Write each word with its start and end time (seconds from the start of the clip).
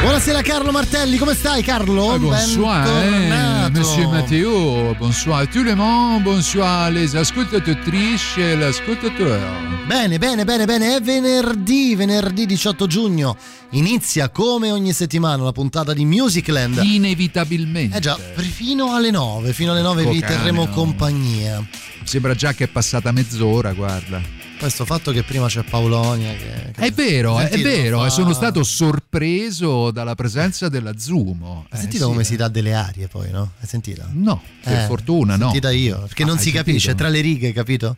Buonasera 0.00 0.42
Carlo 0.42 0.70
Martelli, 0.70 1.16
come 1.18 1.34
stai 1.34 1.62
Carlo? 1.62 2.12
Ah, 2.12 2.18
bonsoir, 2.18 2.86
eh, 3.02 3.70
Monsieur 3.70 4.08
Matteo, 4.08 4.94
bonsoir 4.98 5.40
à 5.40 5.46
tout 5.46 5.64
le 5.64 5.74
monde, 5.74 6.22
bonsoir 6.22 6.90
les 6.90 7.14
ascoltatrici 7.14 8.40
e 8.40 8.56
l'ascoltateur. 8.56 9.40
Bene, 9.86 10.18
bene, 10.18 10.44
bene, 10.44 10.64
bene, 10.64 10.96
è 10.96 11.00
venerdì, 11.00 11.94
venerdì 11.94 12.46
18 12.46 12.86
giugno. 12.86 13.36
Inizia 13.70 14.30
come 14.30 14.70
ogni 14.70 14.92
settimana 14.92 15.42
la 15.42 15.52
puntata 15.52 15.92
di 15.92 16.04
Musicland. 16.04 16.80
Inevitabilmente. 16.82 17.96
Eh 17.96 18.00
già, 18.00 18.16
fino 18.36 18.94
alle 18.94 19.10
9, 19.10 19.52
fino 19.52 19.72
alle 19.72 19.82
9 19.82 20.06
vi 20.06 20.20
terremo 20.20 20.60
Cocano. 20.66 20.76
compagnia. 20.76 21.68
Sembra 22.04 22.34
già 22.34 22.54
che 22.54 22.64
è 22.64 22.68
passata 22.68 23.12
mezz'ora, 23.12 23.72
guarda. 23.72 24.20
Questo 24.58 24.84
fatto 24.84 25.12
che 25.12 25.22
prima 25.22 25.46
c'è 25.46 25.62
Paolonia 25.62 26.32
che, 26.32 26.72
che 26.72 26.86
È 26.86 26.90
vero, 26.90 27.38
è 27.38 27.46
Sentito, 27.48 27.68
vero, 27.68 27.98
fa- 28.00 28.08
sono 28.10 28.32
stato 28.32 28.64
sorpreso 28.64 29.90
dalla 29.92 30.14
presenza 30.16 30.68
della 30.68 30.98
Zumo. 30.98 31.66
Hai 31.70 31.78
Eh, 31.78 31.82
sentito 31.82 32.04
sì. 32.06 32.10
come 32.10 32.24
si 32.24 32.34
dà 32.36 32.48
delle 32.48 32.74
arie 32.74 33.06
poi, 33.06 33.30
no? 33.30 33.52
Hai 33.60 33.66
sentita? 33.68 34.08
No, 34.12 34.42
per 34.62 34.80
Eh, 34.80 34.86
fortuna 34.86 35.36
no. 35.36 35.44
Sentita 35.50 35.70
io, 35.70 36.00
perché 36.00 36.24
Ah, 36.24 36.26
non 36.26 36.38
si 36.38 36.50
capisce, 36.50 36.88
sentito? 36.88 36.96
tra 37.04 37.08
le 37.08 37.20
righe, 37.20 37.52
capito? 37.52 37.96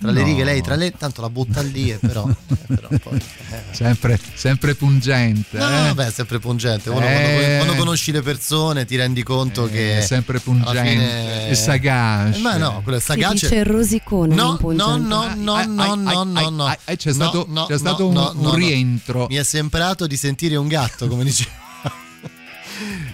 Tra 0.00 0.10
le 0.12 0.20
No. 0.20 0.26
righe 0.26 0.44
lei, 0.44 0.62
tra 0.62 0.76
le... 0.76 0.92
tanto 0.92 1.20
la 1.20 1.28
butta 1.28 1.60
lì 1.60 1.90
e 1.90 1.96
però... 1.96 2.26
eh, 2.26 2.56
però 2.74 2.88
poi, 3.02 3.18
eh. 3.18 3.62
Sempre, 3.72 4.18
sempre 4.34 4.74
pungente. 4.74 5.58
No, 5.58 5.68
eh? 5.68 5.82
vabbè, 5.92 6.06
è 6.06 6.10
sempre 6.10 6.38
pungente. 6.38 6.88
Uno 6.88 7.04
Eh. 7.06 7.12
quando, 7.12 7.56
quando 7.64 7.74
conosci 7.74 8.10
le 8.10 8.22
persone 8.22 8.86
ti 8.86 8.96
rendi 8.96 9.22
conto 9.22 9.66
Eh, 9.66 9.70
che 9.70 9.98
è 9.98 10.00
sempre 10.00 10.40
pungente 10.40 10.88
fine- 10.88 11.48
e 11.50 11.54
sagace. 11.54 12.38
Eh, 12.38 12.40
Ma 12.42 12.56
no, 12.56 12.80
quello 12.82 12.96
è 12.96 13.00
Si 13.00 13.06
sagace. 13.08 13.48
dice 13.48 13.62
rosicone, 13.64 14.34
No, 14.34 14.42
non 14.42 14.50
no, 14.52 14.56
pungente. 14.56 15.06
no, 15.06 15.34
no, 15.36 15.64
no, 15.66 15.94
no, 15.94 16.24
no, 16.24 16.48
no. 16.48 16.76
c'è 16.96 17.12
stato- 17.12 17.44
no, 17.48 17.66
c'è 17.66 17.76
stato 17.78 18.10
no, 18.10 18.30
un- 18.30 18.40
no, 18.40 18.48
un 18.50 18.54
rientro. 18.54 19.26
Mi 19.28 19.36
è 19.36 19.42
sembrato 19.44 20.06
di 20.06 20.16
sentire 20.16 20.56
un 20.56 20.66
gatto, 20.68 21.08
come 21.08 21.24
diceva. 21.24 21.50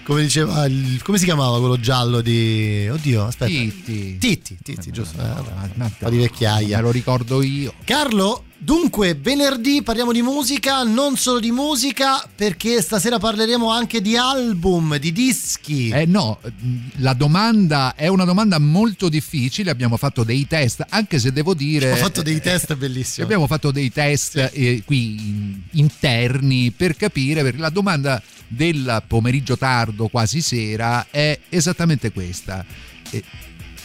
Come 0.05 0.23
diceva, 0.23 0.65
il- 0.67 1.03
come 1.03 1.19
si 1.19 1.25
chiamava 1.25 1.59
quello 1.59 1.79
giallo 1.81 2.21
di. 2.21 2.89
Oddio, 2.91 3.25
aspetta. 3.25 3.51
Titti. 3.51 4.19
Titti, 4.19 4.57
Titti, 4.63 4.91
giusto. 4.91 5.19
Eh, 5.21 5.81
un 5.81 5.91
po' 5.99 6.11
di 6.11 6.19
vecchiaia. 6.19 6.77
Me 6.77 6.83
lo 6.83 6.91
ricordo 6.91 7.43
io. 7.43 7.73
Carlo, 7.85 8.45
dunque 8.59 9.15
venerdì 9.15 9.83
parliamo 9.83 10.13
di 10.13 10.23
musica, 10.23 10.83
non 10.85 11.17
solo 11.17 11.41
di 11.41 11.51
musica, 11.51 12.25
perché 12.35 12.81
stasera 12.81 13.19
parleremo 13.19 13.71
anche 13.71 14.01
di 14.01 14.17
album, 14.17 14.97
di 14.99 15.13
dischi. 15.13 15.89
Eh 15.89 16.07
no, 16.07 16.39
la 16.97 17.13
domanda 17.15 17.95
è 17.97 18.07
una 18.07 18.25
domanda 18.25 18.59
molto 18.59 19.09
difficile, 19.09 19.71
abbiamo 19.71 19.97
fatto 19.97 20.23
dei 20.25 20.47
test, 20.47 20.85
anche 20.89 21.19
se 21.19 21.33
devo 21.33 21.55
dire... 21.55 21.93
Ho 21.93 21.97
fatto 21.97 22.23
dei 22.23 22.41
test 22.41 22.75
bellissimi. 22.77 23.25
Abbiamo 23.25 23.47
fatto 23.47 23.71
dei 23.73 23.91
test 23.91 24.51
eh, 24.53 24.83
qui 24.85 25.17
in- 25.17 25.61
interni 25.73 26.71
per 26.71 26.97
capire, 26.97 27.43
perché 27.43 27.59
la 27.59 27.71
domanda 27.71 28.23
del 28.49 29.03
pomeriggio 29.07 29.57
tardo, 29.57 30.09
quasi 30.09 30.41
sera, 30.41 31.07
è 31.11 31.39
esattamente 31.49 32.13
questa. 32.13 32.65
Eh, 33.11 33.23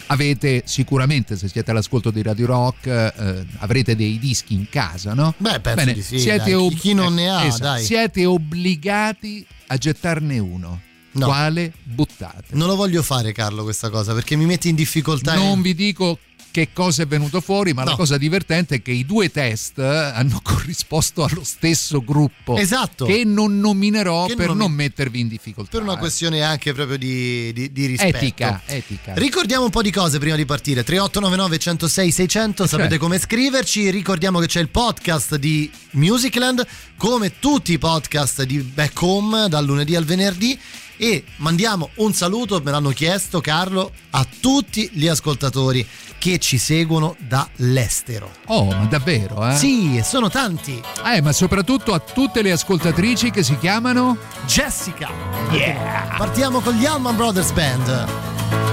avete 0.07 0.63
sicuramente, 0.65 1.37
se 1.37 1.47
siete 1.47 1.71
all'ascolto 1.71 2.11
di 2.11 2.21
Radio 2.21 2.45
Rock, 2.45 2.87
eh, 2.87 3.45
avrete 3.59 3.95
dei 3.95 4.19
dischi 4.19 4.53
in 4.53 4.67
casa, 4.69 5.13
no? 5.13 5.33
Beh, 5.37 5.59
penso 5.59 5.91
di 5.93 6.01
sì, 6.01 6.19
siete 6.19 6.51
dai. 6.51 6.69
Chi- 6.75 6.93
non 6.93 7.13
ne 7.13 7.29
ha, 7.29 7.43
esatto, 7.45 7.63
dai. 7.63 7.83
Siete 7.83 8.25
obbligati 8.25 9.45
a 9.67 9.77
gettarne 9.77 10.37
uno. 10.39 10.81
No. 11.13 11.25
Quale 11.25 11.73
buttate? 11.83 12.55
Non 12.55 12.69
lo 12.69 12.77
voglio 12.77 13.03
fare, 13.03 13.33
Carlo, 13.33 13.63
questa 13.63 13.89
cosa, 13.89 14.13
perché 14.13 14.37
mi 14.37 14.45
metti 14.45 14.69
in 14.69 14.75
difficoltà. 14.75 15.33
Non 15.33 15.61
vi 15.61 15.75
dico 15.75 16.19
che 16.51 16.69
cosa 16.73 17.03
è 17.03 17.07
venuto 17.07 17.39
fuori, 17.41 17.73
ma 17.73 17.83
No. 17.83 17.91
la 17.91 17.95
cosa 17.95 18.17
divertente 18.17 18.75
è 18.75 18.81
che 18.81 18.91
i 18.91 19.05
due 19.05 19.31
test 19.31 19.79
eh, 19.79 19.83
hanno 19.85 20.39
corrisposto 20.43 21.23
allo 21.23 21.43
stesso 21.43 22.03
gruppo. 22.03 22.57
Esatto. 22.57 23.05
Che 23.05 23.23
non 23.25 23.59
nominerò 23.59 24.25
Che 24.27 24.35
per 24.35 24.47
non 24.47 24.57
non, 24.57 24.71
mettervi 24.73 25.19
in 25.19 25.27
difficoltà. 25.27 25.71
Per 25.71 25.81
una 25.81 25.95
eh. 25.95 25.97
questione 25.97 26.41
anche 26.41 26.73
proprio 26.73 26.97
di, 26.97 27.51
di- 27.53 27.71
di 27.71 27.85
rispetto. 27.85 28.17
etica, 28.17 28.61
etica. 28.65 29.13
Ricordiamo 29.15 29.63
un 29.65 29.71
po' 29.71 29.81
di 29.81 29.91
cose 29.91 30.19
prima 30.19 30.35
di 30.35 30.45
partire. 30.45 30.83
3899 30.83 31.57
106 31.57 32.11
600, 32.11 32.67
sapete 32.67 32.89
certo. 32.89 33.03
come 33.03 33.17
scriverci. 33.19 33.89
Ricordiamo 33.89 34.39
che 34.39 34.47
c'è 34.47 34.59
il 34.59 34.69
podcast 34.69 35.35
di 35.37 35.71
Musicland, 35.91 36.65
come 36.97 37.39
tutti 37.39 37.71
i 37.73 37.77
podcast 37.79 38.43
di 38.43 38.59
Back 38.59 39.01
Home 39.01 39.47
dal 39.49 39.65
lunedì 39.65 39.95
al 39.95 40.05
venerdì. 40.05 40.59
E 41.03 41.23
mandiamo 41.37 41.89
un 41.95 42.13
saluto, 42.13 42.61
me 42.63 42.69
l'hanno 42.69 42.91
chiesto 42.91 43.41
Carlo, 43.41 43.91
a 44.11 44.23
tutti 44.39 44.87
gli 44.93 45.07
ascoltatori 45.07 45.83
che 46.19 46.37
ci 46.37 46.59
seguono 46.59 47.15
dall'estero. 47.17 48.29
Oh, 48.45 48.65
ma 48.65 48.85
davvero, 48.85 49.47
eh? 49.47 49.55
Sì, 49.55 49.97
e 49.97 50.03
sono 50.03 50.29
tanti. 50.29 50.79
Eh, 51.03 51.19
ma 51.23 51.31
soprattutto 51.31 51.95
a 51.95 51.99
tutte 51.99 52.43
le 52.43 52.51
ascoltatrici 52.51 53.31
che 53.31 53.41
si 53.41 53.57
chiamano 53.57 54.15
Jessica. 54.45 55.09
Partiamo 56.19 56.59
con 56.59 56.75
gli 56.75 56.85
Allman 56.85 57.15
Brothers 57.15 57.51
Band. 57.51 58.70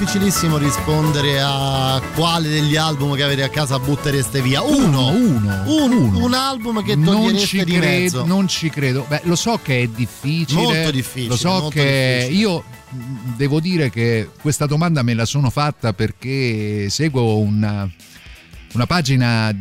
Difficilissimo, 0.00 0.56
rispondere 0.56 1.42
a 1.42 2.00
quale 2.14 2.48
degli 2.48 2.74
album 2.74 3.14
che 3.16 3.22
avete 3.22 3.42
a 3.42 3.50
casa 3.50 3.78
buttereste 3.78 4.40
via. 4.40 4.62
Uno, 4.62 5.10
uno, 5.10 5.62
un, 5.66 5.92
uno. 5.92 6.24
un 6.24 6.32
album 6.32 6.82
che 6.82 6.96
non 6.96 7.16
togliereste 7.16 7.46
ci 7.46 7.64
di 7.64 7.72
credo, 7.76 7.86
mezzo. 7.86 8.24
Non 8.24 8.48
ci 8.48 8.70
credo. 8.70 9.04
Beh, 9.06 9.20
lo 9.24 9.36
so 9.36 9.60
che 9.62 9.82
è 9.82 9.88
difficile. 9.88 10.62
Molto 10.62 10.90
difficile, 10.90 11.28
Lo 11.28 11.36
so 11.36 11.68
che 11.68 12.16
difficile. 12.20 12.40
io 12.40 12.64
mh, 12.88 13.36
devo 13.36 13.60
dire 13.60 13.90
che 13.90 14.30
questa 14.40 14.64
domanda 14.64 15.02
me 15.02 15.12
la 15.12 15.26
sono 15.26 15.50
fatta 15.50 15.92
perché 15.92 16.88
seguo 16.88 17.36
una, 17.36 17.86
una 18.72 18.86
pagina 18.86 19.54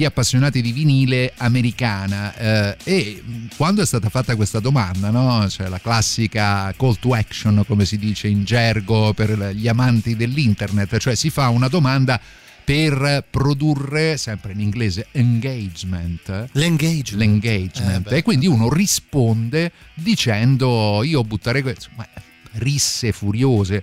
di 0.00 0.06
appassionati 0.06 0.62
di 0.62 0.72
vinile 0.72 1.34
americana. 1.36 2.34
Eh, 2.34 2.76
e 2.84 3.22
mh, 3.22 3.56
quando 3.56 3.82
è 3.82 3.86
stata 3.86 4.08
fatta 4.08 4.34
questa 4.34 4.58
domanda, 4.58 5.10
no? 5.10 5.46
cioè 5.50 5.68
la 5.68 5.78
classica 5.78 6.72
call 6.74 6.96
to 6.98 7.12
action 7.12 7.62
come 7.66 7.84
si 7.84 7.98
dice 7.98 8.26
in 8.26 8.44
gergo 8.44 9.12
per 9.12 9.50
gli 9.54 9.68
amanti 9.68 10.16
dell'internet, 10.16 10.96
cioè 10.96 11.14
si 11.14 11.28
fa 11.28 11.50
una 11.50 11.68
domanda 11.68 12.18
per 12.64 13.26
produrre, 13.28 14.16
sempre 14.16 14.52
in 14.52 14.60
inglese, 14.60 15.08
engagement, 15.12 16.48
L'engagement. 16.52 17.12
l'engagement. 17.16 18.10
Eh, 18.10 18.16
e 18.18 18.22
quindi 18.22 18.46
uno 18.46 18.70
risponde 18.70 19.70
dicendo 19.92 21.02
io 21.02 21.22
butterei 21.24 21.60
questo 21.60 21.88
ma 21.96 22.06
risse 22.52 23.12
furiose 23.12 23.82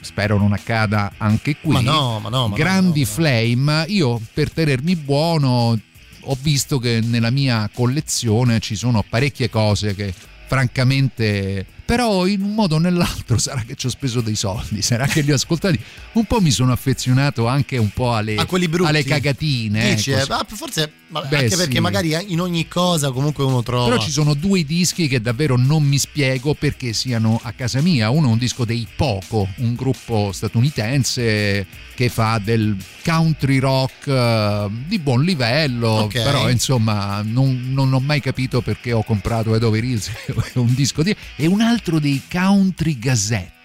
spero 0.00 0.38
non 0.38 0.52
accada 0.52 1.12
anche 1.16 1.56
qui 1.60 1.74
Ma 1.74 1.80
no, 1.80 2.18
ma 2.20 2.28
no, 2.28 2.48
ma 2.48 2.56
grandi 2.56 3.00
no. 3.00 3.06
flame 3.06 3.84
io 3.88 4.20
per 4.32 4.52
tenermi 4.52 4.96
buono 4.96 5.78
ho 6.20 6.38
visto 6.40 6.78
che 6.78 7.00
nella 7.02 7.30
mia 7.30 7.70
collezione 7.72 8.60
ci 8.60 8.76
sono 8.76 9.04
parecchie 9.08 9.48
cose 9.48 9.94
che 9.94 10.12
francamente 10.46 11.66
però 11.88 12.26
in 12.26 12.42
un 12.42 12.52
modo 12.52 12.74
o 12.74 12.78
nell'altro 12.78 13.38
sarà 13.40 13.62
che 13.62 13.74
ci 13.74 13.86
ho 13.86 13.88
speso 13.88 14.20
dei 14.20 14.34
soldi 14.34 14.82
sarà 14.82 15.06
che 15.06 15.22
li 15.22 15.32
ho 15.32 15.36
ascoltati 15.36 15.80
un 16.12 16.24
po' 16.26 16.38
mi 16.38 16.50
sono 16.50 16.70
affezionato 16.70 17.46
anche 17.46 17.78
un 17.78 17.88
po' 17.88 18.14
alle, 18.14 18.34
A 18.34 18.44
quelli 18.44 18.68
brutti. 18.68 18.90
alle 18.90 19.04
cagatine 19.04 19.94
Dici, 19.94 20.10
eh, 20.10 20.16
eh, 20.16 20.18
così. 20.18 20.32
ah, 20.32 20.46
forse 20.46 20.92
ma 21.08 21.22
Beh, 21.22 21.36
anche 21.38 21.56
perché 21.56 21.76
sì. 21.76 21.80
magari 21.80 22.14
in 22.28 22.40
ogni 22.40 22.68
cosa 22.68 23.10
comunque 23.10 23.42
uno 23.42 23.62
trova. 23.62 23.88
Però 23.88 23.98
ci 23.98 24.10
sono 24.10 24.34
due 24.34 24.62
dischi 24.64 25.08
che 25.08 25.22
davvero 25.22 25.56
non 25.56 25.82
mi 25.82 25.98
spiego 25.98 26.52
perché 26.52 26.92
siano 26.92 27.40
a 27.42 27.52
casa 27.52 27.80
mia. 27.80 28.10
Uno 28.10 28.28
è 28.28 28.32
un 28.32 28.36
disco 28.38 28.66
dei 28.66 28.86
Poco, 28.94 29.48
un 29.56 29.74
gruppo 29.74 30.32
statunitense 30.32 31.66
che 31.94 32.08
fa 32.10 32.38
del 32.42 32.76
country 33.02 33.58
rock 33.58 34.06
eh, 34.06 34.68
di 34.86 34.98
buon 34.98 35.24
livello, 35.24 35.88
Ok. 35.88 36.22
però 36.22 36.50
insomma 36.50 37.22
non, 37.22 37.70
non 37.72 37.92
ho 37.92 38.00
mai 38.00 38.20
capito 38.20 38.60
perché 38.60 38.92
ho 38.92 39.02
comprato 39.02 39.54
Ed 39.54 39.62
Over 39.62 39.82
Hills, 39.82 40.10
un 40.54 40.74
disco 40.74 41.02
di... 41.02 41.16
e 41.36 41.46
un 41.46 41.60
altro 41.60 41.77
dei 42.00 42.22
Country 42.30 42.98
Gazette. 42.98 43.56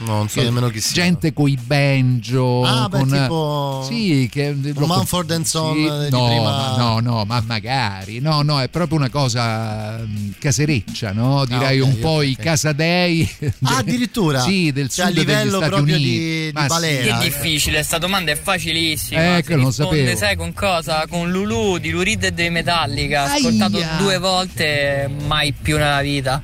No, 0.00 0.16
non 0.16 0.28
so 0.28 0.40
Che 0.40 0.44
nemmeno 0.44 0.68
chi 0.68 0.82
sia. 0.82 1.02
Gente 1.02 1.32
coi 1.32 1.56
banjo, 1.58 2.62
Ah, 2.62 2.88
beh, 2.90 2.98
con, 2.98 3.08
tipo- 3.08 3.86
sì, 3.88 4.28
che 4.30 4.48
Un 4.48 4.72
Mumford 4.86 5.30
and 5.30 5.46
Son 5.46 5.72
sì, 5.74 5.80
di 5.80 6.10
no, 6.10 6.26
prima- 6.26 6.42
ma 6.42 6.74
no, 6.76 7.00
no, 7.00 7.24
ma 7.24 7.42
magari, 7.46 8.18
no, 8.20 8.42
no, 8.42 8.60
è 8.60 8.68
proprio 8.68 8.98
una 8.98 9.08
cosa 9.08 9.96
mm, 10.06 10.32
casereccia, 10.38 11.12
no? 11.12 11.46
Direi 11.46 11.78
Ah, 11.78 11.82
ok, 11.84 11.88
un 11.94 11.98
po' 12.00 12.08
ok, 12.16 12.24
i 12.26 12.36
casadei. 12.36 13.30
Ah, 13.62 13.78
addirittura? 13.78 14.40
Sì, 14.40 14.72
del 14.72 14.90
Cioè, 14.90 15.06
a 15.06 15.08
sud 15.08 15.16
livello 15.16 15.40
degli 15.40 15.56
Stati 15.56 15.68
proprio 15.70 15.94
Uniti. 15.94 16.10
di- 16.10 16.18
di 16.18 16.50
Ma 16.52 16.60
sì. 16.60 16.66
balera. 16.66 17.18
Che 17.18 17.24
difficile, 17.24 17.82
sta 17.82 17.96
domanda 17.98 18.32
è 18.32 18.36
facilissima. 18.36 19.36
Eh, 19.38 19.42
Si 19.42 19.48
che 19.48 19.56
non 19.56 19.66
risponde, 19.68 19.96
sapevo. 20.00 20.16
sai 20.18 20.36
con 20.36 20.52
cosa? 20.52 21.06
Con 21.08 21.30
Lulu 21.30 21.78
di 21.78 21.88
Lurid 21.90 22.22
e 22.24 22.32
dei 22.32 22.50
Metallica. 22.50 23.32
Ascoltato 23.32 23.78
Aia. 23.78 23.96
due 23.96 24.18
volte, 24.18 25.10
mai 25.26 25.52
più 25.54 25.78
nella 25.78 26.02
vita. 26.02 26.42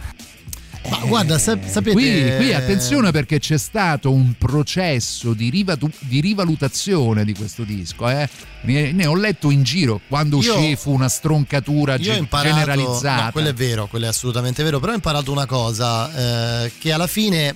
Ma 0.89 0.99
guarda, 1.07 1.39
sa- 1.39 1.59
sapete 1.65 1.93
Qui, 1.93 2.37
qui 2.37 2.53
attenzione 2.53 3.13
perché 3.13 3.39
c'è 3.39 3.57
stato 3.57 4.11
un 4.13 4.35
processo 4.37 5.33
di, 5.33 5.49
rivatu- 5.49 5.95
di 6.01 6.21
rivalutazione 6.21 7.25
di 7.25 7.35
questo 7.35 7.63
disco. 7.63 8.09
Eh? 8.09 8.29
Ne, 8.63 8.93
ne 8.93 9.07
ho 9.07 9.15
letto 9.15 9.51
in 9.51 9.63
giro 9.63 10.01
quando 10.09 10.41
Io- 10.43 10.55
uscì 10.57 10.75
fu 10.77 10.93
una 10.93 11.09
stroncatura 11.09 11.99
ge- 11.99 12.15
imparato, 12.15 12.49
generalizzata. 12.55 13.25
no, 13.27 13.31
quello 13.33 13.49
è 13.49 13.55
vero, 13.55 13.87
quello 13.87 14.07
è 14.07 14.09
assolutamente 14.09 14.63
vero, 14.63 14.81
però 14.81 14.93
ho 14.93 14.97
imparato 14.97 15.31
una 15.31 15.47
cosa, 15.47 16.65
eh, 16.65 16.73
che 16.79 16.93
alla 16.93 17.07
fine 17.07 17.55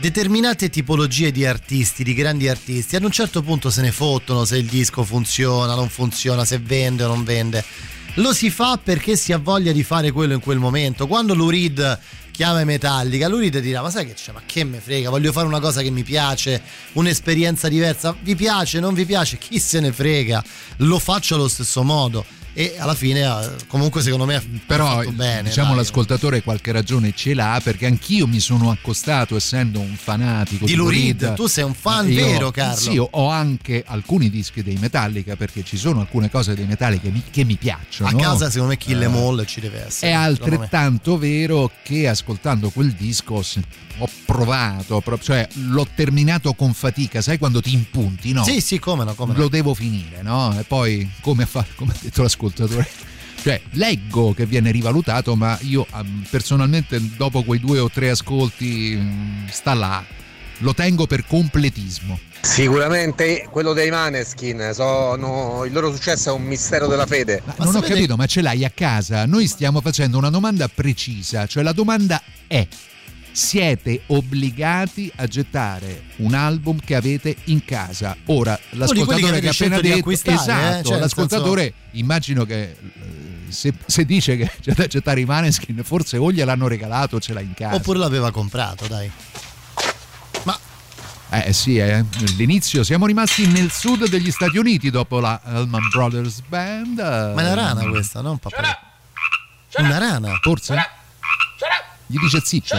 determinate 0.00 0.70
tipologie 0.70 1.30
di 1.30 1.44
artisti, 1.44 2.02
di 2.04 2.14
grandi 2.14 2.48
artisti, 2.48 2.96
ad 2.96 3.04
un 3.04 3.10
certo 3.10 3.42
punto 3.42 3.70
se 3.70 3.82
ne 3.82 3.92
fottono 3.92 4.44
se 4.44 4.56
il 4.56 4.66
disco 4.66 5.04
funziona, 5.04 5.74
non 5.74 5.88
funziona, 5.88 6.44
se 6.44 6.58
vende 6.58 7.04
o 7.04 7.08
non 7.08 7.22
vende. 7.24 7.62
Lo 8.14 8.32
si 8.32 8.50
fa 8.50 8.78
perché 8.82 9.14
si 9.16 9.32
ha 9.32 9.38
voglia 9.38 9.70
di 9.72 9.84
fare 9.84 10.10
quello 10.10 10.34
in 10.34 10.40
quel 10.40 10.58
momento. 10.58 11.06
Quando 11.06 11.32
Lurid 11.32 11.98
chiama 12.40 12.64
Metallica, 12.64 13.28
Lurid 13.28 13.58
dirà: 13.58 13.82
Ma 13.82 13.90
sai 13.90 14.06
che 14.06 14.14
c'è? 14.14 14.32
Ma 14.32 14.40
che 14.46 14.64
me 14.64 14.80
frega? 14.80 15.10
Voglio 15.10 15.30
fare 15.30 15.46
una 15.46 15.60
cosa 15.60 15.82
che 15.82 15.90
mi 15.90 16.02
piace, 16.02 16.62
un'esperienza 16.94 17.68
diversa. 17.68 18.16
Vi 18.18 18.34
piace, 18.34 18.80
non 18.80 18.94
vi 18.94 19.04
piace? 19.04 19.36
Chi 19.36 19.58
se 19.58 19.78
ne 19.78 19.92
frega? 19.92 20.42
Lo 20.78 20.98
faccio 20.98 21.34
allo 21.34 21.48
stesso 21.48 21.82
modo. 21.82 22.24
E 22.60 22.74
alla 22.76 22.94
fine, 22.94 23.20
eh, 23.22 23.50
comunque, 23.68 24.02
secondo 24.02 24.26
me 24.26 24.34
ha 24.34 24.42
Però 24.66 24.86
fatto 24.86 25.12
bene. 25.12 25.48
diciamo 25.48 25.68
dai. 25.68 25.78
l'ascoltatore 25.78 26.42
qualche 26.42 26.72
ragione 26.72 27.14
ce 27.16 27.32
l'ha 27.32 27.58
perché 27.64 27.86
anch'io 27.86 28.26
mi 28.26 28.38
sono 28.38 28.70
accostato 28.70 29.34
essendo 29.34 29.80
un 29.80 29.94
fanatico 29.96 30.66
Di 30.66 30.74
di. 30.74 30.88
Reed, 30.90 31.32
tu 31.32 31.46
sei 31.46 31.64
un 31.64 31.72
fan 31.72 32.10
Io- 32.10 32.22
vero, 32.22 32.50
Carlo. 32.50 32.76
Sì, 32.76 32.98
ho 32.98 33.28
anche 33.30 33.82
alcuni 33.86 34.28
dischi 34.28 34.62
dei 34.62 34.76
Metallica 34.78 35.36
perché 35.36 35.64
ci 35.64 35.78
sono 35.78 36.00
alcune 36.00 36.30
cose 36.30 36.54
dei 36.54 36.66
Metallica 36.66 37.04
che 37.04 37.10
mi, 37.10 37.22
che 37.30 37.44
mi 37.44 37.56
piacciono. 37.56 38.10
A 38.10 38.20
casa, 38.20 38.50
secondo 38.50 38.72
me, 38.72 38.76
Kill 38.76 39.00
Em 39.00 39.14
All 39.14 39.42
ci 39.46 39.60
deve 39.60 39.86
essere. 39.86 40.10
È 40.12 40.14
altrettanto 40.14 41.16
vero 41.16 41.70
che 41.82 42.08
ascoltando 42.08 42.68
quel 42.68 42.92
disco 42.92 43.42
ho 43.98 44.08
provato, 44.24 45.00
pro- 45.00 45.18
cioè 45.18 45.46
l'ho 45.68 45.86
terminato 45.94 46.54
con 46.54 46.72
fatica, 46.72 47.20
sai 47.20 47.38
quando 47.38 47.60
ti 47.60 47.72
impunti, 47.72 48.32
no? 48.32 48.44
Sì, 48.44 48.60
sì, 48.60 48.78
come 48.78 49.04
no, 49.04 49.14
come 49.14 49.34
no. 49.34 49.40
lo 49.40 49.48
devo 49.48 49.74
finire, 49.74 50.22
no? 50.22 50.58
E 50.58 50.62
poi, 50.62 51.08
come 51.20 51.42
ha, 51.42 51.46
fa- 51.46 51.66
come 51.74 51.92
ha 51.92 51.96
detto 52.00 52.22
l'ascoltatore, 52.22 52.49
cioè 53.42 53.60
leggo 53.72 54.34
che 54.34 54.46
viene 54.46 54.70
rivalutato, 54.70 55.34
ma 55.36 55.58
io 55.62 55.86
um, 55.92 56.24
personalmente 56.28 57.00
dopo 57.16 57.42
quei 57.42 57.58
due 57.60 57.78
o 57.78 57.88
tre 57.90 58.10
ascolti 58.10 58.96
mm, 58.98 59.46
sta 59.50 59.74
là, 59.74 60.04
lo 60.58 60.74
tengo 60.74 61.06
per 61.06 61.24
completismo. 61.26 62.18
Sicuramente 62.42 63.46
quello 63.50 63.72
dei 63.74 63.90
Maneskin, 63.90 64.70
sono, 64.72 65.64
il 65.66 65.72
loro 65.72 65.92
successo 65.92 66.30
è 66.30 66.32
un 66.32 66.42
mistero 66.42 66.86
della 66.86 67.06
fede. 67.06 67.42
Ma 67.44 67.54
Ma 67.58 67.64
non 67.64 67.74
ho 67.74 67.78
sapete- 67.78 67.92
capito, 67.94 68.16
ma 68.16 68.26
ce 68.26 68.40
l'hai 68.40 68.64
a 68.64 68.70
casa? 68.70 69.26
Noi 69.26 69.46
stiamo 69.46 69.80
facendo 69.80 70.16
una 70.16 70.30
domanda 70.30 70.68
precisa, 70.68 71.46
cioè 71.46 71.62
la 71.62 71.72
domanda 71.72 72.22
è 72.46 72.66
siete 73.32 74.02
obbligati 74.06 75.10
a 75.16 75.26
gettare 75.26 76.04
un 76.16 76.34
album 76.34 76.78
che 76.80 76.94
avete 76.94 77.36
in 77.44 77.64
casa. 77.64 78.16
Ora, 78.26 78.58
l'ascoltatore 78.70 79.40
che, 79.40 79.48
ha 79.48 79.50
appena 79.50 79.80
detto 79.80 80.10
eh, 80.10 80.14
esatto, 80.14 80.88
cioè, 80.88 80.92
nel 80.92 81.00
l'ascoltatore 81.00 81.74
immagino 81.92 82.44
che 82.44 82.62
eh, 82.62 82.76
se, 83.48 83.72
se 83.86 84.04
dice 84.04 84.36
che 84.36 84.50
c'è 84.60 84.72
da 84.72 84.86
gettare 84.86 85.20
i 85.20 85.24
Maneskin, 85.24 85.82
forse 85.84 86.16
o 86.16 86.30
gliel'hanno 86.30 86.68
regalato 86.68 87.16
o 87.16 87.20
ce 87.20 87.32
l'ha 87.32 87.40
in 87.40 87.54
casa. 87.54 87.74
Oppure 87.74 87.98
l'aveva 87.98 88.30
comprato, 88.30 88.86
dai. 88.86 89.10
Ma 90.44 90.58
Eh 91.30 91.52
sì, 91.52 91.76
eh. 91.76 92.04
l'inizio 92.36 92.82
siamo 92.82 93.06
rimasti 93.06 93.46
nel 93.46 93.70
sud 93.70 94.08
degli 94.08 94.30
Stati 94.30 94.58
Uniti 94.58 94.90
dopo 94.90 95.20
la 95.20 95.40
Allman 95.44 95.88
Brothers 95.90 96.40
Band. 96.46 96.98
Ma 96.98 97.40
è 97.40 97.52
una 97.52 97.54
rana 97.54 97.88
questa, 97.88 98.20
non 98.20 98.32
un 98.32 98.38
papà. 98.38 98.80
Una 99.76 99.98
rana. 99.98 100.38
Forse? 100.42 100.74
Gli 102.06 102.18
dice 102.18 102.40
zitto. 102.40 102.76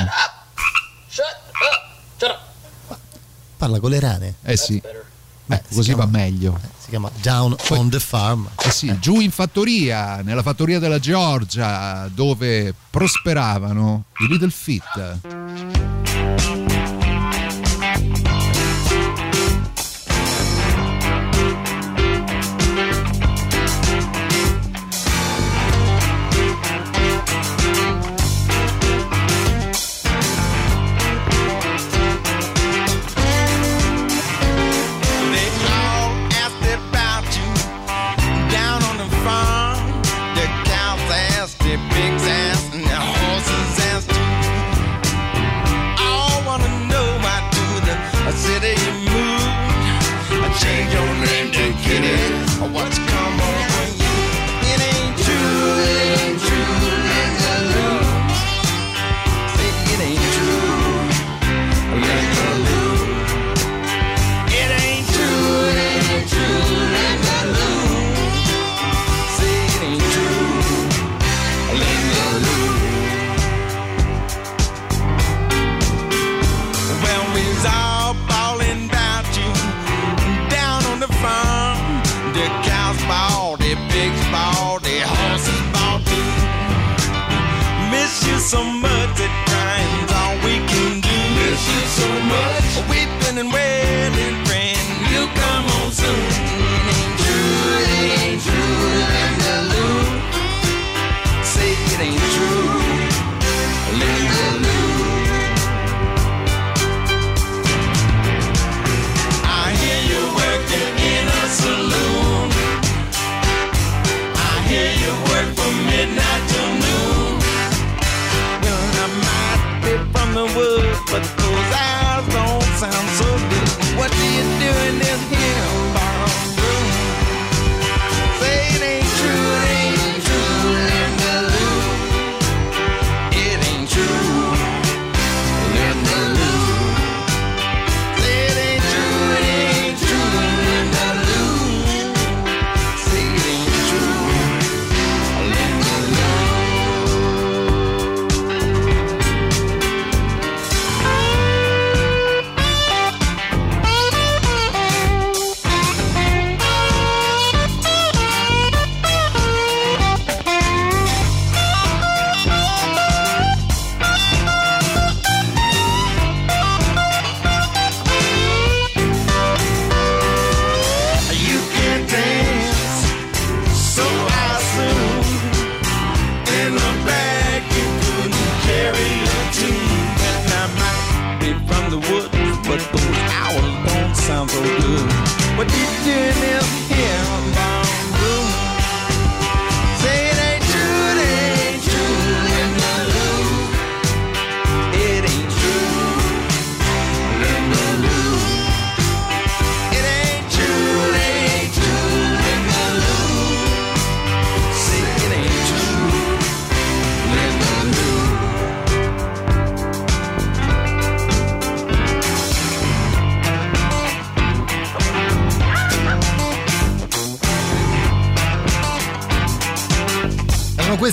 Parla 3.62 3.80
con 3.80 3.92
le 3.92 4.00
rane. 4.00 4.34
Eh 4.42 4.58
sì. 4.58 4.82
Beh, 5.46 5.56
Eh, 5.56 5.62
così 5.76 5.90
chiama- 5.94 6.06
va 6.06 6.10
meglio. 6.18 6.60
Si 6.80 6.90
chiama 6.90 7.12
Down 7.22 7.56
on 7.70 7.90
the 7.92 8.00
Farm. 8.00 8.50
Eh 8.66 8.72
sì, 8.72 8.98
giù 9.00 9.20
in 9.20 9.30
fattoria, 9.30 10.22
nella 10.24 10.42
fattoria 10.42 10.80
della 10.80 10.98
Georgia, 10.98 12.08
dove 12.12 12.74
prosperavano 12.90 14.06
i 14.22 14.28
Little 14.28 14.50
Feet. 14.50 15.20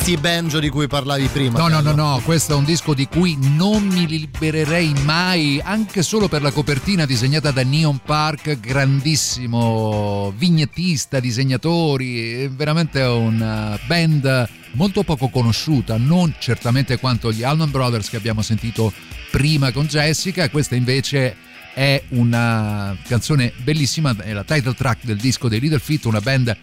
Erano 0.09 0.12
questi 0.12 0.12
i 0.12 0.17
banjo 0.17 0.59
di 0.59 0.69
cui 0.71 0.87
parlavi 0.87 1.27
prima. 1.27 1.59
No, 1.59 1.69
no, 1.69 1.81
no, 1.81 1.93
no, 1.93 2.21
questo 2.25 2.53
è 2.53 2.57
un 2.57 2.65
disco 2.65 2.95
di 2.95 3.07
cui 3.07 3.37
non 3.38 3.87
mi 3.87 4.07
libererei 4.07 4.93
mai, 5.05 5.61
anche 5.62 6.03
solo 6.03 6.29
per 6.29 6.41
la 6.41 6.50
copertina 6.50 7.05
disegnata 7.05 7.50
da 7.50 7.62
Neon 7.62 8.00
Park, 8.05 8.59
grandissimo 8.59 10.33
vignettista, 10.37 11.21
disegnatori, 11.21 12.45
è 12.45 12.50
veramente 12.50 13.03
una 13.03 13.79
band 13.87 14.49
molto 14.73 15.03
poco 15.03 15.29
conosciuta, 15.29 15.97
non 15.99 16.35
certamente 16.38 16.99
quanto 16.99 17.31
gli 17.33 17.43
Allman 17.43 17.71
Brothers 17.71 18.09
che 18.09 18.17
abbiamo 18.17 18.43
sentito 18.43 18.93
prima 19.31 19.73
con 19.73 19.87
Jessica, 19.87 20.49
questa 20.49 20.75
invece 20.75 21.37
è 21.75 22.03
una 22.11 22.97
canzone 23.07 23.53
bellissima, 23.62 24.17
è 24.19 24.33
la 24.33 24.45
title 24.45 24.75
track 24.75 25.05
del 25.05 25.19
disco 25.19 25.49
dei 25.49 25.61
Little 25.61 25.79
Feat, 25.79 26.07
una 26.07 26.21
band 26.21 26.57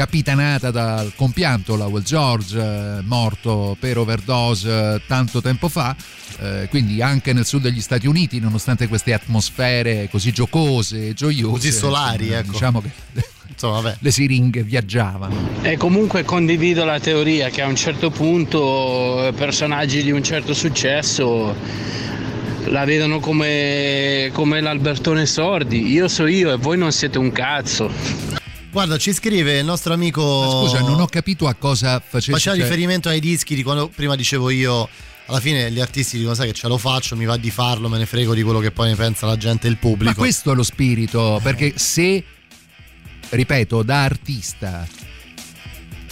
capitanata 0.00 0.70
dal 0.70 1.12
compianto 1.14 1.76
Lowell 1.76 2.02
George, 2.02 2.58
eh, 2.58 3.02
morto 3.02 3.76
per 3.78 3.98
overdose 3.98 4.94
eh, 4.94 5.02
tanto 5.06 5.42
tempo 5.42 5.68
fa, 5.68 5.94
eh, 6.38 6.68
quindi 6.70 7.02
anche 7.02 7.34
nel 7.34 7.44
sud 7.44 7.60
degli 7.60 7.82
Stati 7.82 8.06
Uniti, 8.06 8.40
nonostante 8.40 8.88
queste 8.88 9.12
atmosfere 9.12 10.08
così 10.10 10.32
giocose 10.32 11.08
e 11.08 11.12
gioiose, 11.12 11.50
Così 11.52 11.70
solari, 11.72 12.30
eh, 12.30 12.36
ecco. 12.38 12.52
diciamo 12.52 12.80
che 12.80 12.88
Insomma, 13.52 13.80
vabbè. 13.82 13.96
le 14.00 14.10
siringhe 14.10 14.62
viaggiavano. 14.62 15.34
E 15.60 15.76
comunque 15.76 16.24
condivido 16.24 16.86
la 16.86 16.98
teoria 16.98 17.50
che 17.50 17.60
a 17.60 17.66
un 17.66 17.76
certo 17.76 18.08
punto 18.08 19.26
eh, 19.26 19.32
personaggi 19.34 20.02
di 20.02 20.12
un 20.12 20.22
certo 20.22 20.54
successo 20.54 21.54
la 22.68 22.86
vedono 22.86 23.20
come, 23.20 24.30
come 24.32 24.62
l'Albertone 24.62 25.26
Sordi. 25.26 25.92
Io 25.92 26.08
so 26.08 26.26
io 26.26 26.52
e 26.52 26.56
voi 26.56 26.78
non 26.78 26.90
siete 26.90 27.18
un 27.18 27.30
cazzo. 27.32 28.39
Guarda, 28.70 28.98
ci 28.98 29.12
scrive 29.12 29.58
il 29.58 29.64
nostro 29.64 29.92
amico. 29.92 30.22
Ma 30.22 30.68
scusa, 30.68 30.80
non 30.80 31.00
ho 31.00 31.06
capito 31.06 31.48
a 31.48 31.54
cosa 31.54 31.98
facessi. 32.00 32.30
Faceva 32.30 32.54
cioè- 32.56 32.64
riferimento 32.64 33.08
ai 33.08 33.20
dischi 33.20 33.54
di 33.54 33.62
quando 33.62 33.88
prima 33.88 34.14
dicevo 34.16 34.50
io. 34.50 34.88
Alla 35.26 35.40
fine 35.40 35.70
gli 35.70 35.80
artisti 35.80 36.16
dicono: 36.16 36.34
Sai 36.34 36.48
che 36.48 36.52
ce 36.52 36.68
lo 36.68 36.78
faccio, 36.78 37.16
mi 37.16 37.24
va 37.24 37.36
di 37.36 37.50
farlo, 37.50 37.88
me 37.88 37.98
ne 37.98 38.06
frego 38.06 38.34
di 38.34 38.42
quello 38.42 38.58
che 38.60 38.70
poi 38.70 38.88
ne 38.90 38.96
pensa 38.96 39.26
la 39.26 39.36
gente 39.36 39.66
e 39.66 39.70
il 39.70 39.78
Ma 39.80 39.88
pubblico. 39.88 40.14
questo 40.14 40.52
è 40.52 40.54
lo 40.54 40.62
spirito, 40.62 41.40
perché 41.42 41.74
se, 41.76 42.24
ripeto, 43.28 43.82
da 43.82 44.02
artista 44.04 44.86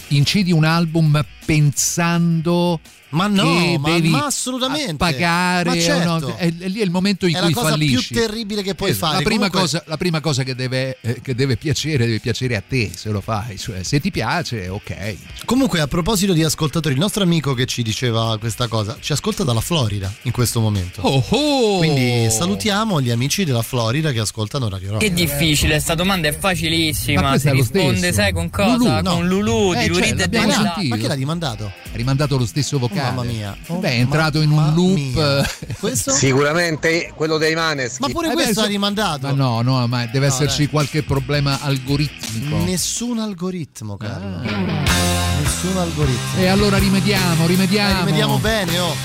incidi 0.09 0.51
un 0.51 0.63
album 0.63 1.23
pensando 1.45 2.79
Ma 3.11 3.27
no, 3.27 3.43
che 3.43 3.77
ma- 3.79 3.89
devi 3.93 4.09
ma 4.09 4.25
assolutamente. 4.25 4.95
pagare 4.95 5.69
Ma 5.69 5.79
certo. 5.79 6.19
no, 6.27 6.35
è, 6.35 6.45
è 6.57 6.67
lì 6.67 6.79
è 6.79 6.83
il 6.83 6.91
momento 6.91 7.25
in 7.25 7.35
È 7.35 7.39
cui 7.39 7.49
la 7.49 7.55
cosa 7.55 7.69
fallisci. 7.71 8.13
più 8.13 8.21
terribile 8.21 8.61
che 8.61 8.75
puoi 8.75 8.91
Esatto. 8.91 9.05
fare. 9.13 9.17
La 9.23 9.29
prima, 9.29 9.49
Comunque- 9.49 9.59
cosa, 9.61 9.83
la 9.87 9.97
prima 9.97 10.19
cosa 10.21 10.43
che 10.43 10.55
deve, 10.55 10.97
eh, 11.01 11.21
che 11.21 11.33
deve 11.35 11.57
piacere, 11.57 12.05
deve 12.05 12.19
piacere 12.19 12.55
a 12.55 12.63
te 12.67 12.91
se 12.95 13.09
lo 13.09 13.21
fai. 13.21 13.57
Cioè, 13.57 13.81
se 13.83 13.99
ti 13.99 14.11
piace, 14.11 14.67
ok. 14.67 15.15
Comunque, 15.45 15.79
a 15.79 15.87
proposito 15.87 16.33
di 16.33 16.43
ascoltatori, 16.43 16.93
il 16.93 16.99
nostro 16.99 17.23
amico 17.23 17.53
che 17.53 17.65
ci 17.65 17.81
diceva 17.81 18.37
questa 18.37 18.67
cosa 18.67 18.97
ci 18.99 19.11
ascolta 19.11 19.43
dalla 19.43 19.61
Florida 19.61 20.11
in 20.23 20.31
questo 20.31 20.59
momento. 20.59 21.01
Oh, 21.01 21.23
oh! 21.29 21.77
Quindi 21.79 22.29
salutiamo 22.29 23.01
gli 23.01 23.09
amici 23.09 23.43
della 23.43 23.61
Florida 23.63 24.11
che 24.11 24.19
ascoltano 24.19 24.69
Radio 24.69 24.91
Rock. 24.91 25.03
Che 25.03 25.13
difficile, 25.13 25.79
sta 25.79 25.95
domanda 25.95 26.27
è 26.27 26.31
Ma 26.31 26.37
facilissima. 26.37 27.21
questo 27.29 27.39
Si 27.39 27.47
è 27.47 27.51
lo 27.51 27.55
risponde, 27.57 27.97
stesso. 27.97 28.13
sai 28.13 28.33
con 28.33 28.49
cosa? 28.49 28.75
Lulu, 28.75 29.01
no. 29.01 29.13
Con 29.15 29.27
Lulu 29.27 29.73
Eh, 29.73 29.77
di 29.79 29.85
cioè, 29.85 29.93
Lurid 29.93 30.19
e 30.19 30.27
dei 30.27 30.45
Ma, 30.89 30.97
che 30.97 31.07
l'ha 31.07 31.13
rimandato? 31.15 31.65
Ha 31.65 31.95
rimandato 31.95 32.37
lo 32.37 32.45
stesso 32.45 32.77
vocale. 32.77 32.97
Oh, 32.99 33.03
mamma 33.05 33.23
mia. 33.23 33.55
Oh, 33.67 33.75
Beh, 33.77 33.89
è 33.89 33.99
entrato 33.99 34.41
in 34.41 34.51
un 34.51 34.73
loop. 34.73 35.45
eh? 35.83 35.95
Sicuramente 35.95 37.11
quello 37.15 37.37
dei 37.37 37.55
Maneschi. 37.55 38.01
Ma 38.01 38.07
pure 38.09 38.29
Eh, 38.29 38.33
questo 38.33 38.61
ha 38.61 38.65
rimandato. 38.65 39.27
Ma 39.27 39.33
no, 39.33 39.61
no, 39.61 39.87
ma 39.87 40.05
deve 40.05 40.27
No, 40.27 40.33
esserci 40.33 40.57
dai. 40.59 40.67
qualche 40.69 41.03
problema 41.03 41.59
algoritmico. 41.61 42.57
Nessun 42.63 43.19
algoritmo, 43.19 43.97
Carlo. 43.97 44.37
Ah. 44.37 45.41
Nessun 45.41 45.77
algoritmo. 45.77 46.39
E 46.39 46.47
allora 46.47 46.77
rimediamo, 46.77 47.45
rimediamo. 47.47 47.89
Dai, 47.93 47.99
rimediamo 48.05 48.37
bene, 48.37 48.79
oh. 48.79 48.95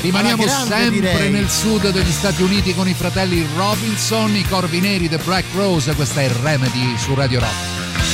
Rimaniamo 0.00 0.46
sempre 0.46 0.90
direi. 0.90 1.30
nel 1.30 1.50
sud 1.50 1.90
degli 1.90 2.10
Stati 2.10 2.40
Uniti 2.42 2.74
con 2.74 2.88
i 2.88 2.94
fratelli 2.94 3.46
Robinson, 3.54 4.34
i 4.34 4.44
Corvi 4.48 4.80
Neri, 4.80 5.10
The 5.10 5.18
Black 5.18 5.44
Rose. 5.54 5.92
Questa 5.94 6.22
è 6.22 6.30
Remedy 6.42 6.96
su 6.96 7.12
Radio 7.14 7.40
Rock. 7.40 8.09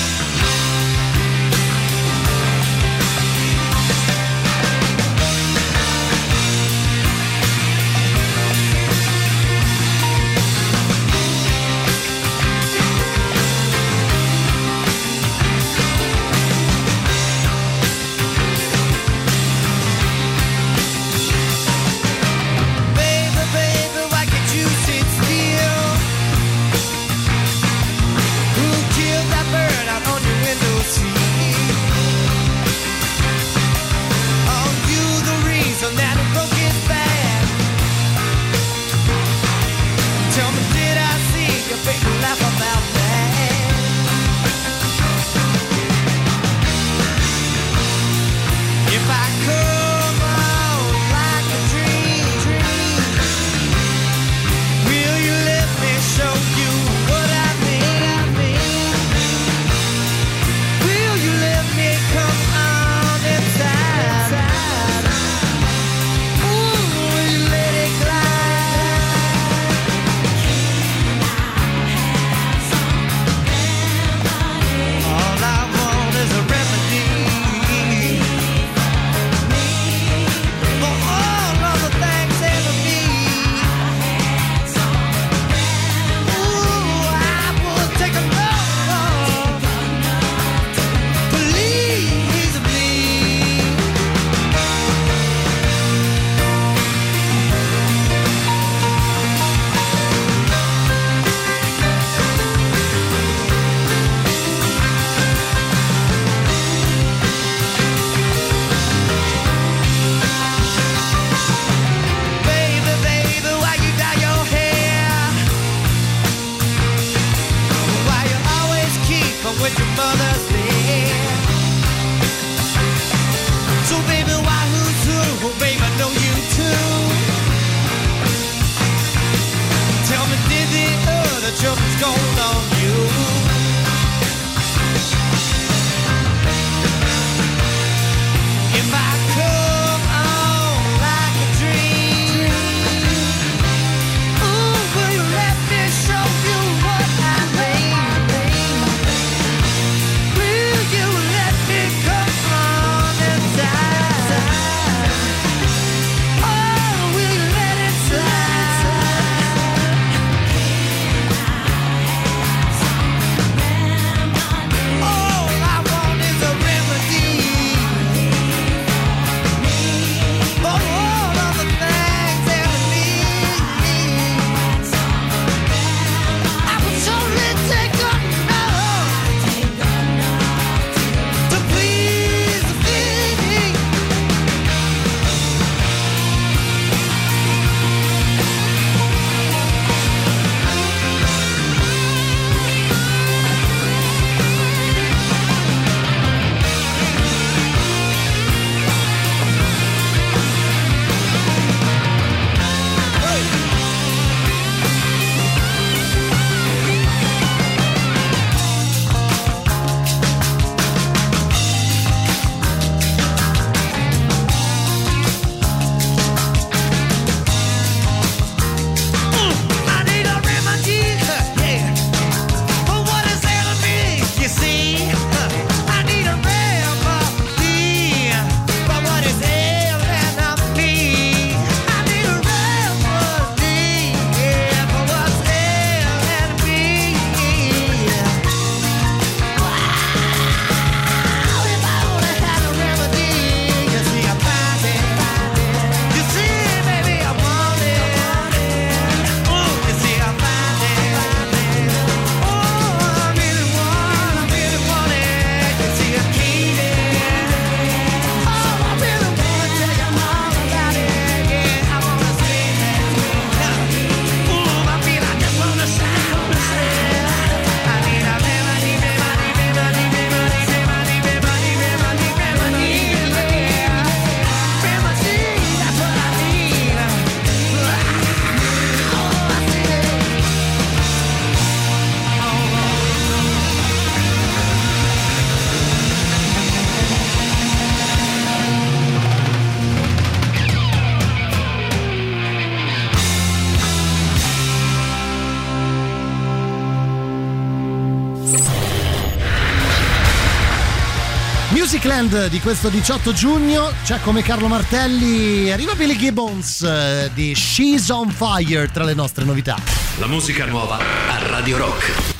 weekend 302.16 302.48
di 302.48 302.60
questo 302.60 302.88
18 302.88 303.32
giugno 303.32 303.92
c'è 304.02 304.20
come 304.20 304.42
Carlo 304.42 304.68
Martelli, 304.68 305.70
arriva 305.70 305.94
Billy 305.94 306.16
Gibbons 306.16 306.82
eh, 306.82 307.30
di 307.34 307.54
She's 307.54 308.08
on 308.08 308.30
Fire 308.30 308.88
tra 308.90 309.04
le 309.04 309.12
nostre 309.12 309.44
novità. 309.44 309.76
La 310.18 310.26
musica 310.26 310.64
nuova 310.64 310.96
a 310.96 311.48
Radio 311.48 311.76
Rock. 311.76 312.35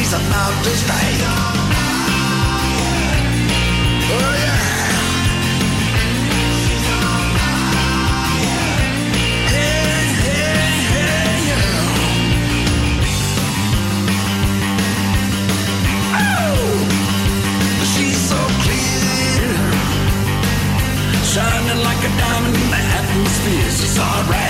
she's 0.00 0.14
about 0.14 0.64
to 0.64 0.70
stay. 0.70 1.12
Oh 4.12 4.32
yeah. 4.44 4.58
Hey, 9.52 10.00
hey, 10.24 10.72
hey, 10.94 11.32
yeah. 11.48 11.80
Oh, 16.16 16.70
she's 17.92 18.20
so 18.30 18.40
clear, 18.62 19.52
shining 21.32 21.80
like 21.88 22.02
a 22.08 22.12
diamond 22.20 22.56
in 22.56 22.68
the 22.70 22.82
atmosphere. 22.98 23.70
She's 23.78 23.98
alright. 23.98 24.49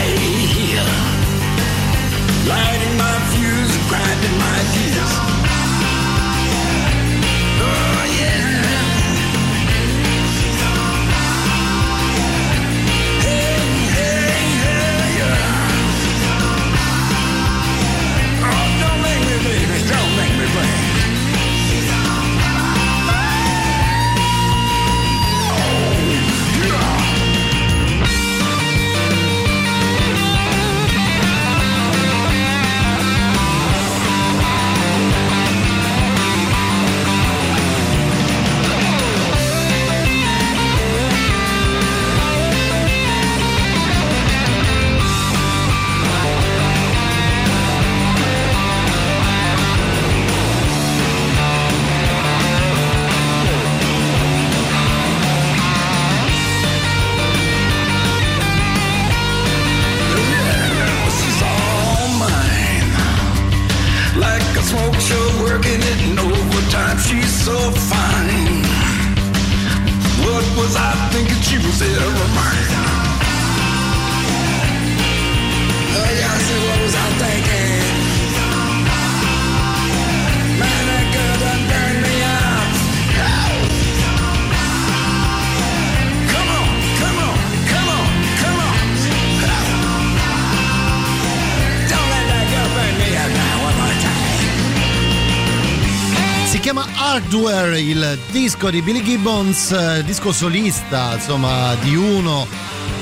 Il 97.91 98.19
disco 98.31 98.71
di 98.71 98.83
Billy 98.83 99.03
Gibbons, 99.03 99.73
eh, 99.73 100.05
disco 100.05 100.33
solista, 100.33 101.15
insomma, 101.15 101.75
di 101.83 101.97
uno 101.97 102.47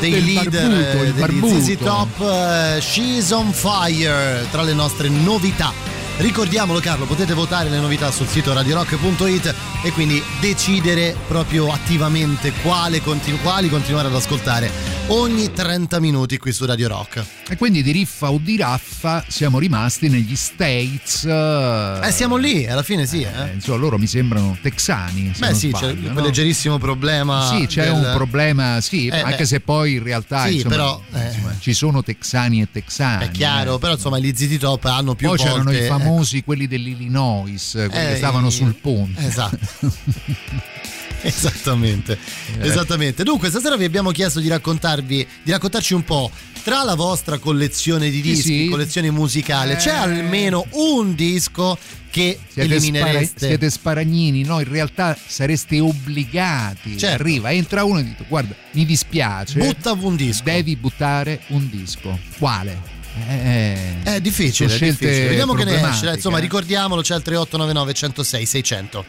dei 0.01 0.11
Del 0.13 0.25
leader 0.25 1.13
barbuto, 1.15 1.55
eh, 1.55 1.59
degli. 1.59 1.77
ZZ 1.77 1.79
Top, 1.83 2.21
eh, 2.21 2.81
She's 2.81 3.31
on 3.31 3.53
Fire, 3.53 4.47
tra 4.51 4.63
le 4.63 4.73
nostre 4.73 5.09
novità. 5.09 5.73
Ricordiamolo 6.19 6.81
Carlo, 6.81 7.05
potete 7.05 7.35
votare 7.35 7.69
le 7.69 7.79
novità 7.79 8.11
sul 8.11 8.27
sito 8.27 8.53
radiorock.it 8.53 9.55
e 9.85 9.93
quindi 9.93 10.23
decidere 10.41 11.15
proprio 11.29 11.71
attivamente 11.71 12.53
quale 12.63 13.01
continu- 13.03 13.41
quali 13.43 13.69
continuare 13.69 14.09
ad 14.09 14.15
ascoltare 14.15 14.88
ogni 15.11 15.51
30 15.53 16.01
minuti 16.01 16.37
qui 16.39 16.53
su 16.53 16.65
Radio 16.67 16.89
Rock. 16.89 17.25
E 17.49 17.57
quindi 17.57 17.83
di 17.83 17.93
riffa 17.93 18.31
o 18.31 18.39
di 18.39 18.57
raffa 18.59 19.25
siamo 19.27 19.59
rimasti 19.59 20.09
negli 20.09 20.37
States. 20.37 21.25
Eh, 21.25 22.01
Eh, 22.03 22.11
siamo 22.13 22.37
lì, 22.37 22.67
alla 22.67 22.83
fine 22.83 23.07
sì. 23.07 23.23
eh, 23.23 23.29
Eh. 23.49 23.53
insomma, 23.55 23.79
loro 23.79 23.99
mi 23.99 24.07
sembrano 24.07 24.57
texani. 24.61 25.33
se 25.35 25.47
Beh 25.47 25.55
sì, 25.55 25.71
c'è 25.71 25.79
sbaglio, 25.79 26.01
quel 26.03 26.13
no? 26.13 26.21
leggerissimo 26.23 26.79
problema. 26.79 27.49
Sì, 27.49 27.67
c'è 27.67 27.85
del- 27.85 27.93
un 27.95 28.11
problema, 28.15 28.81
sì, 28.81 29.07
Eh, 29.09 29.19
anche 29.21 29.37
beh. 29.39 29.47
se 29.47 29.61
poi 29.61 29.95
in 29.95 30.03
realtà 30.03 30.47
Sì, 30.47 30.55
insomma, 30.57 30.75
però, 30.75 31.03
eh. 31.15 31.27
insomma, 31.27 31.55
ci 31.59 31.73
sono 31.73 32.03
texani 32.03 32.61
e 32.61 32.69
texani. 32.71 33.25
È 33.27 33.31
chiaro, 33.31 33.77
eh. 33.77 33.79
però 33.79 33.93
insomma 33.95 34.19
gli 34.19 34.33
ZZ 34.35 34.59
Top 34.59 34.85
hanno 34.85 35.15
più 35.15 35.29
Poi 35.29 35.37
volte... 35.39 35.53
c'erano 35.53 35.73
i 35.73 35.77
ecco. 35.77 35.97
famosi, 35.99 36.45
quelli 36.45 36.67
dell'Illinois, 36.67 37.71
quelli 37.73 37.95
Eh, 37.95 38.09
che 38.11 38.17
stavano 38.17 38.49
i- 38.49 38.53
sul 38.53 38.75
ponte. 38.75 39.27
Esatto. 39.27 39.59
Esattamente, 41.23 42.19
esattamente. 42.61 43.23
Dunque, 43.25 43.49
stasera 43.51 43.77
vi 43.77 43.85
abbiamo 43.85 44.11
chiesto 44.11 44.41
di 44.41 44.49
raccontarvi, 44.49 45.27
di 45.43 45.51
raccontarci 45.51 45.95
un 45.95 46.05
po' 46.05 46.31
tra 46.63 46.83
la 46.85 46.95
vostra 46.95 47.39
collezione 47.39 48.11
di 48.11 48.17
Sì, 48.17 48.23
dischi, 48.23 48.63
sì. 48.65 48.69
collezione 48.69 49.11
musicale, 49.11 49.77
c'è 49.77 49.91
Eh. 49.93 49.97
almeno 49.97 50.67
un 50.73 51.15
disco 51.15 51.77
che 52.11 52.39
Siete, 52.49 52.51
spara- 52.53 52.65
eliminereste? 52.75 53.47
siete 53.47 53.71
sparagnini, 53.71 54.43
no? 54.43 54.61
In 54.61 54.69
realtà 54.69 55.17
sareste 55.27 55.79
obbligati. 55.81 56.97
Certo. 56.97 57.21
Arriva, 57.23 57.53
entra 57.53 57.85
uno 57.85 57.99
e 57.99 58.05
dice: 58.05 58.25
Guarda, 58.29 58.55
mi 58.73 58.85
dispiace. 58.87 59.59
Butta 59.59 59.93
un 59.93 60.17
disco. 60.17 60.43
Devi 60.45 60.77
buttare 60.77 61.41
un 61.49 61.69
disco. 61.71 62.19
Quale? 62.39 62.97
Eh, 63.17 63.97
È 64.05 64.21
difficile, 64.21 64.69
sono 64.69 64.71
è 64.71 64.77
scelte 64.77 65.07
difficile. 65.07 65.29
Vediamo 65.29 65.55
che 65.55 65.65
ne 65.65 65.89
esce. 65.89 66.09
Insomma, 66.11 66.39
eh. 66.39 66.41
ricordiamolo, 66.41 67.01
c'è 67.03 67.17
il 67.17 67.23
3899 67.23 67.93
106 67.95 68.47
600. 68.47 69.05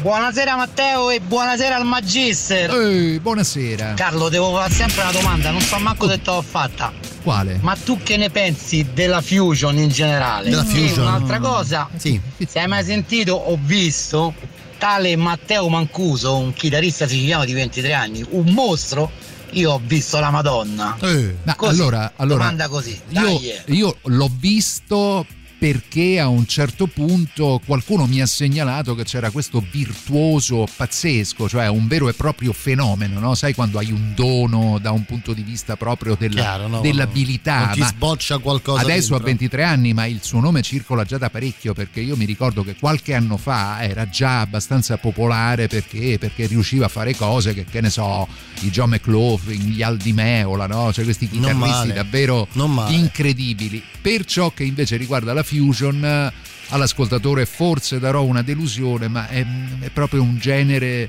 Buonasera 0.00 0.54
Matteo 0.54 1.10
e 1.10 1.18
buonasera 1.20 1.74
al 1.74 1.84
Magister. 1.84 2.70
Ehi, 2.70 3.18
buonasera. 3.18 3.94
Carlo, 3.94 4.28
devo 4.28 4.54
fare 4.54 4.72
sempre 4.72 5.02
una 5.02 5.10
domanda, 5.10 5.50
non 5.50 5.60
so 5.60 5.76
manco 5.78 6.08
se 6.08 6.22
te 6.22 6.30
l'ho 6.30 6.42
fatta. 6.42 6.92
Quale? 7.22 7.58
Ma 7.62 7.74
tu 7.74 7.98
che 8.02 8.16
ne 8.16 8.30
pensi 8.30 8.86
della 8.94 9.20
Fusion 9.20 9.76
in 9.76 9.88
generale? 9.88 10.50
Della 10.50 10.64
Fusion? 10.64 11.06
un'altra 11.06 11.40
cosa, 11.40 11.88
Sì. 11.96 12.20
se 12.46 12.60
hai 12.60 12.68
mai 12.68 12.84
sentito 12.84 13.32
o 13.34 13.58
visto 13.60 14.32
tale 14.78 15.16
Matteo 15.16 15.68
Mancuso, 15.68 16.36
un 16.36 16.52
chitarrista 16.52 17.08
siciliano 17.08 17.44
di 17.44 17.52
23 17.52 17.92
anni, 17.92 18.24
un 18.30 18.52
mostro, 18.52 19.10
io 19.52 19.72
ho 19.72 19.80
visto 19.84 20.18
la 20.18 20.30
Madonna. 20.30 20.96
Eh. 21.00 21.36
Così, 21.56 21.80
allora, 21.80 22.12
allora 22.16 22.38
domanda 22.38 22.68
così. 22.68 23.00
io, 23.08 23.40
io 23.66 23.96
l'ho 24.02 24.30
visto 24.38 25.26
perché 25.58 26.20
a 26.20 26.28
un 26.28 26.46
certo 26.46 26.86
punto 26.86 27.60
qualcuno 27.66 28.06
mi 28.06 28.20
ha 28.20 28.26
segnalato 28.26 28.94
che 28.94 29.04
c'era 29.04 29.30
questo 29.30 29.64
virtuoso 29.70 30.66
pazzesco, 30.76 31.48
cioè 31.48 31.68
un 31.68 31.88
vero 31.88 32.08
e 32.08 32.12
proprio 32.14 32.52
fenomeno, 32.52 33.18
no? 33.18 33.34
Sai 33.34 33.54
quando 33.54 33.78
hai 33.78 33.90
un 33.90 34.12
dono 34.14 34.78
da 34.80 34.92
un 34.92 35.04
punto 35.04 35.32
di 35.32 35.42
vista 35.42 35.76
proprio 35.76 36.14
della- 36.18 36.40
Chiaro, 36.40 36.68
no? 36.68 36.80
dell'abilità. 36.80 37.70
Ti 37.72 37.82
sboccia 37.82 38.38
qualcosa 38.38 38.82
Adesso 38.82 39.14
ha 39.14 39.18
dentro. 39.18 39.24
23 39.26 39.62
anni, 39.64 39.92
ma 39.92 40.06
il 40.06 40.20
suo 40.22 40.40
nome 40.40 40.62
circola 40.62 41.04
già 41.04 41.18
da 41.18 41.28
parecchio 41.30 41.74
perché 41.74 42.00
io 42.00 42.16
mi 42.16 42.24
ricordo 42.24 42.62
che 42.62 42.76
qualche 42.76 43.14
anno 43.14 43.36
fa 43.36 43.82
era 43.82 44.08
già 44.08 44.40
abbastanza 44.40 44.96
popolare 44.96 45.66
perché, 45.66 46.18
perché 46.18 46.46
riusciva 46.46 46.86
a 46.86 46.88
fare 46.88 47.16
cose 47.16 47.52
che, 47.54 47.64
che 47.64 47.80
ne 47.80 47.90
so, 47.90 48.28
i 48.60 48.70
John 48.70 48.90
McLaughlin, 48.90 49.60
gli 49.70 49.82
Aldi 49.82 50.12
Meola, 50.12 50.66
no? 50.66 50.92
Cioè 50.92 51.04
questi 51.04 51.28
chitarristi 51.28 51.92
davvero 51.92 52.46
incredibili. 52.92 53.82
Per 54.00 54.24
ciò 54.24 54.52
che 54.52 54.64
invece 54.64 54.96
riguarda 54.96 55.32
la 55.32 55.42
fusion, 55.48 56.30
all'ascoltatore 56.68 57.46
forse 57.46 57.98
darò 57.98 58.24
una 58.24 58.42
delusione, 58.42 59.08
ma 59.08 59.28
è, 59.28 59.44
è 59.80 59.88
proprio 59.88 60.20
un 60.22 60.36
genere 60.36 61.08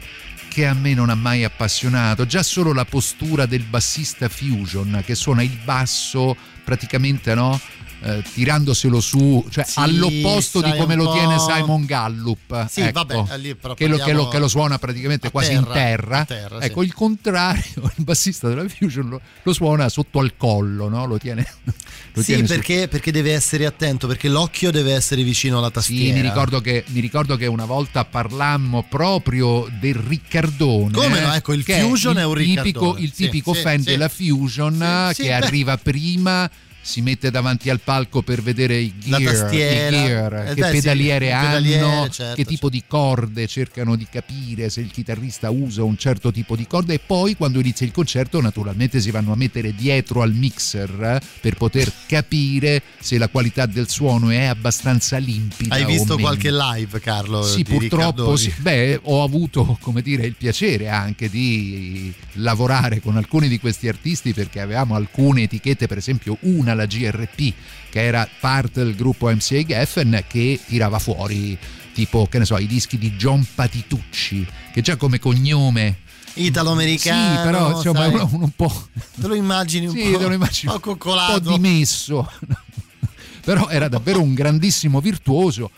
che 0.50 0.66
a 0.66 0.74
me 0.74 0.94
non 0.94 1.10
ha 1.10 1.16
mai 1.16 1.46
appassionato. 1.46 2.26
Già 2.26 2.44
solo 2.44 2.74
la 2.74 2.84
postura 2.84 3.46
del 3.46 3.64
bassista 3.64 4.28
fusion 4.28 5.02
che 5.06 5.16
suona 5.16 5.44
il 5.44 5.58
basso 5.64 6.36
praticamente 6.66 7.34
no? 7.34 7.60
Eh, 8.02 8.24
tirandoselo 8.34 9.02
su, 9.02 9.46
cioè 9.50 9.66
Sì, 9.66 9.78
all'opposto 9.80 10.62
di 10.62 10.74
come 10.78 10.96
lo 10.96 11.12
tiene 11.12 11.38
Simon 11.38 11.84
Gallup. 11.84 12.68
Sì, 12.70 12.80
ecco, 12.80 13.04
vabbè, 13.04 13.38
lì 13.38 13.58
che, 13.76 13.88
lo, 13.88 13.98
che, 13.98 14.14
lo, 14.14 14.30
che 14.30 14.40
lo 14.40 14.48
suona 14.48 14.80
praticamente 14.80 15.30
quasi 15.32 15.52
in 15.52 15.66
terra, 15.66 16.24
terra. 16.24 16.26
terra, 16.26 16.62
sì. 16.62 16.68
ecco, 16.68 16.84
il 16.84 16.94
contrario, 16.94 17.92
il 17.98 18.04
bassista 18.06 18.48
della 18.48 18.66
Fusion 18.70 19.10
lo, 19.10 19.22
lo 19.44 19.54
suona 19.54 19.90
sotto 19.90 20.20
al 20.20 20.38
collo, 20.38 20.88
no? 20.88 21.06
lo 21.06 21.18
tiene, 21.18 21.46
lo 22.14 22.22
Sì, 22.22 22.36
tiene 22.36 22.48
perché, 22.48 22.88
perché 22.88 23.12
deve 23.12 23.34
essere 23.34 23.66
attento, 23.66 24.08
perché 24.08 24.30
l'occhio 24.30 24.72
deve 24.72 24.94
essere 24.94 25.22
vicino 25.22 25.58
alla 25.58 25.72
tastiera. 25.72 26.16
Sì, 26.16 26.22
mi 26.22 26.26
ricordo, 26.26 26.62
che, 26.62 26.86
mi 26.88 27.02
ricordo 27.02 27.36
che 27.36 27.48
una 27.48 27.66
volta 27.66 28.06
parlammo 28.06 28.86
proprio 28.88 29.68
del 29.78 29.96
Riccardone. 30.40 30.92
Come 30.92 31.20
no? 31.20 31.34
Ecco, 31.34 31.54
il 31.54 31.64
Fusion 31.64 32.18
è 32.18 32.26
un 32.26 32.36
tipico, 32.36 32.62
Riccardone. 32.64 33.00
Il 33.02 33.12
Sì, 33.14 33.24
tipico 33.24 33.54
sì, 33.54 33.62
fan 33.62 33.80
sì. 33.80 33.90
della 33.90 34.08
Fusion 34.10 35.12
che 35.14 35.32
arriva 35.32 35.78
prima. 35.78 36.50
Si 36.90 37.02
mette 37.02 37.30
davanti 37.30 37.70
al 37.70 37.82
palco 37.82 38.24
per 38.24 38.42
vedere 38.42 38.78
i 38.78 38.92
gear, 38.98 39.22
tastiera. 39.22 39.88
i 39.88 39.92
gear, 39.92 40.34
Eh, 40.34 40.54
che 40.56 40.64
sì, 40.64 40.72
pedaliere 40.72 41.28
il 41.28 41.32
hanno, 41.34 41.46
pedaliere, 41.46 42.10
certo, 42.10 42.36
che 42.36 42.46
tipo 42.46 42.68
di 42.68 42.84
corde 42.88 43.46
cercano 43.46 43.96
di 43.96 44.08
capire 44.10 44.72
se 44.72 44.82
il 44.82 44.90
chitarrista 44.90 45.52
usa 45.52 45.84
un 45.84 45.98
certo 45.98 46.32
tipo 46.32 46.56
di 46.56 46.66
corde 46.66 46.96
e 46.96 47.00
poi 47.00 47.36
quando 47.36 47.60
inizia 47.60 47.86
il 47.86 47.92
concerto 47.92 48.42
naturalmente 48.42 49.00
si 49.00 49.12
vanno 49.12 49.34
a 49.34 49.36
mettere 49.36 49.76
dietro 49.76 50.24
al 50.24 50.34
mixer 50.34 50.90
eh, 51.00 51.22
per 51.40 51.58
poter 51.58 51.92
capire 52.08 52.82
se 53.00 53.20
la 53.20 53.28
qualità 53.28 53.68
del 53.68 53.88
suono 53.88 54.32
è 54.32 54.46
abbastanza 54.46 55.18
limpida. 55.18 55.76
Hai 55.76 55.86
visto 55.86 56.18
qualche 56.18 56.52
live, 56.52 57.00
Carlo? 57.00 57.44
Sì, 57.44 57.64
purtroppo 57.64 58.36
sì. 58.36 58.52
Beh, 58.58 59.00
ho 59.04 59.24
avuto, 59.24 59.78
come 59.80 60.02
dire, 60.02 60.26
il 60.26 60.36
piacere 60.36 60.90
anche 60.90 61.30
di 61.30 62.12
lavorare 62.34 63.00
con 63.00 63.16
alcuni 63.16 63.48
di 63.48 63.60
questi 63.60 63.88
artisti 63.88 64.34
perché 64.34 64.60
avevamo 64.60 64.96
alcune 64.96 65.44
etichette, 65.44 65.86
per 65.86 65.98
esempio 65.98 66.38
una, 66.42 66.78
la 66.80 66.86
GRP, 66.86 67.54
che 67.90 68.04
era 68.04 68.28
parte 68.40 68.84
del 68.84 68.96
gruppo 68.96 69.30
MCA 69.30 69.64
Geffen, 69.64 70.24
che 70.28 70.60
tirava 70.66 71.00
fuori 71.00 71.58
tipo, 71.94 72.28
che 72.28 72.40
ne 72.40 72.46
so, 72.46 72.58
i 72.58 72.68
dischi 72.68 72.98
di 72.98 73.12
John 73.16 73.46
Patitucci, 73.56 74.48
che 74.74 74.82
già 74.82 74.96
come 74.96 75.20
cognome... 75.20 76.00
Italo-americano. 76.36 77.36
Sì, 77.38 77.44
però 77.44 77.72
insomma 77.72 78.00
sai, 78.00 78.14
uno, 78.14 78.30
un 78.32 78.52
po'... 78.56 78.88
Te 79.20 79.28
lo 79.28 79.34
immagini 79.36 79.88
un 79.88 79.94
Sì, 79.94 80.12
po', 80.12 80.18
te 80.20 80.28
lo 80.28 80.34
immagino 80.34 80.74
un 80.74 80.80
po' 80.80 80.90
un 80.92 80.98
po' 80.98 81.04
coccolato. 81.06 81.52
dimesso. 81.52 82.32
Però 83.44 83.68
era 83.70 83.88
davvero 83.88 84.22
un 84.22 84.34
grandissimo 84.34 85.02
virtuoso. 85.02 85.72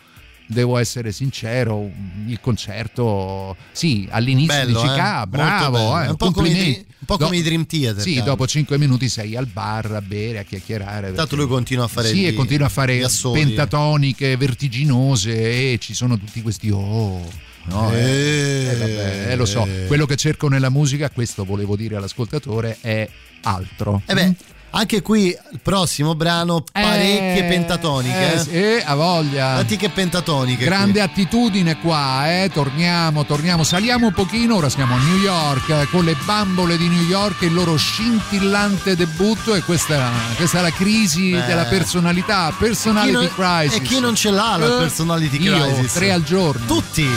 Devo 0.51 0.77
essere 0.77 1.13
sincero, 1.13 1.89
il 2.27 2.39
concerto, 2.41 3.55
sì, 3.71 4.05
all'inizio 4.11 4.53
Bello, 4.53 4.81
dici, 4.81 4.93
eh? 4.93 4.99
"Ah, 4.99 5.25
bravo, 5.25 5.77
eh, 6.01 6.07
un 6.09 6.15
po' 6.17 6.31
come 6.31 6.49
i 6.49 6.51
complimenti." 6.51 6.71
Dream- 6.71 6.85
un 7.01 7.05
po' 7.05 7.17
come 7.17 7.37
i 7.37 7.41
Dream 7.41 7.65
Theater, 7.65 8.01
Sì, 8.01 8.21
dopo 8.21 8.45
cinque 8.47 8.77
minuti 8.77 9.07
sei 9.09 9.35
al 9.37 9.47
bar 9.47 9.91
a 9.93 10.01
bere, 10.01 10.39
a 10.39 10.43
chiacchierare. 10.43 11.07
Tanto 11.07 11.21
perché- 11.21 11.35
lui 11.37 11.47
continua 11.47 11.85
a 11.85 11.87
fare 11.87 12.09
Sì, 12.09 12.17
gli- 12.19 12.27
e 12.27 12.33
continua 12.33 12.67
a 12.67 12.69
fare 12.69 12.99
pentatoniche 13.31 14.35
vertiginose 14.37 15.31
e 15.73 15.77
ci 15.79 15.93
sono 15.93 16.17
tutti 16.17 16.41
questi 16.41 16.69
oh. 16.69 17.49
No, 17.63 17.93
eh, 17.93 18.67
eh, 18.71 18.75
vabbè, 18.75 19.31
eh, 19.31 19.35
lo 19.35 19.45
so, 19.45 19.67
quello 19.87 20.05
che 20.07 20.15
cerco 20.15 20.47
nella 20.49 20.69
musica, 20.69 21.09
questo 21.11 21.45
volevo 21.45 21.75
dire 21.75 21.95
all'ascoltatore, 21.95 22.77
è 22.81 23.07
altro. 23.43 24.01
E 24.05 24.13
beh, 24.15 24.35
anche 24.73 25.01
qui 25.01 25.27
il 25.27 25.59
prossimo 25.61 26.15
brano, 26.15 26.63
parecchie 26.71 27.45
Eh, 27.45 27.47
pentatoniche. 27.47 28.33
eh, 28.33 28.35
eh. 28.35 28.77
sì, 28.79 28.83
ha 28.85 28.95
voglia. 28.95 29.55
Tanti 29.55 29.75
che 29.77 29.89
pentatoniche. 29.89 30.63
Grande 30.65 30.91
qui. 30.93 31.01
attitudine 31.01 31.77
qua, 31.79 32.43
eh. 32.43 32.49
torniamo, 32.53 33.25
torniamo, 33.25 33.63
saliamo 33.63 34.07
un 34.07 34.13
pochino, 34.13 34.55
ora 34.55 34.69
siamo 34.69 34.95
a 34.95 34.97
New 34.99 35.17
York 35.17 35.69
eh, 35.69 35.87
con 35.91 36.05
le 36.05 36.15
bambole 36.25 36.77
di 36.77 36.87
New 36.87 37.03
York, 37.03 37.41
il 37.41 37.53
loro 37.53 37.75
scintillante 37.75 38.95
debutto 38.95 39.53
e 39.55 39.61
questa, 39.61 40.09
questa 40.35 40.59
è 40.59 40.61
la 40.61 40.71
crisi 40.71 41.31
Beh. 41.31 41.45
della 41.45 41.65
personalità, 41.65 42.53
personality 42.57 43.11
non- 43.13 43.29
crisis. 43.33 43.75
e 43.77 43.81
chi 43.81 43.99
non 43.99 44.15
ce 44.15 44.31
l'ha 44.31 44.57
la 44.57 44.65
Eh, 44.65 44.77
personality 44.79 45.41
io, 45.41 45.57
crisis? 45.73 45.93
tre 45.93 46.11
al 46.11 46.23
giorno. 46.23 46.65
Tutti. 46.65 47.07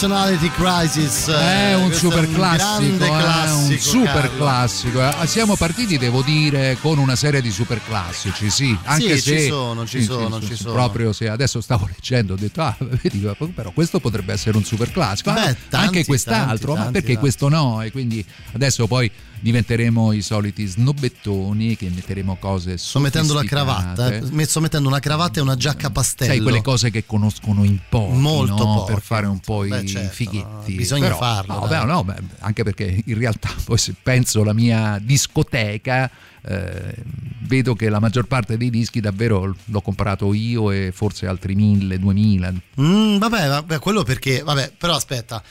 Personality 0.00 0.50
Crisis 0.52 1.28
È 1.28 1.74
un 1.74 1.88
Questo 1.88 2.08
super 2.08 2.26
un 2.26 2.32
classico, 2.32 2.96
grande 2.96 3.04
eh, 3.04 3.08
classico 3.08 3.70
un 3.70 3.78
super 3.78 4.12
Carlo. 4.22 4.36
classissico. 4.38 5.22
eh. 5.22 5.26
Siamo 5.26 5.56
partiti, 5.56 5.98
devo 5.98 6.22
dire, 6.22 6.78
con 6.80 6.96
una 6.96 7.14
serie 7.16 7.42
di 7.42 7.50
super 7.50 7.82
classici, 7.84 8.48
sì. 8.48 8.74
Anche 8.84 9.16
Sì, 9.16 9.20
se 9.20 9.38
ci 9.40 9.46
sono, 9.48 9.86
ci 9.86 9.98
sì, 9.98 10.04
sono, 10.06 10.40
sì, 10.40 10.46
ci 10.46 10.56
sono. 10.56 10.72
Proprio 10.72 11.12
se 11.12 11.28
adesso 11.28 11.60
stavo 11.60 11.84
leggendo, 11.92 12.32
ho 12.32 12.36
detto, 12.36 12.62
ah, 12.62 12.74
vedi, 12.78 13.28
però 13.54 13.72
questo 13.72 14.00
potrebbe 14.00 14.32
essere 14.32 14.56
un 14.56 14.64
super 14.64 14.90
classico. 14.90 15.32
Beh, 15.32 15.54
tanti, 15.68 15.76
anche 15.76 16.04
quest'altro, 16.06 16.72
tanti, 16.72 16.86
ma 16.86 16.90
perché 16.92 17.06
tanti. 17.08 17.20
questo 17.20 17.48
no? 17.50 17.82
E 17.82 17.90
quindi 17.92 18.24
adesso 18.52 18.86
poi 18.86 19.10
diventeremo 19.40 20.12
i 20.12 20.22
soliti 20.22 20.66
snobbettoni 20.66 21.76
che 21.76 21.90
metteremo 21.94 22.36
cose 22.38 22.76
Sto 22.78 22.98
mettendo 23.00 23.34
la 23.34 23.42
cravatta 23.44 24.12
eh. 24.14 24.44
Sto 24.44 24.60
mettendo 24.60 24.88
una 24.88 24.98
cravatta 25.00 25.38
e 25.40 25.42
una 25.42 25.56
giacca 25.56 25.90
pastello 25.90 26.32
Sai 26.32 26.40
quelle 26.40 26.62
cose 26.62 26.90
che 26.90 27.04
conoscono 27.06 27.64
in 27.64 27.78
pochi, 27.88 28.16
Molto 28.18 28.64
no? 28.64 28.74
pochi. 28.76 28.92
per 28.92 29.02
fare 29.02 29.26
un 29.26 29.38
po' 29.40 29.60
Beh, 29.66 29.80
i 29.80 29.86
certo, 29.88 30.12
fighetti. 30.14 30.74
bisogna 30.74 31.04
Però- 31.06 31.16
farlo, 31.18 31.58
No, 31.60 31.66
beh, 31.66 31.84
no, 31.84 32.04
beh, 32.04 32.14
anche 32.40 32.62
perché 32.62 33.02
in 33.04 33.18
realtà 33.18 33.50
poi 33.64 33.78
se 33.78 33.94
penso 34.02 34.42
alla 34.42 34.52
mia 34.52 34.98
discoteca 35.02 36.10
eh, 36.42 36.94
vedo 37.40 37.74
che 37.74 37.88
la 37.88 38.00
maggior 38.00 38.26
parte 38.26 38.56
dei 38.56 38.70
dischi 38.70 39.00
davvero 39.00 39.54
l'ho 39.64 39.80
comprato 39.80 40.32
io 40.32 40.70
e 40.70 40.92
forse 40.94 41.26
altri 41.26 41.54
mille, 41.54 41.98
duemila. 41.98 42.52
Mm, 42.80 43.18
vabbè, 43.18 43.48
vabbè, 43.48 43.78
quello 43.78 44.02
perché, 44.02 44.42
vabbè, 44.42 44.72
però 44.78 44.94
aspetta, 44.94 45.42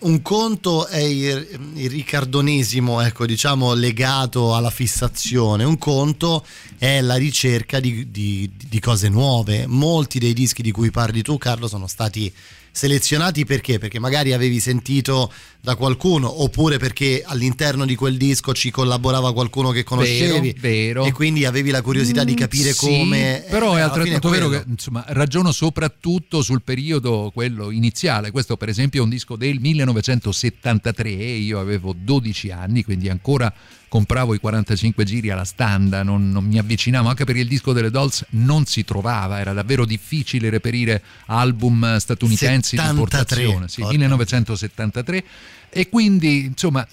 un 0.00 0.22
conto 0.22 0.86
è 0.86 0.98
il, 0.98 1.72
il 1.74 1.90
ricardonesimo, 1.90 3.00
ecco, 3.00 3.26
diciamo, 3.26 3.74
legato 3.74 4.54
alla 4.54 4.70
fissazione, 4.70 5.64
un 5.64 5.78
conto 5.78 6.46
è 6.78 7.00
la 7.00 7.16
ricerca 7.16 7.80
di, 7.80 8.10
di- 8.10 8.50
di 8.56 8.80
cose 8.80 9.08
nuove. 9.08 9.66
Molti 9.66 10.18
dei 10.18 10.32
dischi 10.32 10.62
di 10.62 10.70
cui 10.70 10.90
parli 10.90 11.22
tu, 11.22 11.36
Carlo, 11.36 11.66
sono 11.68 11.86
stati 11.86 12.32
selezionati 12.72 13.44
perché? 13.44 13.78
Perché 13.78 13.98
magari 13.98 14.32
avevi 14.32 14.58
sentito 14.58 15.30
da 15.64 15.76
qualcuno 15.76 16.42
oppure 16.42 16.78
perché 16.78 17.22
all'interno 17.24 17.86
di 17.86 17.94
quel 17.94 18.16
disco 18.16 18.52
ci 18.52 18.72
collaborava 18.72 19.32
qualcuno 19.32 19.70
che 19.70 19.84
conoscevi 19.84 20.56
Vero, 20.58 21.02
vero. 21.02 21.04
e 21.04 21.12
quindi 21.12 21.44
avevi 21.44 21.70
la 21.70 21.82
curiosità 21.82 22.24
di 22.24 22.32
Mm, 22.32 22.36
capire 22.36 22.72
sì, 22.72 22.84
come 22.84 23.44
però 23.48 23.74
è 23.76 23.80
altrettanto 23.80 24.28
vero 24.28 24.48
che 24.48 24.64
insomma, 24.66 25.04
ragiono 25.08 25.52
soprattutto 25.52 26.42
sul 26.42 26.62
periodo 26.62 27.30
quello 27.32 27.70
iniziale. 27.70 28.32
Questo 28.32 28.56
per 28.56 28.70
esempio 28.70 29.02
è 29.02 29.04
un 29.04 29.10
disco 29.10 29.36
del 29.36 29.60
1973 29.60 31.10
io 31.10 31.60
avevo 31.60 31.94
12 31.96 32.50
anni 32.50 32.82
quindi 32.82 33.08
ancora 33.08 33.52
compravo 33.86 34.32
i 34.34 34.38
45 34.40 35.04
giri 35.04 35.30
alla 35.30 35.44
standa 35.44 36.02
non, 36.02 36.30
non 36.30 36.44
mi 36.44 36.58
avvicinavo 36.58 37.08
anche 37.08 37.24
perché 37.24 37.42
il 37.42 37.48
disco 37.48 37.72
delle 37.72 37.90
Dolls 37.90 38.24
non 38.30 38.64
si 38.64 38.84
trovava 38.84 39.38
era 39.38 39.52
davvero 39.52 39.84
difficile 39.84 40.48
reperire 40.50 41.02
album 41.26 41.98
statunitensi 41.98 42.76
73, 42.76 42.82
di 42.82 42.90
importazione 42.98 43.68
sì, 43.68 43.80
porca. 43.82 43.96
1973 43.96 45.24
e 45.72 45.88
quindi 45.88 46.44
insomma 46.44 46.86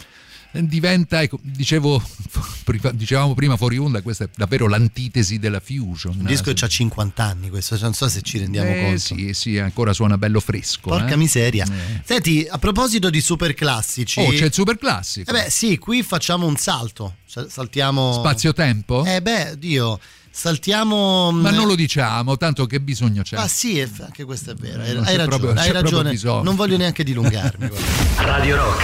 diventa, 0.52 1.22
ecco, 1.22 1.40
dicevo, 1.44 2.02
prima- 2.66 2.92
dicevamo 2.92 3.36
prima 3.36 3.56
fuori 3.56 3.78
onda, 3.78 4.02
questa 4.02 4.24
è 4.24 4.30
davvero 4.36 4.68
l'antitesi 4.68 5.38
della 5.38 5.60
fusion. 5.60 6.16
Un 6.18 6.26
disco 6.26 6.50
ha 6.50 6.68
50 6.68 7.24
anni, 7.24 7.50
questo 7.50 7.78
non 7.82 7.94
so 7.94 8.10
se 8.10 8.22
ci 8.22 8.40
rendiamo 8.40 8.70
Eh, 8.72 8.82
conto. 8.82 8.98
Sì, 8.98 9.34
sì, 9.34 9.58
ancora 9.60 9.94
suona 9.94 10.18
bello 10.18 10.40
fresco. 10.40 10.90
Porca 10.90 11.14
eh. 11.14 11.18
miseria. 11.18 11.66
Eh. 11.66 12.02
Senti, 12.04 12.48
a 12.50 12.58
proposito 12.58 13.10
di 13.10 13.22
super 13.22 13.54
classici. 13.54 14.20
Oh, 14.22 14.30
c'è 14.32 14.46
il 14.46 14.54
super 14.54 14.78
classico. 14.78 15.30
Eh 15.30 15.34
beh, 15.34 15.50
sì, 15.50 15.78
qui 15.78 16.02
facciamo 16.02 16.48
un 16.48 16.56
salto. 16.56 17.18
Sa- 17.26 17.48
Saltiamo. 17.48 18.14
Spazio-tempo? 18.14 19.06
Eh 19.06 19.22
beh, 19.22 19.58
Dio, 19.60 20.00
saltiamo. 20.40 21.32
Ma 21.32 21.52
non 21.52 21.68
lo 21.68 21.76
diciamo, 21.76 22.38
tanto 22.38 22.66
che 22.66 22.80
bisogno 22.80 23.24
c'è. 23.24 23.36
Ah 23.36 23.48
sì, 23.48 23.86
anche 24.00 24.24
questo 24.24 24.52
è 24.52 24.56
vero. 24.56 24.82
Hai, 24.82 24.94
Non 24.94 25.04
hai 25.06 25.18
ragione, 25.18 25.28
proprio- 25.28 25.62
hai 25.62 25.72
ragione. 25.72 26.44
Non 26.44 26.56
voglio 26.56 26.78
neanche 26.78 27.04
dilungarmi. 27.04 27.70
Radio 28.18 28.56
Rock. 28.56 28.84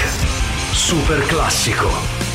Super 0.73 1.25
classico. 1.25 2.34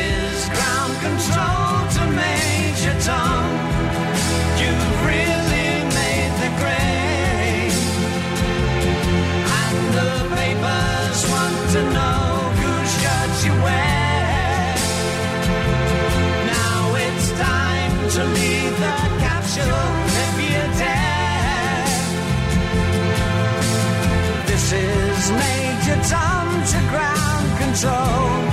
Major 25.39 25.99
Tom 26.09 26.47
to 26.71 26.79
ground 26.89 27.57
control. 27.59 28.50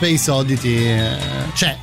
Space 0.00 0.30
Oddity 0.30 0.76
eh, 0.76 1.18
c'è. 1.52 1.76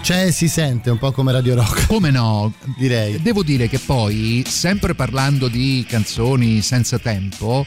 C'è 0.00 0.30
si 0.30 0.46
sente 0.46 0.90
un 0.90 0.98
po' 0.98 1.10
come 1.10 1.32
Radio 1.32 1.56
Rock. 1.56 1.86
Come 1.90 2.12
no? 2.12 2.52
Direi. 2.76 3.20
Devo 3.20 3.42
dire 3.42 3.68
che 3.68 3.80
poi, 3.80 4.44
sempre 4.46 4.94
parlando 4.94 5.48
di 5.48 5.84
canzoni 5.88 6.60
senza 6.62 7.00
tempo, 7.00 7.66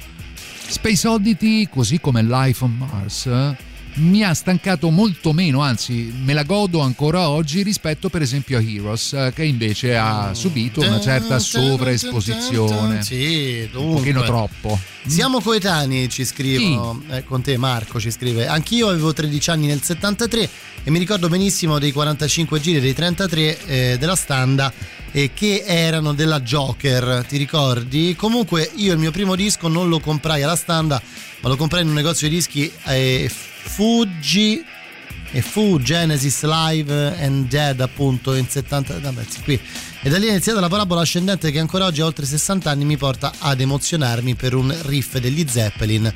Space 0.66 1.06
Oddity, 1.06 1.68
così 1.68 2.00
come 2.00 2.24
Life 2.24 2.64
on 2.64 2.78
Mars, 2.78 3.30
mi 3.96 4.24
ha 4.24 4.34
stancato 4.34 4.90
molto 4.90 5.34
meno, 5.34 5.62
anzi 5.62 6.14
me 6.24 6.34
la 6.34 6.44
godo 6.44 6.80
ancora 6.80 7.30
oggi 7.30 7.62
rispetto 7.64 8.10
per 8.10 8.22
esempio 8.22 8.58
a 8.58 8.62
Heroes, 8.62 9.14
eh, 9.14 9.32
che 9.34 9.44
invece 9.44 9.98
ha 9.98 10.34
subito 10.34 10.82
una 10.82 11.00
certa 11.00 11.40
sovraesposizione. 11.40 13.04
Sì, 13.04 13.70
Un 13.74 13.96
pochino 13.96 14.22
dunque. 14.22 14.26
troppo. 14.26 14.80
Siamo 15.06 15.42
coetanei, 15.42 16.10
ci 16.10 16.26
scrivono, 16.26 17.02
eh, 17.10 17.24
con 17.24 17.42
te 17.42 17.58
Marco 17.58 18.00
ci 18.00 18.12
scrive, 18.12 18.48
anch'io 18.48 18.90
avevo 18.90 19.14
13 19.14 19.50
anni 19.50 19.68
nel 19.68 19.82
73 19.82 20.50
e 20.84 20.90
mi 20.92 21.00
ricordo 21.00 21.28
benissimo 21.28 21.80
dei 21.80 21.92
45 21.92 22.60
giri 22.60 22.80
dei 22.80 22.94
33 22.94 23.66
eh, 23.66 23.98
della 24.00 24.16
standa 24.16 24.72
eh, 25.12 25.32
che 25.34 25.64
erano 25.66 26.14
della 26.14 26.42
Joker, 26.42 27.26
ti 27.28 27.38
ricordi? 27.38 28.16
Comunque 28.16 28.70
io 28.76 28.94
il 28.94 29.00
mio 29.00 29.12
primo 29.12 29.36
disco 29.36 29.68
non 29.68 29.90
lo 29.90 30.00
comprai 30.00 30.44
alla 30.44 30.56
standa, 30.56 31.02
ma 31.42 31.50
lo 31.50 31.56
comprai 31.56 31.82
in 31.82 31.90
un 31.90 31.94
negozio 31.94 32.28
di 32.28 32.36
dischi 32.36 32.72
eh, 32.86 33.30
Fuji 33.30 34.64
e 35.32 35.42
fu 35.42 35.80
Genesis 35.82 36.44
Live 36.44 37.24
and 37.24 37.48
Dead 37.48 37.80
appunto 37.80 38.36
in 38.36 38.48
70 38.48 39.00
vabbè, 39.00 39.24
qui 39.44 39.60
e 40.04 40.10
da 40.10 40.18
lì 40.18 40.28
è 40.28 40.32
iniziata 40.32 40.60
la 40.60 40.68
parabola 40.68 41.02
ascendente 41.02 41.52
che 41.52 41.60
ancora 41.60 41.86
oggi 41.86 42.02
a 42.02 42.06
oltre 42.06 42.26
60 42.26 42.70
anni 42.70 42.86
mi 42.86 42.98
porta 42.98 43.32
ad 43.38 43.62
emozionarmi 43.62 44.36
per 44.36 44.56
un 44.56 44.76
riff 44.86 45.18
degli 45.20 45.46
Zeppelin 45.48 46.12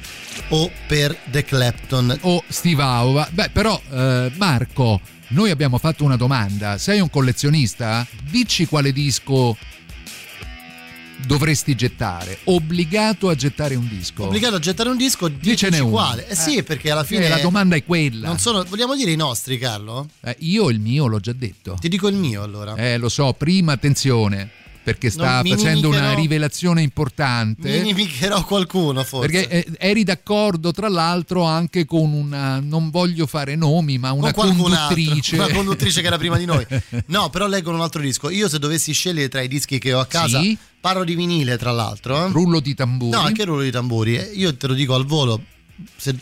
o 0.50 0.72
per 0.88 1.16
The 1.30 1.44
Clapton 1.44 2.18
o 2.22 2.44
Steve 2.48 2.82
Aova. 2.82 3.28
Beh, 3.32 3.50
però, 3.52 3.80
eh, 3.92 4.32
Marco, 4.38 5.00
noi 5.30 5.50
abbiamo 5.50 5.78
fatto 5.78 6.04
una 6.04 6.16
domanda. 6.18 6.78
Sei 6.78 7.00
un 7.00 7.10
collezionista? 7.10 8.06
Dici 8.30 8.66
quale 8.66 8.92
disco 8.92 9.58
dovresti 11.26 11.76
gettare. 11.76 12.40
Obbligato 12.46 13.30
a 13.30 13.36
gettare 13.36 13.76
un 13.76 13.88
disco. 13.88 14.26
obbligato 14.26 14.56
a 14.56 14.60
gettare 14.60 14.90
un 14.90 14.98
disco 14.98 15.28
Dicene 15.28 15.80
quale 15.82 16.28
eh 16.28 16.36
sì 16.36 16.58
Eh, 16.58 16.64
perché 16.64 16.92
alla 16.92 17.04
fine 17.06 17.26
eh, 17.26 17.30
la 17.30 17.40
domanda 17.40 17.76
è 17.76 17.84
quella. 17.84 18.28
non 18.28 18.38
sono 18.38 18.64
vogliamo 18.66 18.96
dire 18.96 19.12
i 19.12 19.16
nostri 19.16 19.58
Carlo? 19.58 20.08
Eh, 20.22 20.36
io 20.40 20.70
il 20.70 20.80
mio 20.80 21.08
l'ho 21.08 21.20
già 21.20 21.34
detto. 21.34 21.78
ti 21.80 21.88
dico 21.90 22.08
il 22.10 22.16
mio 22.16 22.44
allora 22.44 22.76
Eh, 22.76 22.98
lo 22.98 23.10
so, 23.10 23.34
prima 23.34 23.72
attenzione, 23.74 24.50
perché 24.86 25.10
sta 25.10 25.42
Non 25.42 25.48
facendo 25.58 25.90
una 25.90 26.14
rivelazione 26.14 26.84
importante. 26.84 27.68
mi 27.70 27.78
inimicherò 27.80 28.46
qualcuno 28.46 29.04
forse 29.04 29.28
Perché 29.30 29.50
eh, 29.50 29.66
eri 29.80 30.04
d'accordo, 30.04 30.72
tra 30.72 30.88
l'altro, 30.90 31.44
anche 31.44 31.86
con 31.86 32.14
una, 32.14 32.60
non 32.60 32.92
voglio 32.92 33.26
fare 33.26 33.56
nomi, 33.56 33.98
ma 33.98 34.12
una 34.12 34.32
Con 34.32 34.44
qualcun 34.46 34.74
altro, 34.74 34.96
conduttrice. 34.96 35.36
una 35.36 35.50
conduttrice 35.52 36.02
che 36.02 36.08
era 36.08 36.18
prima 36.20 36.38
di 36.38 36.46
noi. 36.46 36.66
No, 37.08 37.30
però 37.32 37.48
leggono 37.48 37.78
un 37.78 37.84
altro 37.84 38.02
disco. 38.02 38.30
Io 38.30 38.48
se 38.48 38.60
dovessi 38.60 38.94
scegliere 38.94 39.28
tra 39.28 39.42
i 39.42 39.48
dischi 39.48 39.80
che 39.80 39.92
ho 39.94 40.00
a 40.00 40.06
casa, 40.06 40.40
Sì? 40.40 40.56
parlo 40.80 41.04
di 41.04 41.16
vinile 41.16 41.58
tra 41.58 41.72
l'altro. 41.72 42.28
eh. 42.28 42.30
Rullo 42.30 42.60
di 42.60 42.76
tamburi. 42.76 43.12
No, 43.12 43.22
anche 43.22 43.44
rullo 43.44 43.64
di 43.64 43.72
tamburi. 43.72 44.18
Eh, 44.18 44.32
Io 44.36 44.56
te 44.56 44.68
lo 44.68 44.74
dico 44.76 44.94
al 44.94 45.06
volo, 45.06 45.42
se 45.98 46.16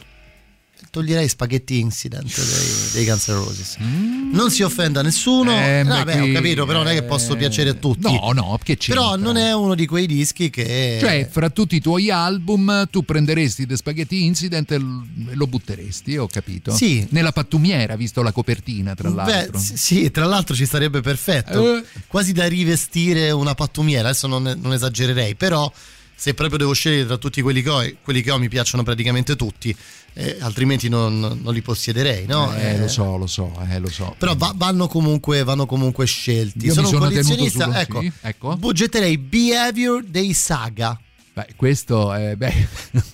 toglierei 0.93 1.27
Spaghetti 1.27 1.79
Incident 1.79 2.31
dei, 2.35 2.91
dei 2.93 3.05
Guns 3.05 3.27
N' 3.27 3.33
Roses. 3.33 3.77
Non 3.77 4.51
si 4.51 4.61
offenda 4.61 5.01
nessuno. 5.01 5.51
Eh, 5.51 5.81
beh, 5.83 5.89
Vabbè, 5.89 6.21
ho 6.21 6.31
capito, 6.31 6.67
però 6.67 6.83
non 6.83 6.89
è 6.89 6.93
che 6.93 7.01
posso 7.01 7.33
eh, 7.33 7.37
piacere 7.37 7.71
a 7.71 7.73
tutti. 7.73 8.01
No, 8.03 8.31
no, 8.31 8.59
che 8.61 8.77
c'entra? 8.77 9.01
Però 9.01 9.15
non 9.15 9.35
è 9.35 9.55
uno 9.55 9.73
di 9.73 9.87
quei 9.87 10.05
dischi 10.05 10.51
che... 10.51 10.99
Cioè, 10.99 11.27
fra 11.31 11.49
tutti 11.49 11.77
i 11.77 11.81
tuoi 11.81 12.11
album, 12.11 12.87
tu 12.91 13.03
prenderesti 13.03 13.65
The 13.65 13.75
Spaghetti 13.75 14.23
Incident 14.23 14.71
e 14.73 14.77
lo 14.77 15.47
butteresti, 15.47 16.15
ho 16.15 16.27
capito? 16.27 16.75
Sì. 16.75 17.07
Nella 17.09 17.31
pattumiera, 17.31 17.95
visto 17.95 18.21
la 18.21 18.31
copertina, 18.31 18.93
tra 18.93 19.09
Beh, 19.09 19.15
l'altro. 19.15 19.57
sì, 19.57 19.75
sì, 19.75 20.11
tra 20.11 20.25
l'altro 20.25 20.53
ci 20.53 20.67
sarebbe 20.67 21.01
perfetto. 21.01 21.77
Eh. 21.77 21.83
Quasi 22.05 22.33
da 22.33 22.47
rivestire 22.47 23.31
una 23.31 23.55
pattumiera. 23.55 24.09
Adesso 24.09 24.27
non, 24.27 24.43
non 24.61 24.73
esagererei, 24.73 25.33
però 25.33 25.71
se 26.15 26.33
proprio 26.33 26.59
devo 26.59 26.73
scegliere 26.73 27.05
tra 27.05 27.17
tutti 27.17 27.41
quelli 27.41 27.61
che 27.61 27.69
ho, 27.69 27.91
quelli 28.01 28.21
che 28.21 28.31
ho 28.31 28.37
mi 28.37 28.47
piacciono 28.47 28.83
praticamente 28.83 29.35
tutti, 29.35 29.75
eh, 30.13 30.37
altrimenti 30.41 30.89
non, 30.89 31.39
non 31.41 31.53
li 31.53 31.61
possiederei, 31.61 32.25
no? 32.25 32.53
Eh, 32.55 32.73
Eh, 32.73 32.77
lo 32.79 32.87
so, 32.87 33.17
lo 33.17 33.27
so, 33.27 33.51
eh, 33.69 33.79
lo 33.79 33.89
so. 33.89 34.15
Però 34.17 34.35
va- 34.35 34.53
vanno, 34.55 34.87
comunque, 34.87 35.43
vanno 35.43 35.65
comunque 35.65 36.05
scelti. 36.05 36.65
Io 36.67 36.73
sono, 36.73 36.87
un 36.87 36.93
sono 36.93 37.07
tenuto 37.09 37.27
collezionista, 37.27 37.79
ecco, 37.81 38.01
sì, 38.01 38.11
ecco. 38.21 38.55
buggetterei 38.57 39.17
Behavior 39.17 40.03
dei 40.03 40.33
Saga. 40.33 40.99
Beh, 41.35 41.47
questo 41.55 42.13
è. 42.13 42.35
Beh, 42.35 42.67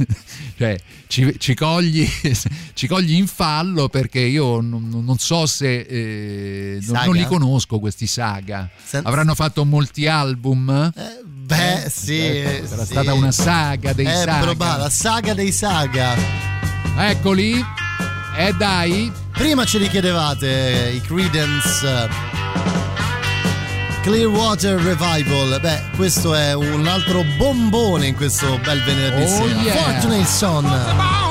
cioè, 0.58 0.78
ci, 1.08 1.36
ci 1.40 1.54
cogli, 1.56 2.06
ci 2.74 2.86
cogli 2.86 3.14
in 3.14 3.28
fallo 3.28 3.88
perché 3.88 4.20
io 4.20 4.60
non, 4.60 4.90
non 4.90 5.18
so 5.18 5.46
se. 5.46 5.80
eh, 5.80 6.80
non, 6.82 7.04
non 7.06 7.16
li 7.16 7.26
conosco 7.26 7.80
questi 7.80 8.08
saga. 8.08 8.70
Sen- 8.84 9.06
Avranno 9.06 9.36
fatto 9.36 9.64
molti 9.64 10.08
album? 10.08 10.92
Beh, 11.26 11.90
sì. 11.90 12.20
Eh, 12.20 12.64
sarà 12.68 12.84
sì. 12.84 12.92
stata 12.92 13.14
una 13.14 13.32
saga 13.32 13.94
dei 13.94 14.06
saga. 14.06 14.40
probabile, 14.40 14.84
la 14.84 14.90
saga 14.90 15.34
dei 15.34 15.52
Saga. 15.54 16.16
Eccoli. 17.00 17.66
E 18.38 18.54
dai. 18.58 19.12
Prima 19.32 19.64
ce 19.66 19.78
li 19.78 19.88
chiedevate 19.88 20.92
i 20.96 21.02
Credence 21.02 21.88
eh, 21.88 22.08
Clearwater 24.02 24.76
Revival. 24.82 25.60
Beh, 25.62 25.82
questo 25.96 26.34
è 26.36 26.54
un 26.54 26.88
altro 26.88 27.24
bombone 27.38 28.08
in 28.08 28.16
questo 28.16 28.60
bel 28.64 28.84
venerdì 28.84 29.24
Oh, 29.24 29.28
sera. 29.28 29.62
yeah. 29.62 29.76
Fortunate 29.76 30.26
Son. 30.26 31.29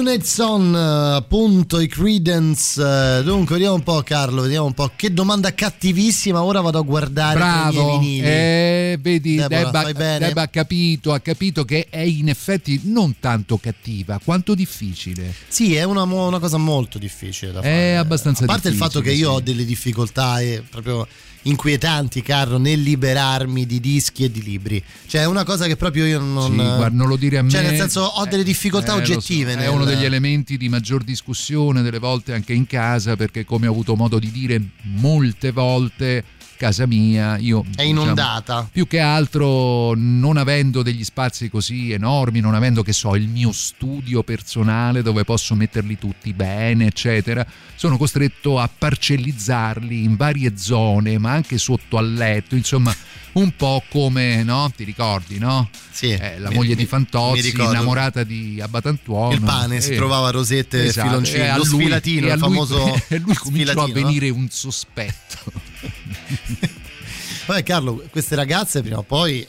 Fortunate 0.00 0.24
Son, 0.24 0.74
eh, 0.74 1.16
appunto 1.16 1.78
i 1.78 1.86
Credence. 1.86 2.80
eh, 2.80 3.22
Dunque, 3.22 3.56
vediamo 3.56 3.74
un 3.74 3.82
po', 3.82 4.00
Carlo. 4.02 4.40
Vediamo 4.40 4.64
un 4.64 4.72
po'. 4.72 4.90
Che 4.96 5.12
domanda 5.12 5.52
cattivissima. 5.52 6.42
Ora 6.42 6.62
vado 6.62 6.78
a 6.78 6.82
guardare 6.82 7.38
Bravo, 7.38 8.00
eh, 8.00 8.98
vedi, 8.98 9.36
Debba? 9.36 9.92
Debba 9.92 10.40
ha 10.42 10.48
capito, 10.48 11.12
ha 11.12 11.18
capito 11.20 11.66
che 11.66 11.86
è 11.90 12.00
in 12.00 12.30
effetti 12.30 12.80
non 12.84 13.16
tanto 13.20 13.58
cattiva 13.58 14.18
quanto 14.24 14.54
difficile. 14.54 15.34
Sì, 15.48 15.74
è 15.74 15.82
una, 15.82 16.04
una 16.04 16.38
cosa 16.38 16.56
molto 16.56 16.96
difficile 16.98 17.52
da 17.52 17.60
fare. 17.60 17.74
È 17.74 17.92
abbastanza 17.92 18.44
A 18.44 18.46
parte 18.46 18.68
il 18.68 18.74
difficile, 18.74 19.00
fatto 19.00 19.04
che 19.06 19.14
io 19.14 19.28
sì. 19.28 19.36
ho 19.36 19.40
delle 19.40 19.66
difficoltà 19.66 20.40
eh, 20.40 20.62
proprio 20.68 21.06
inquietanti, 21.42 22.22
Carlo, 22.22 22.58
nel 22.58 22.80
liberarmi 22.80 23.66
di 23.66 23.80
dischi 23.80 24.24
e 24.24 24.30
di 24.30 24.42
libri. 24.42 24.82
Cioè, 25.06 25.22
è 25.22 25.26
una 25.26 25.44
cosa 25.44 25.66
che 25.66 25.76
proprio 25.76 26.06
io 26.06 26.20
non. 26.20 26.50
Sì, 26.50 26.56
guarda, 26.56 26.96
non 26.96 27.08
lo 27.08 27.16
dire 27.16 27.38
a 27.38 27.42
me. 27.42 27.50
Cioè, 27.50 27.62
nel 27.62 27.76
senso, 27.76 28.02
ho 28.02 28.24
delle 28.26 28.44
difficoltà 28.44 28.94
Eh, 28.94 28.98
lo 29.00 29.04
so, 29.04 29.12
oggettive. 29.12 29.52
È 29.52 29.56
nel- 29.56 29.68
uno 29.70 29.84
degli 29.84 30.04
elementi 30.04 30.56
di 30.56 30.68
maggior 30.68 31.02
discussione 31.02 31.82
delle 31.82 31.98
volte 31.98 32.32
anche 32.34 32.52
in 32.52 32.66
casa, 32.66 33.16
perché 33.16 33.44
come 33.44 33.66
ho 33.66 33.70
avuto 33.70 33.94
modo 33.96 34.18
di 34.18 34.30
dire 34.30 34.60
molte 34.82 35.50
volte, 35.52 36.24
casa 36.60 36.86
mia, 36.86 37.38
io 37.38 37.62
È 37.62 37.82
diciamo, 37.82 37.88
inondata. 37.88 38.68
più 38.70 38.86
che 38.86 39.00
altro 39.00 39.94
non 39.96 40.36
avendo 40.36 40.82
degli 40.82 41.04
spazi 41.04 41.48
così 41.48 41.90
enormi, 41.90 42.40
non 42.40 42.54
avendo 42.54 42.82
che 42.82 42.92
so 42.92 43.14
il 43.14 43.28
mio 43.28 43.50
studio 43.50 44.22
personale 44.22 45.00
dove 45.00 45.24
posso 45.24 45.54
metterli 45.54 45.96
tutti 45.96 46.34
bene, 46.34 46.84
eccetera, 46.84 47.46
sono 47.74 47.96
costretto 47.96 48.58
a 48.58 48.68
parcellizzarli 48.68 50.04
in 50.04 50.16
varie 50.16 50.58
zone, 50.58 51.16
ma 51.16 51.32
anche 51.32 51.56
sotto 51.56 51.96
al 51.96 52.12
letto, 52.12 52.54
insomma, 52.56 52.94
un 53.32 53.54
po' 53.56 53.82
come, 53.90 54.42
no? 54.42 54.70
Ti 54.74 54.84
ricordi, 54.84 55.38
no? 55.38 55.68
Sì, 55.90 56.10
Eh, 56.10 56.38
la 56.38 56.48
mi- 56.48 56.54
moglie 56.56 56.70
mi- 56.70 56.76
di 56.76 56.86
Fantozzi, 56.86 57.50
innamorata 57.54 58.24
di 58.24 58.60
Abbatantuono. 58.60 59.32
Il 59.34 59.40
pane, 59.40 59.80
si 59.80 59.92
Eh, 59.92 59.96
trovava 59.96 60.28
a 60.28 60.30
rosette 60.30 60.84
esatto, 60.84 61.08
filoncini, 61.08 61.38
e 61.38 61.46
a 61.48 61.56
lo 61.56 61.64
lui- 61.64 61.80
sfilatino, 61.80 62.26
e 62.28 62.30
a 62.30 62.34
il 62.34 62.40
lui- 62.40 62.48
famoso 62.48 63.00
e 63.08 63.18
lui 63.18 63.34
cominciò 63.34 63.82
a 63.84 63.86
no? 63.86 63.92
venire 63.92 64.28
un 64.30 64.48
sospetto. 64.50 65.38
Vabbè, 67.46 67.62
Carlo, 67.62 68.02
queste 68.10 68.34
ragazze 68.34 68.80
prima 68.82 68.98
o 68.98 69.02
poi. 69.02 69.46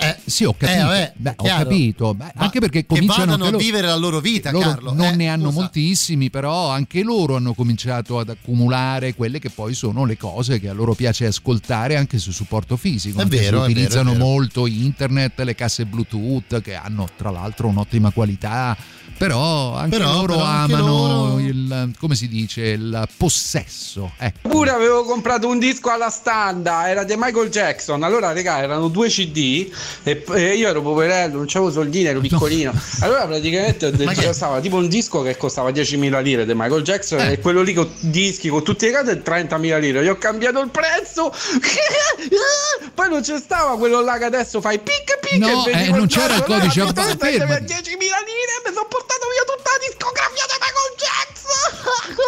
Eh, 0.00 0.16
Sì, 0.24 0.44
ho 0.44 0.54
capito. 0.56 0.78
Eh, 0.78 0.82
vabbè, 0.82 1.12
Beh, 1.16 1.34
ho 1.36 1.44
capito. 1.44 2.14
Beh, 2.14 2.32
anche 2.36 2.60
perché 2.60 2.86
cominciano 2.86 3.34
a 3.34 3.56
vivere 3.56 3.86
la 3.86 3.96
loro 3.96 4.20
vita, 4.20 4.50
loro 4.50 4.70
Carlo. 4.70 4.92
non 4.94 5.12
eh, 5.12 5.16
ne 5.16 5.28
hanno 5.28 5.48
scusa. 5.48 5.60
moltissimi, 5.60 6.30
però 6.30 6.70
anche 6.70 7.02
loro 7.02 7.36
hanno 7.36 7.52
cominciato 7.54 8.18
ad 8.18 8.30
accumulare 8.30 9.14
quelle 9.14 9.38
che 9.38 9.50
poi 9.50 9.74
sono 9.74 10.04
le 10.04 10.16
cose 10.16 10.58
che 10.58 10.68
a 10.68 10.72
loro 10.72 10.94
piace 10.94 11.26
ascoltare 11.26 11.96
anche 11.96 12.18
su 12.18 12.32
supporto 12.32 12.76
fisico. 12.76 13.20
È 13.20 13.26
vero, 13.26 13.42
è 13.42 13.50
vero, 13.50 13.62
utilizzano 13.62 14.10
è 14.10 14.14
vero. 14.14 14.24
molto 14.24 14.66
internet, 14.66 15.40
le 15.40 15.54
casse 15.54 15.84
Bluetooth 15.84 16.60
che 16.62 16.74
hanno 16.74 17.08
tra 17.16 17.30
l'altro 17.30 17.68
un'ottima 17.68 18.10
qualità. 18.10 18.76
Però 19.20 19.74
anche 19.74 19.98
Però- 19.98 20.12
loro 20.12 20.32
però 20.36 20.44
anche 20.46 20.72
amano 20.72 20.86
loro- 20.96 21.38
il 21.40 21.92
come 21.98 22.14
si 22.14 22.26
dice 22.26 22.62
il 22.68 23.06
possesso. 23.18 24.12
Ecco. 24.16 24.48
Pure 24.48 24.70
avevo 24.70 25.04
comprato 25.04 25.46
un 25.46 25.58
disco 25.58 25.90
alla 25.90 26.08
standa, 26.08 26.88
era 26.88 27.04
di 27.04 27.12
Michael 27.18 27.50
Jackson. 27.50 28.02
Allora, 28.02 28.32
raga, 28.32 28.60
erano 28.62 28.88
due 28.88 29.08
CD 29.10 29.70
e, 30.04 30.24
e 30.32 30.54
io 30.56 30.68
ero 30.70 30.80
poverello, 30.80 31.36
non 31.36 31.44
c'avevo 31.46 31.70
soldini, 31.70 32.06
ero 32.06 32.20
piccolino. 32.20 32.72
Allora, 33.00 33.26
praticamente 33.26 33.84
ho 33.86 33.90
detto, 33.92 34.04
Ma 34.04 34.12
che- 34.14 34.24
costava 34.24 34.58
tipo 34.60 34.76
un 34.76 34.88
disco 34.88 35.20
che 35.20 35.36
costava 35.36 35.68
10.000 35.68 36.22
lire 36.22 36.46
di 36.46 36.54
Michael 36.54 36.82
Jackson 36.82 37.20
Eh. 37.20 37.32
e 37.32 37.38
quello 37.40 37.60
lì 37.60 37.74
con 37.74 37.90
dischi 38.00 38.48
con 38.48 38.64
tutte 38.64 38.86
le 38.90 38.92
cose 38.98 39.22
30.000 39.22 39.78
lire. 39.80 40.02
Gli 40.02 40.08
ho 40.08 40.16
cambiato 40.16 40.60
il 40.60 40.70
prezzo. 40.70 41.30
Poi 42.94 43.08
non 43.10 43.20
c'è 43.20 43.38
stava 43.38 43.76
quello 43.76 44.00
là 44.00 44.16
che 44.18 44.24
adesso 44.24 44.60
fai 44.62 44.78
pic 44.78 45.18
No, 45.38 45.66
eh, 45.66 45.70
quel 45.70 45.90
non 45.90 46.06
c'era 46.08 46.34
il 46.34 46.42
coso 46.42 46.58
codice 46.58 46.82
mi 46.82 46.88
a- 46.88 46.92
speso 46.92 47.16
fermati. 47.18 47.64
10.000 47.64 47.74
lire 47.94 48.52
e 48.56 48.68
mi 48.68 48.72
sono 48.74 48.86
portato 48.88 49.24
via 49.30 49.44
tutta 49.46 49.70
la 49.70 49.80
discografia 49.86 50.44
di 50.50 50.56
Michael 50.58 50.92
Jackson. 50.98 52.18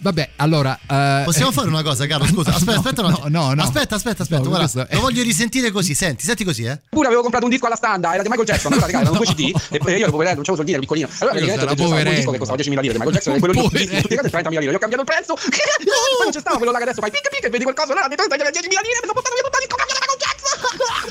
Vabbè, 0.00 0.30
allora 0.36 0.78
eh, 0.88 1.22
Possiamo 1.24 1.50
fare 1.50 1.66
una 1.66 1.82
cosa, 1.82 2.06
Carlo? 2.06 2.24
Scusa, 2.24 2.54
aspetta, 2.54 2.70
No, 2.78 2.78
aspetta 2.78 3.02
no, 3.02 3.22
no, 3.26 3.52
no. 3.54 3.62
Aspetta, 3.62 3.96
aspetta, 3.96 4.22
aspetta. 4.22 4.42
No, 4.42 4.48
guarda, 4.48 4.70
questo 4.70 4.86
è- 4.88 4.94
Lo 4.94 5.00
voglio 5.00 5.24
risentire 5.24 5.72
così. 5.72 5.92
Senti, 5.94 6.22
senti 6.24 6.44
così, 6.44 6.62
eh. 6.64 6.78
Pure 6.88 7.08
avevo 7.08 7.22
comprato 7.22 7.44
un 7.44 7.50
disco 7.50 7.66
alla 7.66 7.74
standa, 7.74 8.14
era 8.14 8.22
di 8.22 8.28
Michael 8.28 8.46
Jackson. 8.46 8.72
Allora, 8.72 8.86
raga, 8.86 9.00
erano 9.00 9.16
due 9.16 9.26
CD 9.34 9.50
e 9.70 9.80
e 9.84 9.90
io 9.98 10.02
ero 10.06 10.10
poverello, 10.14 10.38
non 10.38 10.44
c'avevo 10.46 10.54
soldini, 10.54 10.76
ero 10.78 10.80
piccolino. 10.86 11.08
Allora, 11.18 11.34
sarà 11.34 11.74
detto, 11.74 11.74
stava 11.84 11.98
un 11.98 12.14
disco 12.14 12.30
che 12.30 12.38
costava 12.38 12.58
10.000 12.62 12.80
lire 12.80 12.92
di 12.94 12.98
Michael 12.98 13.12
Jackson 13.18 13.34
e 13.34 13.38
quello 13.40 13.54
lì 13.54 13.86
le 13.90 14.02
cose 14.16 14.30
30.000 14.30 14.48
lire. 14.48 14.70
Io 14.70 14.76
ho 14.76 14.78
cambiato 14.78 15.02
il 15.02 15.10
prezzo. 15.10 15.34
Poi 15.34 15.50
non 16.22 16.30
c'è 16.30 16.40
stava 16.40 16.56
quello 16.56 16.70
là 16.72 16.78
che 16.78 16.84
adesso 16.86 17.00
fai 17.02 17.10
pic 17.10 17.28
pic 17.28 17.44
e 17.44 17.50
vedi 17.50 17.64
qualcosa 17.64 17.92
là, 17.92 18.06
mi 18.08 18.14
togli 18.14 18.28
10.000 18.30 18.38
lire 18.38 18.98
mi 19.02 19.08
sono 19.10 19.18
portato 19.18 19.34
via 19.34 19.42
tutta 19.42 19.58
la 19.58 19.64
discografia 19.66 19.94
di 19.98 20.02
Michael 20.06 20.20
Jackson. 20.22 20.37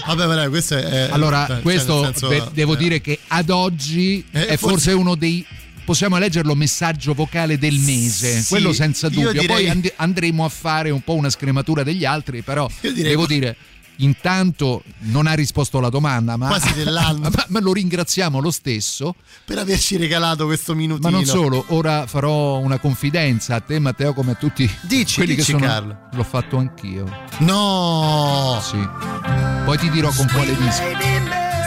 Vabbè, 0.06 0.26
vabbè, 0.26 0.50
questo 0.50 0.78
è. 0.78 1.10
Allora, 1.12 1.46
cioè, 1.48 1.62
questo 1.62 2.04
senso, 2.04 2.28
beh, 2.30 2.44
devo 2.54 2.74
eh, 2.74 2.78
dire 2.78 3.02
che 3.02 3.20
ad 3.28 3.50
oggi 3.50 4.24
Eh, 4.32 4.48
è 4.48 4.58
forse, 4.58 4.76
forse- 4.76 4.92
uno 4.94 5.16
dei. 5.16 5.46
Possiamo 5.84 6.18
leggerlo 6.18 6.54
messaggio 6.54 7.14
vocale 7.14 7.58
del 7.58 7.80
mese, 7.80 8.42
Sì, 8.42 8.50
quello 8.50 8.74
senza 8.74 9.08
io 9.08 9.14
dubbio. 9.14 9.32
direi- 9.32 9.48
Poi 9.48 9.70
and- 9.70 9.94
andremo 9.96 10.44
a 10.44 10.50
fare 10.50 10.90
un 10.90 11.00
po' 11.02 11.14
una 11.14 11.30
scrematura 11.30 11.84
degli 11.84 12.04
altri, 12.04 12.42
però 12.42 12.70
direi- 12.82 13.04
devo 13.04 13.26
dire. 13.26 13.56
Intanto 13.98 14.84
non 15.00 15.28
ha 15.28 15.34
risposto 15.34 15.78
alla 15.78 15.90
domanda, 15.90 16.38
ma, 16.38 16.48
Quasi 16.48 16.74
dell'anno. 16.74 17.30
ma, 17.34 17.46
ma 17.48 17.60
lo 17.60 17.74
ringraziamo 17.74 18.40
lo 18.40 18.52
stesso. 18.52 19.16
Per 19.46 19.58
averci 19.58 19.98
regalato 19.98 20.46
questo 20.46 20.76
minutino. 20.76 21.10
Ma 21.10 21.16
non 21.16 21.26
solo, 21.26 21.66
ora 21.70 22.06
farò 22.08 22.58
una 22.58 22.80
confidenza 22.80 23.56
a 23.56 23.60
te, 23.60 23.80
Matteo, 23.80 24.14
come 24.14 24.32
a 24.32 24.36
tutti 24.36 24.70
Dici, 24.82 25.16
quelli 25.16 25.36
dici, 25.36 25.54
che 25.54 25.58
sono. 25.58 25.72
Carlo. 25.72 25.98
L'ho 26.12 26.24
fatto 26.24 26.58
anch'io. 26.58 27.06
No! 27.40 28.60
Sì. 28.64 28.88
Poi 29.66 29.78
ti 29.78 29.90
dirò 29.90 30.10
con 30.12 30.28
quale 30.32 30.56
disco. 30.56 30.84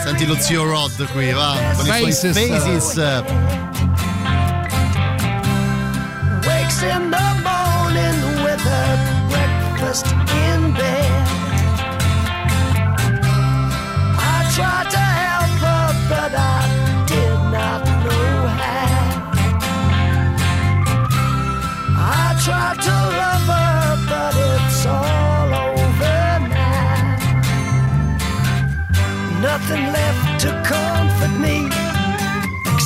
Senti 0.03 0.25
lo 0.25 0.35
zio 0.39 0.63
Rod 0.63 1.05
qui, 1.11 1.31
va. 1.31 1.55
Con 1.75 1.85
i 1.85 2.11
suoi 2.11 2.33
Faces. 2.33 2.93
faces. 2.93 4.01
wakes 6.45 6.83
in 6.83 7.11
the 7.11 7.27
morning 7.43 8.43
with 8.43 8.61
her 8.61 8.93
breakfast 9.29 10.05
in 10.45 10.50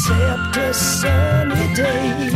except 0.08 0.58
a 0.58 0.72
sunny 0.72 1.74
day 1.74 2.35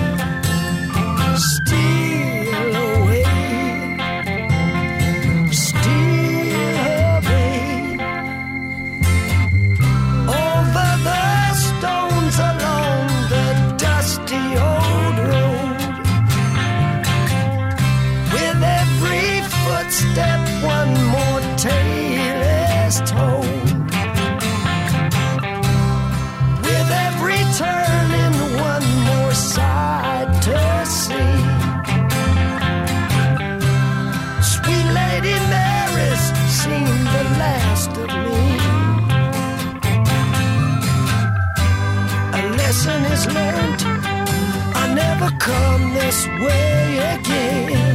come 45.38 45.94
this 45.94 46.28
way 46.28 47.16
again. 47.16 47.89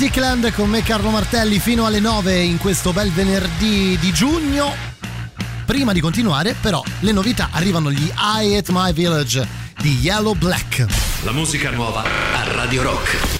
Musicland 0.00 0.52
con 0.52 0.70
me 0.70 0.80
Carlo 0.84 1.10
Martelli 1.10 1.58
fino 1.58 1.84
alle 1.84 1.98
9 1.98 2.38
in 2.38 2.58
questo 2.58 2.92
bel 2.92 3.10
venerdì 3.10 3.98
di 3.98 4.12
giugno. 4.12 4.72
Prima 5.66 5.92
di 5.92 5.98
continuare, 5.98 6.54
però, 6.60 6.80
le 7.00 7.10
novità 7.10 7.48
arrivano 7.50 7.90
gli 7.90 8.08
I 8.16 8.54
at 8.54 8.68
My 8.68 8.92
Village 8.92 9.44
di 9.80 9.98
Yellow 9.98 10.34
Black. 10.34 10.86
La 11.24 11.32
musica 11.32 11.70
nuova 11.70 12.04
a 12.04 12.44
Radio 12.52 12.82
Rock. 12.82 13.37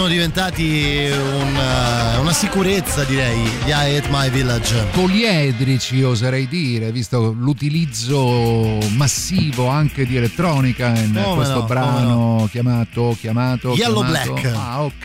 Sono 0.00 0.12
diventati 0.12 1.10
un, 1.12 1.56
eh, 1.56 2.16
una 2.16 2.32
sicurezza, 2.32 3.04
direi, 3.04 3.38
gli 3.66 3.68
I 3.68 3.96
at 3.98 4.08
My 4.08 4.30
Village. 4.30 4.86
poliedrici 4.92 6.02
oserei 6.02 6.48
dire, 6.48 6.90
visto 6.90 7.34
l'utilizzo 7.38 8.78
massivo 8.96 9.68
anche 9.68 10.06
di 10.06 10.16
elettronica 10.16 10.88
in 10.96 11.20
Come 11.22 11.34
questo 11.34 11.58
no, 11.58 11.64
brano 11.64 12.48
chiamato, 12.50 13.14
chiamato 13.20 13.74
Yellow 13.74 14.02
chiamato- 14.02 14.32
Black. 14.32 14.54
Ah, 14.56 14.82
ok, 14.84 15.04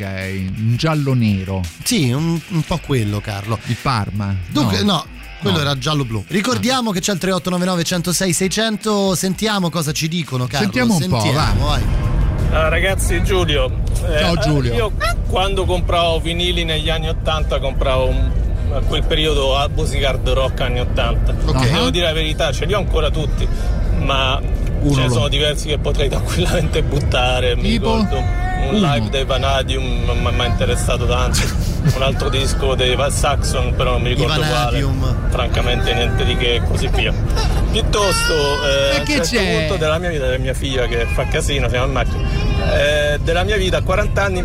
un 0.59 0.75
giallo 0.77 1.13
nero. 1.13 1.61
Sì, 1.83 2.11
un, 2.13 2.39
un 2.47 2.61
po' 2.61 2.77
quello, 2.77 3.19
Carlo. 3.19 3.59
Il 3.65 3.75
Parma. 3.81 4.33
Dunque, 4.47 4.81
no. 4.81 5.03
quello 5.41 5.57
No. 5.57 5.61
era 5.61 5.77
giallo-blu. 5.77 6.23
Ricordiamo 6.29 6.91
che 6.91 7.01
c'è 7.01 7.11
il 7.11 7.19
3899 7.19 7.83
106 7.83 8.31
600. 8.31 9.13
Sentiamo 9.15 9.69
cosa 9.69 9.91
ci 9.91 10.07
dicono, 10.07 10.45
Carlo. 10.45 10.71
Sentiamo 10.71 10.95
un 10.95 11.07
po', 11.09 11.19
Sentiamo, 11.19 11.65
vai. 11.65 11.83
Ah, 12.55 12.69
ragazzi, 12.69 13.21
Giulio. 13.23 13.69
Eh, 14.07 14.19
Ciao, 14.19 14.35
Giulio. 14.37 14.73
Io 14.73 14.91
quando 15.27 15.65
compravo 15.65 16.19
vinili 16.19 16.63
negli 16.63 16.89
anni 16.89 17.09
80 17.09 17.59
compravo 17.59 18.05
un- 18.07 18.31
a 18.73 18.79
quel 18.79 19.03
periodo 19.03 19.57
a 19.57 19.67
musica 19.73 20.09
hard 20.09 20.29
rock 20.29 20.61
anni 20.61 20.79
80. 20.79 21.33
Ok. 21.45 21.69
Devo 21.71 21.89
dire 21.89 22.05
la 22.05 22.13
verità, 22.13 22.51
ce 22.53 22.65
li 22.65 22.73
ho 22.73 22.77
ancora 22.77 23.09
tutti, 23.09 23.47
ma 23.99 24.39
ce 24.41 25.01
ne 25.01 25.09
sono 25.09 25.27
diversi 25.27 25.67
che 25.67 25.77
potrei 25.79 26.07
tranquillamente 26.09 26.81
buttare. 26.81 27.55
Mi 27.55 27.61
Tipo? 27.63 27.97
ricordo 27.97 28.17
un 28.17 28.75
Uno. 28.75 28.93
live 28.93 29.09
dei 29.09 29.25
Vanadium, 29.25 30.03
non 30.05 30.19
mi 30.19 30.27
ha 30.27 30.31
mai 30.31 30.47
interessato 30.47 31.05
tanto. 31.05 31.39
un 31.95 32.01
altro 32.01 32.29
disco 32.29 32.73
dei 32.73 32.95
Val 32.95 33.11
Saxon, 33.11 33.75
però 33.75 33.91
non 33.91 34.01
mi 34.01 34.09
ricordo 34.09 34.39
quale. 34.41 34.83
Francamente 35.29 35.93
niente 35.93 36.23
di 36.23 36.35
che 36.37 36.55
e 36.55 36.61
così 36.63 36.87
via. 36.87 37.13
Piuttosto 37.71 38.33
eh, 38.33 38.95
a 38.95 38.99
un 39.01 39.05
certo 39.05 39.35
c'è? 39.35 39.57
punto 39.59 39.75
della 39.75 39.97
mia 39.99 40.09
vita, 40.09 40.23
della 40.25 40.37
mia 40.37 40.53
figlia 40.53 40.85
che 40.87 41.05
fa 41.05 41.25
casino, 41.27 41.67
siamo 41.69 41.85
in 41.87 41.91
macchina, 41.91 42.27
eh, 42.73 43.19
della 43.23 43.43
mia 43.43 43.57
vita 43.57 43.77
a 43.77 43.81
40 43.81 44.23
anni 44.23 44.43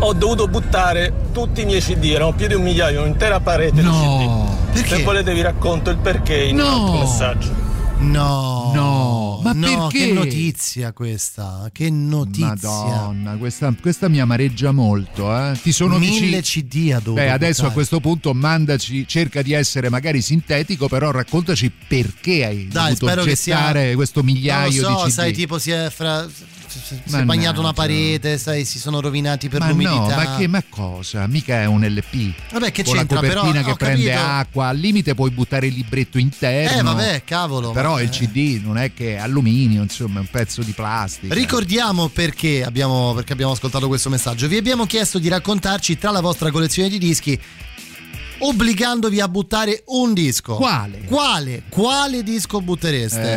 ho- 0.00 0.12
dovuto 0.12 0.46
buttare 0.48 1.12
tutti 1.32 1.62
i 1.62 1.64
miei 1.64 1.80
CD, 1.80 2.04
erano 2.04 2.32
più 2.32 2.46
di 2.46 2.54
un 2.54 2.62
migliaio, 2.62 3.02
un'intera 3.02 3.40
parete 3.40 3.80
No. 3.82 3.90
di 3.90 4.24
CD. 4.26 4.72
Perché? 4.74 4.96
Se 4.96 5.02
volete 5.02 5.32
vi 5.34 5.40
racconto 5.42 5.90
il 5.90 5.96
perché 5.98 6.36
in 6.44 6.56
No. 6.56 6.66
un 6.66 6.80
altro 6.80 6.98
messaggio. 6.98 7.62
No. 7.96 8.72
No, 8.74 9.40
ma 9.42 9.52
no, 9.52 9.86
perché? 9.88 10.06
Che 10.08 10.12
notizia 10.12 10.92
questa? 10.92 11.70
Che 11.72 11.88
notizia. 11.88 12.46
Madonna, 12.48 13.36
questa, 13.36 13.72
questa 13.80 14.08
mi 14.08 14.20
amareggia 14.20 14.72
molto. 14.72 15.34
Eh. 15.34 15.56
Ti 15.62 15.72
sono 15.72 15.96
Mille 15.98 16.38
vicino. 16.40 16.40
CD 16.40 16.90
a 16.92 16.98
dovuto 16.98 17.12
Beh, 17.22 17.30
adesso 17.30 17.60
a 17.60 17.68
buttare. 17.68 17.72
questo 17.74 18.00
punto 18.00 18.34
mandaci, 18.34 19.06
cerca 19.06 19.42
di 19.42 19.52
essere 19.54 19.88
magari 19.88 20.20
sintetico, 20.20 20.88
però 20.88 21.12
raccontaci 21.12 21.70
perché 21.88 22.44
hai 22.44 22.68
Dai, 22.68 22.88
dovuto 22.94 23.06
spero 23.06 23.22
che 23.22 23.36
sia 23.36 23.56
gettare 23.56 23.94
questo 23.94 24.22
migliaio 24.22 24.82
non 24.82 24.92
lo 24.92 24.98
so, 24.98 25.04
di 25.04 25.10
CD. 25.10 25.14
sai, 25.16 25.32
tipo 25.32 25.58
si 25.58 25.70
è, 25.70 25.88
fra, 25.90 26.26
si 26.78 27.16
è 27.16 27.22
bagnato 27.22 27.60
una 27.60 27.72
parete, 27.72 28.38
sai, 28.38 28.64
si 28.64 28.78
sono 28.78 29.00
rovinati 29.00 29.48
per 29.48 29.60
ma 29.60 29.68
l'umidità. 29.68 29.94
no, 29.94 30.06
ma 30.08 30.36
che 30.36 30.46
ma 30.46 30.62
cosa? 30.68 31.26
Mica 31.26 31.60
è 31.60 31.64
un 31.66 31.84
LP. 31.84 32.32
Vabbè, 32.52 32.72
che 32.72 32.84
con 32.84 32.94
la 32.94 33.00
c'entra, 33.00 33.20
però, 33.20 33.40
copertina 33.42 33.64
ho 33.64 33.70
che 33.70 33.76
prende 33.76 34.10
capito. 34.10 34.26
acqua, 34.26 34.66
al 34.68 34.76
limite 34.76 35.14
puoi 35.14 35.30
buttare 35.30 35.66
il 35.66 35.74
libretto 35.74 36.18
interno. 36.18 36.78
Eh, 36.78 36.82
vabbè, 36.82 37.22
cavolo. 37.24 37.70
Però 37.70 37.94
ma- 37.94 38.02
il 38.02 38.08
CD 38.10 38.60
non 38.62 38.78
è 38.78 38.92
che 38.92 39.14
è 39.14 39.18
alluminio, 39.18 39.82
insomma, 39.82 40.18
è 40.18 40.20
un 40.20 40.28
pezzo 40.30 40.62
di 40.62 40.72
plastica. 40.72 41.34
Ricordiamo 41.34 42.08
perché 42.08 42.64
abbiamo, 42.64 43.12
perché 43.14 43.32
abbiamo 43.32 43.52
ascoltato 43.52 43.88
questo 43.88 44.08
messaggio. 44.10 44.48
Vi 44.48 44.56
abbiamo 44.56 44.86
chiesto 44.86 45.18
di 45.18 45.28
raccontarci 45.28 45.98
tra 45.98 46.10
la 46.10 46.20
vostra 46.20 46.50
collezione 46.50 46.88
di 46.88 46.98
dischi 46.98 47.40
obbligandovi 48.38 49.20
a 49.20 49.28
buttare 49.28 49.82
un 49.86 50.12
disco. 50.14 50.56
Quale? 50.56 51.04
Quale? 51.06 51.62
Quale 51.68 52.22
disco 52.22 52.60
buttereste? 52.60 53.32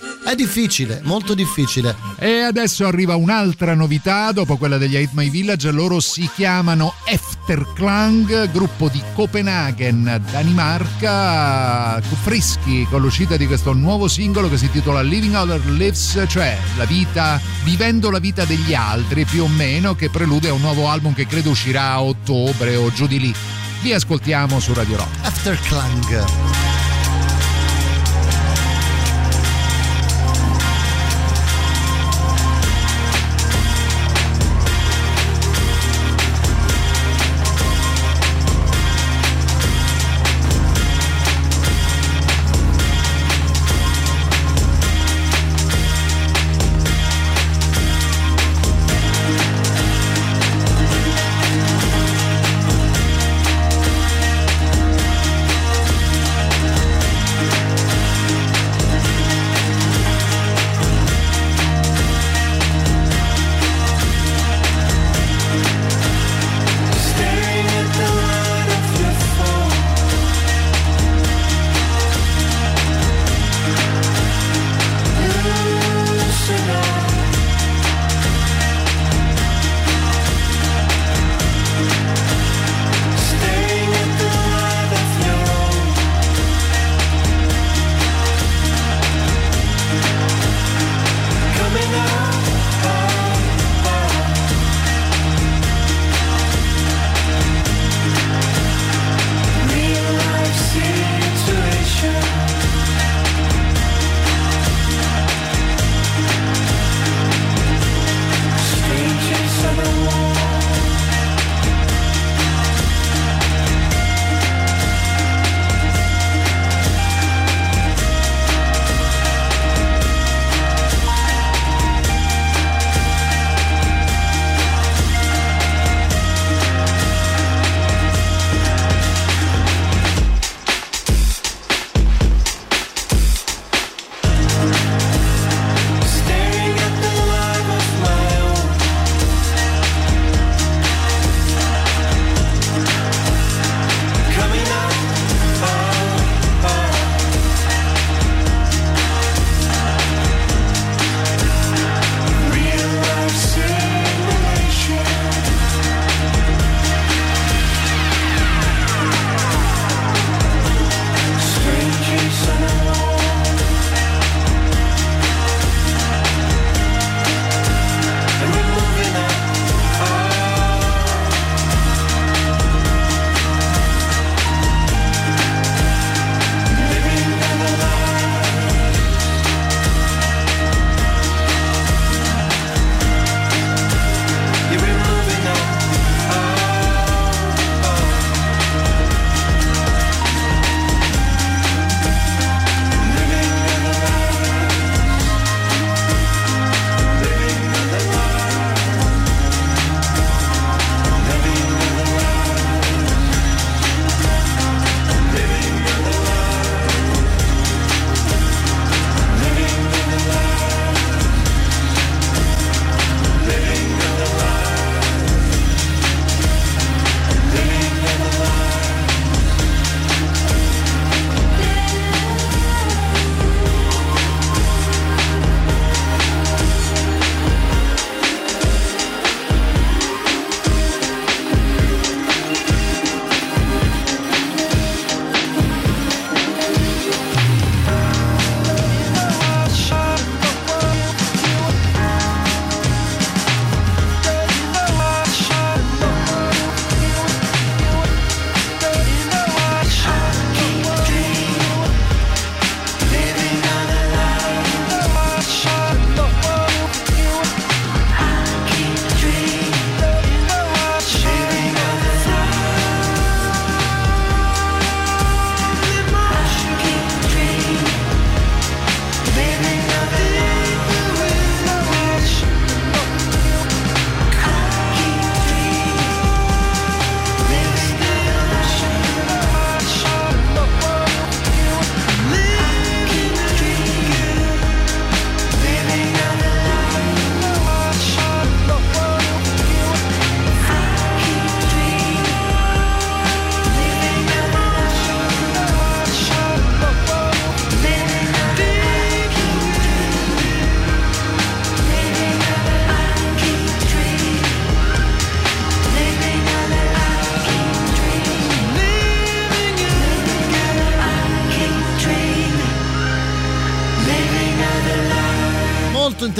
Eh. 0.00 0.02
È 0.24 0.36
difficile, 0.36 1.00
molto 1.02 1.34
difficile. 1.34 1.96
E 2.16 2.42
adesso 2.42 2.86
arriva 2.86 3.16
un'altra 3.16 3.74
novità, 3.74 4.30
dopo 4.30 4.56
quella 4.56 4.78
degli 4.78 4.94
Hate 4.96 5.10
My 5.14 5.28
Village, 5.28 5.72
loro 5.72 5.98
si 5.98 6.30
chiamano 6.32 6.94
Efterklang, 7.04 8.48
gruppo 8.52 8.88
di 8.88 9.02
Copenaghen, 9.14 10.22
Danimarca, 10.30 12.00
freschi 12.22 12.86
con 12.88 13.00
l'uscita 13.00 13.36
di 13.36 13.48
questo 13.48 13.72
nuovo 13.72 14.06
singolo 14.06 14.48
che 14.48 14.58
si 14.58 14.66
intitola 14.66 15.02
Living 15.02 15.34
Other 15.34 15.66
Lives, 15.66 16.24
cioè 16.28 16.56
la 16.76 16.84
vita, 16.84 17.40
vivendo 17.64 18.08
la 18.08 18.20
vita 18.20 18.44
degli 18.44 18.74
altri 18.74 19.24
più 19.24 19.42
o 19.42 19.48
meno, 19.48 19.96
che 19.96 20.08
prelude 20.08 20.50
a 20.50 20.52
un 20.52 20.60
nuovo 20.60 20.88
album 20.88 21.14
che 21.14 21.26
credo 21.26 21.50
uscirà 21.50 21.90
a 21.90 22.02
ottobre 22.02 22.76
o 22.76 22.92
giù 22.92 23.08
di 23.08 23.18
lì. 23.18 23.34
Vi 23.82 23.92
ascoltiamo 23.92 24.60
su 24.60 24.72
Radio 24.74 24.96
Rock. 24.96 25.26
Afterclang. 25.26 26.71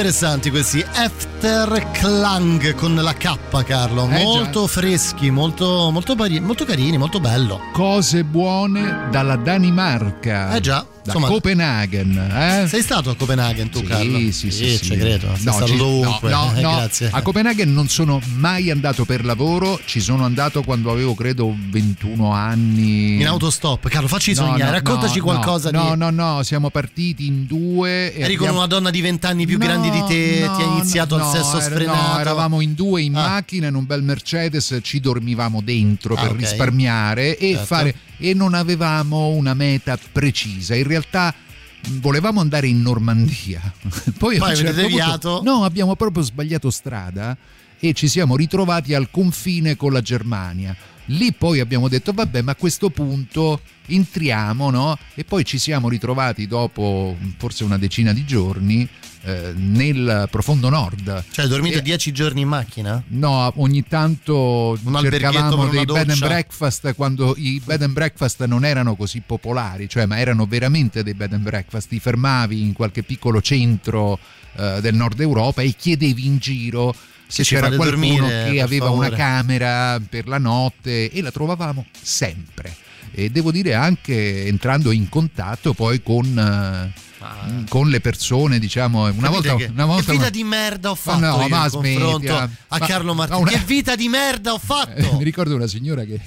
Molto 0.02 0.08
interessanti 0.08 0.50
questi 0.50 0.84
After 1.44 1.90
Klang 1.90 2.72
con 2.76 2.94
la 2.94 3.14
K, 3.14 3.36
Carlo. 3.64 4.08
Eh, 4.10 4.22
molto 4.22 4.68
freschi, 4.68 5.28
molto, 5.30 5.90
molto, 5.90 6.14
pari- 6.14 6.38
molto 6.38 6.64
carini, 6.64 6.96
molto 6.98 7.18
bello. 7.18 7.58
Cose 7.72 8.22
buone 8.22 9.08
dalla 9.10 9.34
Danimarca. 9.34 10.54
Eh 10.54 10.60
già, 10.60 10.86
Da 11.02 11.14
insomma- 11.14 11.26
Copenaghen. 11.26 12.16
Eh? 12.16 12.68
Sei 12.68 12.80
stato 12.80 13.10
a 13.10 13.16
Copenaghen 13.16 13.70
tu, 13.70 13.78
Sì, 13.78 13.84
Carlo? 13.86 14.18
sì, 14.18 14.30
sì, 14.32 14.50
sì. 14.52 14.78
ci 14.80 14.96
credo. 14.96 15.34
Sei 15.34 15.44
No, 15.44 15.52
stato 15.52 15.66
ci- 15.72 15.76
dovunque. 15.76 16.30
no, 16.30 16.44
no, 16.44 16.54
Eh, 16.56 16.60
no. 16.60 16.74
grazie. 16.76 17.08
A 17.10 17.22
Copenaghen 17.22 17.72
non 17.72 17.88
sono 17.88 18.20
mai 18.36 18.70
andato 18.70 19.04
per 19.04 19.24
lavoro, 19.24 19.80
ci 19.84 19.98
sono 20.00 20.24
andato 20.24 20.62
quando 20.62 20.92
avevo 20.92 21.14
credo 21.16 21.52
21 21.70 22.30
anni. 22.32 23.16
In 23.20 23.26
autostop, 23.26 23.88
Carlo, 23.88 24.06
facci 24.06 24.30
No, 24.34 24.42
sognare, 24.46 24.64
no, 24.64 24.70
raccontaci 24.70 25.18
qualcosa 25.18 25.70
no, 25.72 25.90
di. 25.90 25.96
No, 25.98 26.10
no, 26.10 26.34
no, 26.36 26.42
siamo 26.44 26.70
partiti 26.70 27.26
in 27.26 27.46
due. 27.46 28.14
e 28.14 28.20
Eri 28.20 28.36
con 28.36 28.46
abbiamo- 28.46 28.58
una 28.58 28.66
donna 28.68 28.90
di 28.90 29.00
vent'anni 29.00 29.44
più 29.44 29.58
No, 29.58 29.64
grandi 29.64 29.90
di 29.90 30.04
te, 30.06 30.44
no, 30.46 30.56
ti 30.56 30.62
ha 30.62 30.66
iniziato 30.66 31.16
no, 31.16 31.24
al 31.24 31.30
sesso 31.32 31.56
era- 31.60 31.64
sfrenato. 31.64 32.12
No, 32.14 32.18
eravamo 32.20 32.60
in 32.60 32.74
due 32.74 33.02
in 33.02 33.16
Ah. 33.16 33.28
macchina 33.28 33.66
in 33.68 33.74
un 33.74 33.86
bel 33.86 34.02
Mercedes, 34.02 34.78
ci 34.82 35.00
dormivamo 35.00 35.60
dentro 35.62 36.14
Ah, 36.14 36.20
per 36.22 36.30
ok. 36.32 36.38
risparmiare 36.38 37.36
e, 37.38 37.50
Certo. 37.52 37.66
fare, 37.66 37.94
e 38.18 38.34
non 38.34 38.54
avevamo 38.54 39.28
una 39.28 39.54
meta 39.54 39.98
precisa. 40.12 40.74
In 40.74 40.84
realtà 40.84 41.34
volevamo 42.00 42.40
andare 42.40 42.68
in 42.68 42.80
Normandia. 42.82 43.60
Poi, 44.18 44.38
Poi 44.38 44.38
avete 44.38 44.56
certo 44.56 44.72
punto- 44.74 44.88
deviato? 44.88 45.40
no, 45.44 45.64
abbiamo 45.64 45.96
proprio 45.96 46.22
sbagliato 46.22 46.70
strada 46.70 47.36
e 47.80 47.92
ci 47.94 48.06
siamo 48.08 48.36
ritrovati 48.36 48.94
al 48.94 49.10
confine 49.10 49.76
con 49.76 49.92
la 49.92 50.00
Germania. 50.00 50.76
Lì 51.06 51.32
poi 51.32 51.58
abbiamo 51.58 51.88
detto 51.88 52.12
vabbè 52.12 52.42
ma 52.42 52.52
a 52.52 52.54
questo 52.54 52.88
punto 52.90 53.60
entriamo 53.86 54.70
no? 54.70 54.96
e 55.16 55.24
poi 55.24 55.44
ci 55.44 55.58
siamo 55.58 55.88
ritrovati 55.88 56.46
dopo 56.46 57.16
forse 57.38 57.64
una 57.64 57.76
decina 57.76 58.12
di 58.12 58.24
giorni 58.24 58.88
eh, 59.24 59.52
nel 59.54 60.28
profondo 60.30 60.68
nord. 60.68 61.24
Cioè, 61.30 61.46
dormite 61.46 61.78
E- 61.78 61.82
dieci 61.82 62.12
giorni 62.12 62.40
in 62.42 62.48
macchina? 62.48 63.02
No, 63.08 63.52
ogni 63.56 63.84
tanto 63.86 64.78
Un 64.82 64.98
cercavamo 65.00 65.68
dei 65.68 65.84
bed 65.84 66.10
and 66.10 66.18
breakfast 66.18 66.94
quando 66.94 67.34
i 67.36 67.60
bed 67.64 67.82
and 67.82 67.92
breakfast 67.92 68.44
non 68.44 68.64
erano 68.64 68.96
così 68.96 69.22
popolari, 69.24 69.88
cioè 69.88 70.06
ma 70.06 70.18
erano 70.18 70.46
veramente 70.46 71.02
dei 71.02 71.14
bed 71.14 71.34
and 71.34 71.42
breakfast, 71.42 71.88
ti 71.88 72.00
fermavi 72.00 72.62
in 72.62 72.72
qualche 72.72 73.02
piccolo 73.02 73.40
centro 73.40 74.18
eh, 74.56 74.80
del 74.80 74.94
nord 74.94 75.20
Europa 75.20 75.62
e 75.62 75.74
chiedevi 75.76 76.26
in 76.26 76.38
giro 76.38 76.94
se 77.26 77.44
c'era 77.44 77.68
qualcuno 77.68 77.90
dormire, 78.26 78.50
che 78.50 78.60
aveva 78.60 78.90
una 78.90 79.08
camera 79.10 79.98
per 80.06 80.28
la 80.28 80.38
notte 80.38 81.10
e 81.10 81.22
la 81.22 81.30
trovavamo 81.30 81.86
sempre. 81.98 82.76
E 83.14 83.30
devo 83.30 83.50
dire 83.50 83.74
anche 83.74 84.46
entrando 84.46 84.90
in 84.90 85.08
contatto 85.08 85.72
poi 85.72 86.02
con, 86.02 86.26
eh, 86.38 86.92
con 87.68 87.88
le 87.88 88.00
persone, 88.00 88.58
diciamo, 88.58 89.02
una 89.02 89.12
Capite 89.12 89.30
volta... 89.48 89.54
che, 89.56 89.70
una 89.72 89.84
volta 89.84 90.12
che 90.12 90.18
vita 90.18 90.30
di 90.30 90.44
merda 90.44 90.90
ho 90.90 90.94
fatto 90.94 91.18
no, 91.20 91.48
ma 91.48 91.64
in 91.64 91.70
smettila. 91.70 92.00
confronto 92.04 92.34
a 92.36 92.78
Ma- 92.78 92.86
Carlo 92.86 93.14
Martini. 93.14 93.40
ma 93.42 93.48
una- 93.48 93.58
Che 93.58 93.64
vita 93.66 93.94
di 93.96 94.08
merda 94.08 94.52
ho 94.52 94.58
fatto! 94.58 95.16
Mi 95.18 95.24
ricordo 95.24 95.54
una 95.54 95.66
signora 95.66 96.04
che, 96.04 96.20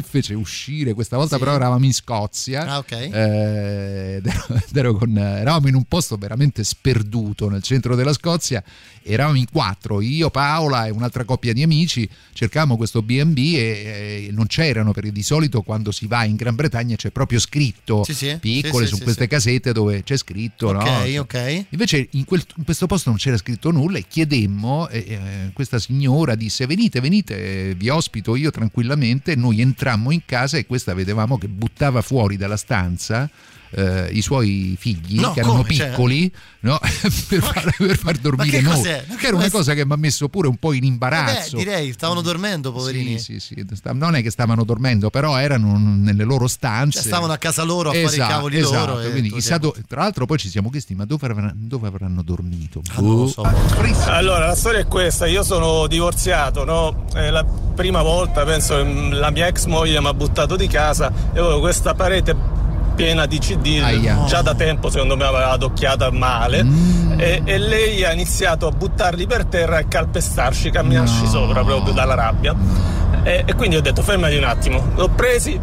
che 0.00 0.02
fece 0.08 0.34
uscire, 0.34 0.94
questa 0.94 1.16
volta 1.16 1.38
però 1.38 1.54
eravamo 1.54 1.84
in 1.84 1.92
Scozia. 1.92 2.64
Ah, 2.66 2.78
ok. 2.78 2.92
eh, 2.92 4.14
ed 4.18 4.26
ero- 4.26 4.46
ed 4.68 4.76
ero 4.76 4.94
con- 4.94 5.16
eravamo 5.18 5.68
in 5.68 5.74
un 5.74 5.84
posto 5.84 6.16
veramente 6.16 6.62
sperduto 6.64 7.48
nel 7.48 7.62
centro 7.62 7.96
della 7.96 8.12
Scozia. 8.12 8.62
Eravamo 9.02 9.38
in 9.38 9.46
quattro, 9.50 10.00
io, 10.00 10.30
Paola 10.30 10.86
e 10.86 10.90
un'altra 10.90 11.24
coppia 11.24 11.52
di 11.52 11.62
amici. 11.62 12.08
Cercavamo 12.32 12.76
questo 12.76 13.02
BB 13.02 13.36
e, 13.38 14.26
e 14.26 14.28
non 14.32 14.46
c'erano 14.46 14.92
perché 14.92 15.10
di 15.10 15.22
solito 15.22 15.62
quando 15.62 15.90
si 15.92 16.06
va 16.06 16.24
in 16.24 16.36
Gran 16.36 16.54
Bretagna 16.54 16.94
c'è 16.94 17.10
proprio 17.10 17.38
scritto 17.40 18.04
Sì, 18.04 18.12
sì. 18.14 18.36
piccole 18.38 18.84
Sì, 18.84 18.84
sì, 18.84 18.88
su 18.90 18.96
sì, 18.96 19.02
queste 19.02 19.22
sì. 19.22 19.28
casette 19.28 19.72
dove 19.72 20.02
c'è 20.04 20.16
scritto. 20.16 20.72
no? 20.72 20.78
Ok, 20.80 21.16
ok. 21.18 21.64
Invece 21.70 22.06
in, 22.12 22.24
quel- 22.24 22.44
in 22.56 22.64
questo 22.64 22.86
posto 22.86 23.08
non 23.08 23.18
c'era 23.18 23.36
scritto 23.38 23.70
nulla 23.70 23.98
e 23.98 24.04
chiedemmo, 24.06 24.88
e 24.88 24.98
eh, 25.08 25.50
questa 25.54 25.78
signora 25.78 26.34
disse 26.34 26.66
venite, 26.66 27.00
venite, 27.00 27.70
eh, 27.70 27.74
vi 27.74 27.88
ospito 27.88 28.36
io 28.36 28.50
tranquillamente, 28.50 29.34
noi 29.34 29.60
entrammo 29.88 30.10
in 30.10 30.24
casa 30.26 30.58
e 30.58 30.66
questa 30.66 30.92
vedevamo 30.92 31.38
che 31.38 31.48
buttava 31.48 32.02
fuori 32.02 32.36
dalla 32.36 32.58
stanza 32.58 33.28
eh, 33.70 34.08
i 34.12 34.22
suoi 34.22 34.76
figli 34.78 35.20
No, 35.20 35.32
che 35.32 35.40
erano 35.40 35.56
come? 35.62 35.74
Cioè- 35.74 35.88
piccoli 35.90 36.32
no? 36.60 36.78
per, 37.28 37.42
far, 37.42 37.74
per 37.76 37.96
far 37.96 38.16
dormire 38.16 38.60
noi. 38.60 38.82
Che 38.82 39.26
era 39.26 39.36
una 39.36 39.50
cosa 39.50 39.74
che 39.74 39.84
mi 39.84 39.92
ha 39.92 39.96
messo 39.96 40.28
pure 40.28 40.48
un 40.48 40.56
po' 40.56 40.72
in 40.72 40.80
Vabbè, 40.80 40.92
imbarazzo. 40.92 41.56
direi, 41.56 41.92
stavano 41.92 42.20
dormendo, 42.20 42.72
poverini. 42.72 43.18
Sì, 43.18 43.38
sì, 43.40 43.54
sì, 43.54 43.66
non 43.92 44.14
è 44.14 44.22
che 44.22 44.30
stavano 44.30 44.64
dormendo, 44.64 45.10
però 45.10 45.38
erano 45.38 45.78
nelle 45.78 46.24
loro 46.24 46.46
stanze. 46.46 46.98
Cioè, 46.98 47.06
stavano 47.08 47.32
a 47.32 47.38
casa 47.38 47.62
loro 47.62 47.90
a 47.90 47.92
fare 47.92 48.04
i 48.04 48.08
Esatto, 48.08 48.32
cavoli 48.32 48.58
esatto, 48.58 48.94
loro. 48.94 49.10
quindi 49.10 49.30
chissà 49.30 49.58
do- 49.58 49.74
tra 49.86 50.02
l'altro 50.02 50.26
poi 50.26 50.38
ci 50.38 50.48
siamo 50.48 50.70
chiesti 50.70 50.94
ma 50.94 51.04
dove 51.04 51.26
avranno, 51.26 51.52
dove 51.54 51.86
avranno 51.88 52.22
dormito? 52.22 52.82
Ah, 52.94 53.00
non 53.00 53.16
lo 53.16 53.26
so. 53.28 53.42
Allora, 54.06 54.46
la 54.46 54.54
storia 54.54 54.80
è 54.80 54.86
questa, 54.86 55.26
io 55.26 55.42
sono 55.42 55.86
divorziato, 55.86 56.64
no? 56.64 57.04
È 57.12 57.30
la 57.30 57.44
prima 57.44 58.02
volta, 58.02 58.44
penso, 58.44 58.76
che 58.76 58.82
la 59.12 59.30
mia 59.30 59.46
ex 59.46 59.66
moglie 59.66 60.00
mi 60.00 60.06
ha 60.06 60.14
buttato 60.14 60.56
di 60.56 60.66
casa 60.66 61.12
e 61.32 61.38
avevo 61.38 61.60
questa 61.60 61.94
parete 61.94 62.34
piena 62.98 63.26
di 63.26 63.38
CD, 63.38 63.80
Aia. 63.80 64.24
già 64.26 64.42
da 64.42 64.54
tempo 64.56 64.90
secondo 64.90 65.16
me 65.16 65.24
aveva 65.24 65.50
adocchiata 65.50 66.10
male 66.10 66.64
Mm. 66.64 67.12
e, 67.20 67.42
e 67.44 67.58
lei 67.58 68.04
ha 68.04 68.12
iniziato 68.12 68.66
a 68.66 68.70
buttarli 68.72 69.24
per 69.28 69.44
terra 69.44 69.78
e 69.78 69.86
calpestarci, 69.86 70.70
camminarci 70.70 71.22
No. 71.22 71.28
sopra 71.28 71.62
proprio 71.62 71.92
dalla 71.92 72.14
rabbia. 72.14 72.54
E, 73.22 73.44
e 73.46 73.54
quindi 73.54 73.76
ho 73.76 73.80
detto 73.80 74.02
fermati 74.02 74.34
un 74.36 74.42
attimo, 74.44 74.82
l'ho 74.96 75.08
presi 75.10 75.58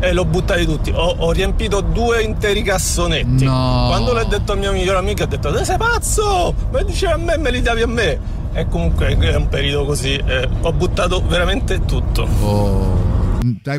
e 0.00 0.12
l'ho 0.12 0.24
buttati 0.26 0.66
tutti. 0.66 0.90
Ho, 0.94 1.14
ho 1.18 1.32
riempito 1.32 1.80
due 1.80 2.20
interi 2.22 2.62
cassonetti. 2.62 3.44
No. 3.44 3.86
Quando 3.88 4.12
l'ho 4.12 4.24
detto 4.24 4.52
al 4.52 4.58
mio 4.58 4.72
migliore 4.72 4.98
amico, 4.98 5.22
ha 5.22 5.26
detto: 5.26 5.50
"Te 5.50 5.64
sei 5.64 5.78
pazzo! 5.78 6.54
Ma 6.70 6.82
dice 6.82 7.06
a 7.06 7.16
me, 7.16 7.38
me 7.38 7.50
li 7.50 7.62
davi 7.62 7.80
a 7.82 7.86
me. 7.86 8.18
E 8.52 8.66
comunque 8.68 9.16
è 9.16 9.34
un 9.36 9.48
periodo 9.48 9.86
così. 9.86 10.14
eh, 10.16 10.48
ho 10.60 10.72
buttato 10.72 11.22
veramente 11.26 11.84
tutto. 11.86 12.28
Oh. 12.42 12.96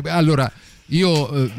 Allora, 0.08 0.50
io 0.90 1.32
eh, 1.32 1.50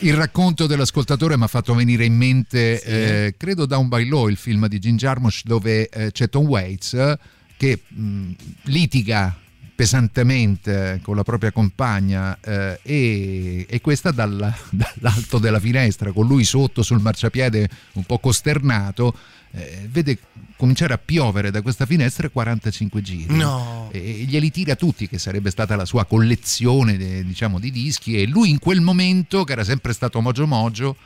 il 0.00 0.14
racconto 0.14 0.66
dell'ascoltatore 0.66 1.36
mi 1.36 1.44
ha 1.44 1.48
fatto 1.48 1.74
venire 1.74 2.04
in 2.04 2.14
mente, 2.14 2.82
eh, 2.82 3.34
credo 3.36 3.66
da 3.66 3.78
un 3.78 3.88
bailò, 3.88 4.28
il 4.28 4.36
film 4.36 4.66
di 4.66 4.78
Jim 4.78 4.96
Jarmusch 4.96 5.42
dove 5.44 5.88
eh, 5.88 6.12
c'è 6.12 6.28
Tom 6.28 6.46
Waits 6.46 7.16
che 7.56 7.80
mh, 7.86 8.30
litiga 8.64 9.36
pesantemente 9.78 11.00
con 11.02 11.14
la 11.14 11.22
propria 11.22 11.52
compagna 11.52 12.36
eh, 12.40 12.80
e, 12.82 13.66
e 13.68 13.80
questa 13.80 14.10
dalla- 14.10 14.52
dall'alto 14.70 15.38
della 15.38 15.60
finestra 15.60 16.10
con 16.10 16.26
lui 16.26 16.42
sotto 16.42 16.82
sul 16.82 17.00
marciapiede 17.00 17.68
un 17.92 18.04
po' 18.04 18.18
costernato 18.18 19.14
eh, 19.52 19.86
vede 19.90 20.18
cominciare 20.56 20.92
a 20.94 20.98
piovere 20.98 21.50
da 21.50 21.62
questa 21.62 21.86
finestra 21.86 22.28
45 22.28 23.00
giri 23.02 23.34
No. 23.34 23.88
e 23.92 24.00
glieli 24.28 24.50
tira 24.50 24.74
tutti 24.74 25.08
che 25.08 25.18
sarebbe 25.18 25.50
stata 25.50 25.76
la 25.76 25.84
sua 25.84 26.04
collezione 26.04 26.96
diciamo 27.24 27.58
di 27.58 27.70
dischi 27.70 28.20
e 28.20 28.26
lui 28.26 28.50
in 28.50 28.58
quel 28.58 28.80
momento 28.80 29.44
che 29.44 29.52
era 29.52 29.64
sempre 29.64 29.92
stato 29.92 30.20
mogio 30.20 30.46
mogio 30.46 30.96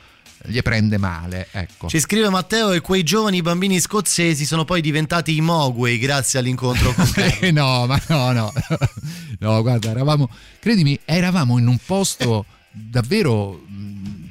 gli 0.45 0.59
prende 0.61 0.97
male 0.97 1.47
ecco 1.51 1.87
Ci 1.87 1.99
scrive 2.01 2.29
Matteo 2.29 2.71
e 2.73 2.81
quei 2.81 3.03
giovani 3.03 3.41
bambini 3.41 3.79
scozzesi 3.79 4.43
sono 4.45 4.65
poi 4.65 4.81
diventati 4.81 5.35
i 5.35 5.41
Mogwai 5.41 5.97
grazie 5.99 6.39
all'incontro 6.39 6.91
con 6.93 7.09
Carlo. 7.11 7.31
Eh, 7.47 7.51
no, 7.51 7.85
ma 7.85 8.01
no, 8.07 8.31
no. 8.33 8.53
No, 9.39 9.61
guarda, 9.61 9.89
eravamo, 9.91 10.29
credimi, 10.59 10.99
eravamo 11.05 11.57
in 11.59 11.67
un 11.67 11.77
posto 11.85 12.45
davvero. 12.71 13.61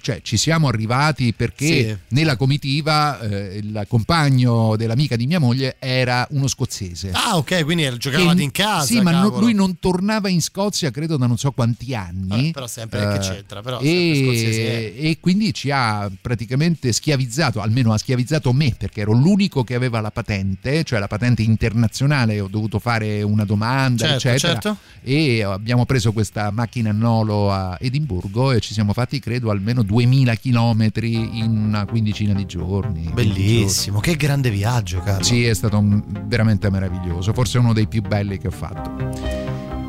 Cioè, 0.03 0.21
ci 0.23 0.37
siamo 0.37 0.67
arrivati 0.67 1.33
perché 1.33 1.67
Sì. 1.67 1.97
nella 2.09 2.37
comitiva 2.37 3.21
eh, 3.21 3.57
il 3.59 3.85
compagno 3.89 4.75
dell'amica 4.75 5.15
di 5.15 5.27
mia 5.29 5.39
moglie 5.39 5.77
era 5.79 6.27
uno 6.31 6.49
scozzese. 6.49 7.11
Ah, 7.13 7.37
ok, 7.37 7.63
quindi 7.63 7.89
giocavate 7.99 8.37
Che- 8.37 8.43
in 8.43 8.51
casa. 8.51 8.85
Sì, 8.87 9.01
ma 9.01 9.13
no- 9.13 9.39
lui 9.39 9.55
non 9.55 9.79
tornava 9.79 10.29
in 10.29 10.43
Scozia, 10.43 10.91
credo 10.91 11.17
da 11.17 11.27
non 11.29 11.39
so 11.39 11.53
quanti 11.53 11.95
anni. 11.95 12.27
Vabbè, 12.29 12.51
però 12.51 12.67
sempre 12.67 13.01
che 13.13 13.19
c'entra, 13.21 13.63
però 13.63 13.79
e, 13.81 14.23
scozzese 14.25 14.97
e 14.97 15.19
quindi 15.21 15.55
ci 15.55 15.71
ha 15.71 16.11
praticamente 16.21 16.91
schiavizzato, 16.93 17.61
almeno 17.61 17.93
ha 17.93 17.99
schiavizzato 17.99 18.53
me 18.53 18.75
perché 18.77 19.03
ero 19.03 19.13
l'unico 19.13 19.63
che 19.63 19.75
aveva 19.77 20.01
la 20.01 20.11
patente, 20.11 20.83
cioè 20.83 20.99
la 20.99 21.07
patente 21.07 21.43
internazionale. 21.43 22.41
Ho 22.41 22.49
dovuto 22.49 22.81
fare 22.81 23.23
una 23.23 23.45
domanda, 23.45 24.05
Certo, 24.19 24.29
eccetera. 24.29 24.53
certo. 24.61 24.77
E 25.03 25.43
abbiamo 25.45 25.87
preso 25.87 26.13
questa 26.13 26.51
macchina 26.51 26.91
a 26.91 26.93
Nolo 26.93 27.53
a 27.53 27.77
Edimburgo 27.81 28.51
e 28.53 28.59
ci 28.61 28.73
siamo 28.73 28.93
fatti, 28.93 29.21
credo, 29.21 29.51
almeno 29.51 29.83
2000 29.93 30.35
chilometri 30.37 31.39
in 31.41 31.55
una 31.69 31.85
quindicina 31.85 32.33
di 32.33 32.47
giorni. 32.47 33.03
20 33.03 33.13
Bellissimo, 33.13 34.01
che 34.01 34.17
grande 34.17 34.49
viaggio, 34.49 35.01
Carlo. 35.01 35.23
sì, 35.23 35.45
è 35.45 35.53
stato 35.55 35.77
un- 35.77 36.03
veramente 36.25 36.71
meraviglioso, 36.71 37.35
forse 37.35 37.59
uno 37.59 37.75
dei 37.75 37.87
più 37.87 38.01
belli 38.01 38.39
che 38.39 38.47
ho 38.47 38.51
fatto. 38.53 39.11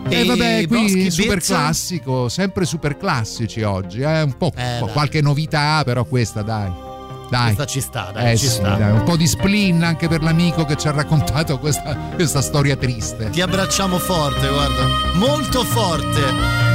E, 0.10 0.20
E 0.20 0.26
vabbè, 0.26 0.68
qui 0.68 0.82
Boschi, 0.82 1.10
super 1.12 1.40
classico, 1.40 2.28
sempre 2.28 2.66
super 2.66 2.98
classici 2.98 3.62
oggi, 3.62 4.02
eh? 4.02 4.22
un 4.24 4.36
po', 4.38 4.52
Eh, 4.54 4.78
po' 4.82 4.88
qualche 4.88 5.22
novità, 5.22 5.82
però 5.86 6.04
questa 6.04 6.42
dai. 6.42 6.70
Dai. 7.30 7.46
Questa 7.56 7.66
ci 7.66 7.80
sta, 7.80 8.12
dai, 8.14 8.34
Eh 8.34 8.38
ci 8.38 8.46
sì, 8.48 8.52
sta. 8.56 8.76
dai, 8.76 8.92
un 8.92 9.04
po' 9.06 9.16
di 9.16 9.26
spleen 9.26 9.82
anche 9.84 10.10
per 10.10 10.22
l'amico 10.22 10.66
che 10.66 10.76
ci 10.76 10.90
ha 10.90 10.92
raccontato 10.92 11.58
questa, 11.60 11.96
questa 12.14 12.42
storia 12.42 12.76
triste. 12.76 13.30
Ti 13.30 13.40
abbracciamo 13.42 13.98
forte, 13.98 14.50
guarda, 14.50 14.86
molto 15.16 15.64
forte. 15.64 16.73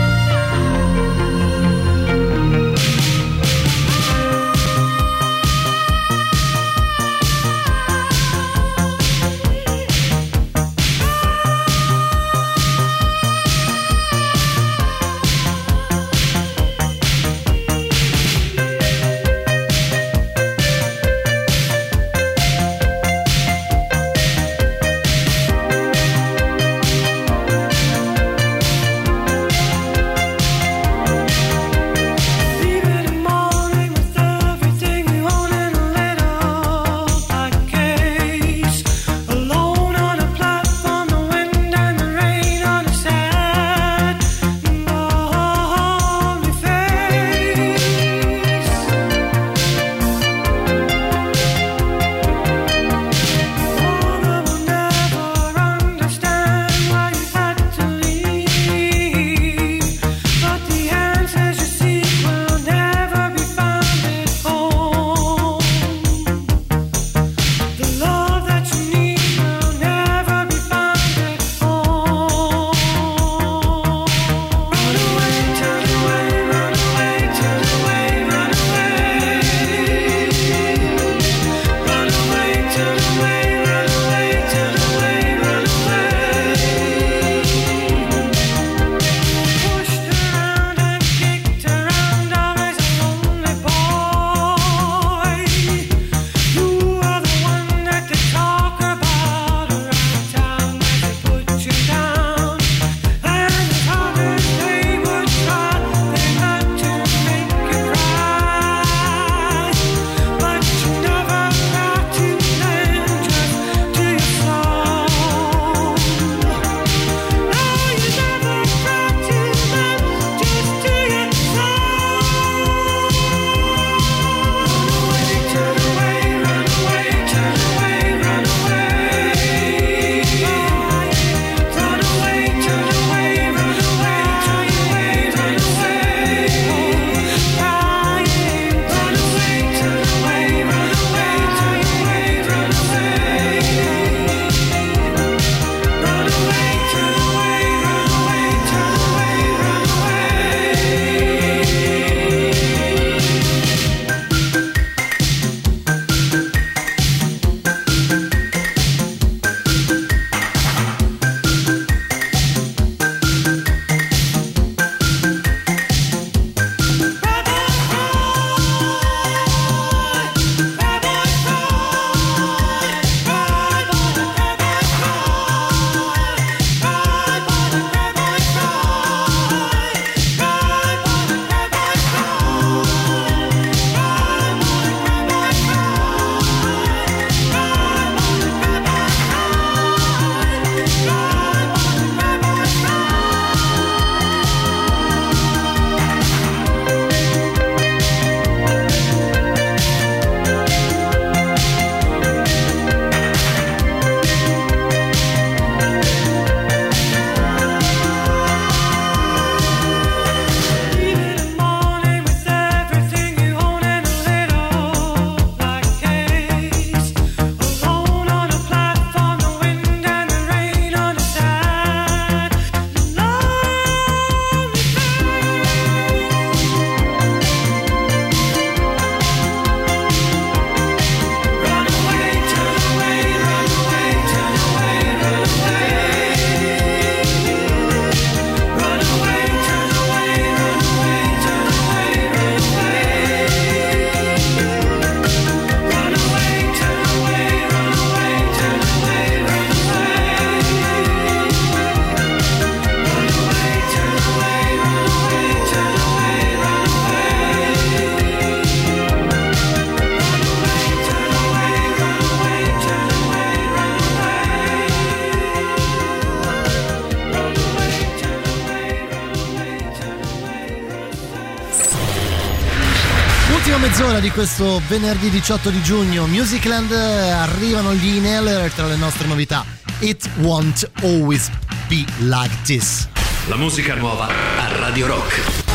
Di 274.28 274.34
questo 274.34 274.82
venerdì 274.88 275.30
18 275.30 275.70
di 275.70 275.82
giugno, 275.82 276.26
Musicland 276.26 276.90
eh, 276.90 277.30
arrivano 277.30 277.94
gli 277.94 278.16
Inhaler 278.16 278.70
tra 278.72 278.86
le 278.86 278.96
nostre 278.96 279.26
novità. 279.26 279.64
It 280.00 280.28
won't 280.40 280.90
always 281.02 281.50
be 281.88 282.04
like 282.18 282.54
this. 282.64 283.08
La 283.46 283.56
musica 283.56 283.94
nuova 283.94 284.26
a 284.26 284.76
Radio 284.80 285.06
Rock. 285.06 285.67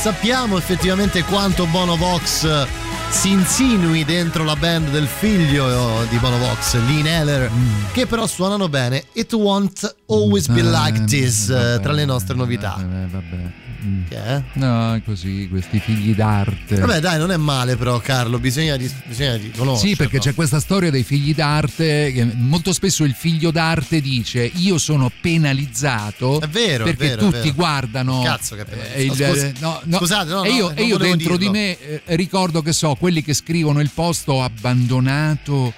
Sappiamo 0.00 0.56
effettivamente 0.56 1.22
quanto 1.24 1.66
Bono 1.66 1.94
Vox 1.94 2.66
si 3.10 3.32
insinui 3.32 4.02
dentro 4.06 4.44
la 4.44 4.56
band 4.56 4.88
del 4.88 5.06
figlio 5.06 6.06
di 6.08 6.16
Bono 6.16 6.38
Vox, 6.38 6.76
Lee 6.86 7.06
Heller, 7.06 7.50
che 7.92 8.06
però 8.06 8.26
suonano 8.26 8.70
bene. 8.70 9.04
It 9.12 9.30
won't 9.34 9.96
always 10.06 10.48
be 10.48 10.62
like 10.62 11.04
this 11.04 11.50
eh, 11.50 11.80
tra 11.82 11.92
le 11.92 12.06
nostre 12.06 12.34
novità. 12.34 12.99
Eh. 14.04 14.08
Che 14.08 14.24
è? 14.24 14.42
No, 14.54 15.00
così, 15.04 15.48
questi 15.48 15.78
figli 15.78 16.14
d'arte. 16.14 16.76
Vabbè, 16.76 17.00
dai, 17.00 17.18
non 17.18 17.30
è 17.30 17.36
male, 17.36 17.76
però, 17.76 17.98
Carlo. 18.00 18.38
Bisogna, 18.38 18.76
di, 18.76 18.90
bisogna 19.06 19.36
riconoscerlo. 19.36 19.76
Sì, 19.76 19.96
perché 19.96 20.18
c'è 20.18 20.34
questa 20.34 20.60
storia 20.60 20.90
dei 20.90 21.02
figli 21.02 21.34
d'arte. 21.34 22.12
Che 22.12 22.24
molto 22.34 22.72
spesso 22.72 23.04
il 23.04 23.14
figlio 23.14 23.50
d'arte 23.50 24.00
dice: 24.00 24.50
Io 24.56 24.78
sono 24.78 25.10
penalizzato. 25.20 26.40
È 26.40 26.48
vero, 26.48 26.84
è 26.84 26.94
perché 26.94 27.16
vero, 27.16 27.20
è 27.20 27.24
tutti 27.24 27.38
vero. 27.48 27.54
guardano. 27.54 28.22
Cazzo, 28.22 28.56
che 28.56 28.64
eh, 28.94 29.04
il- 29.04 29.12
penalizzato. 29.12 29.34
Scusa- 29.34 29.52
no, 29.60 29.80
no. 29.84 29.96
Scusate, 29.98 30.30
no, 30.30 30.42
e 30.44 30.48
no, 30.50 30.54
io, 30.54 30.74
e 30.74 30.82
io 30.84 30.96
dentro 30.96 31.36
dirlo. 31.36 31.36
di 31.36 31.48
me 31.48 31.78
eh, 31.78 32.02
ricordo 32.16 32.62
che 32.62 32.72
so, 32.72 32.94
quelli 32.94 33.22
che 33.22 33.34
scrivono 33.34 33.80
il 33.80 33.90
post 33.92 34.28
ho 34.28 34.42
abbandonato 34.42 35.72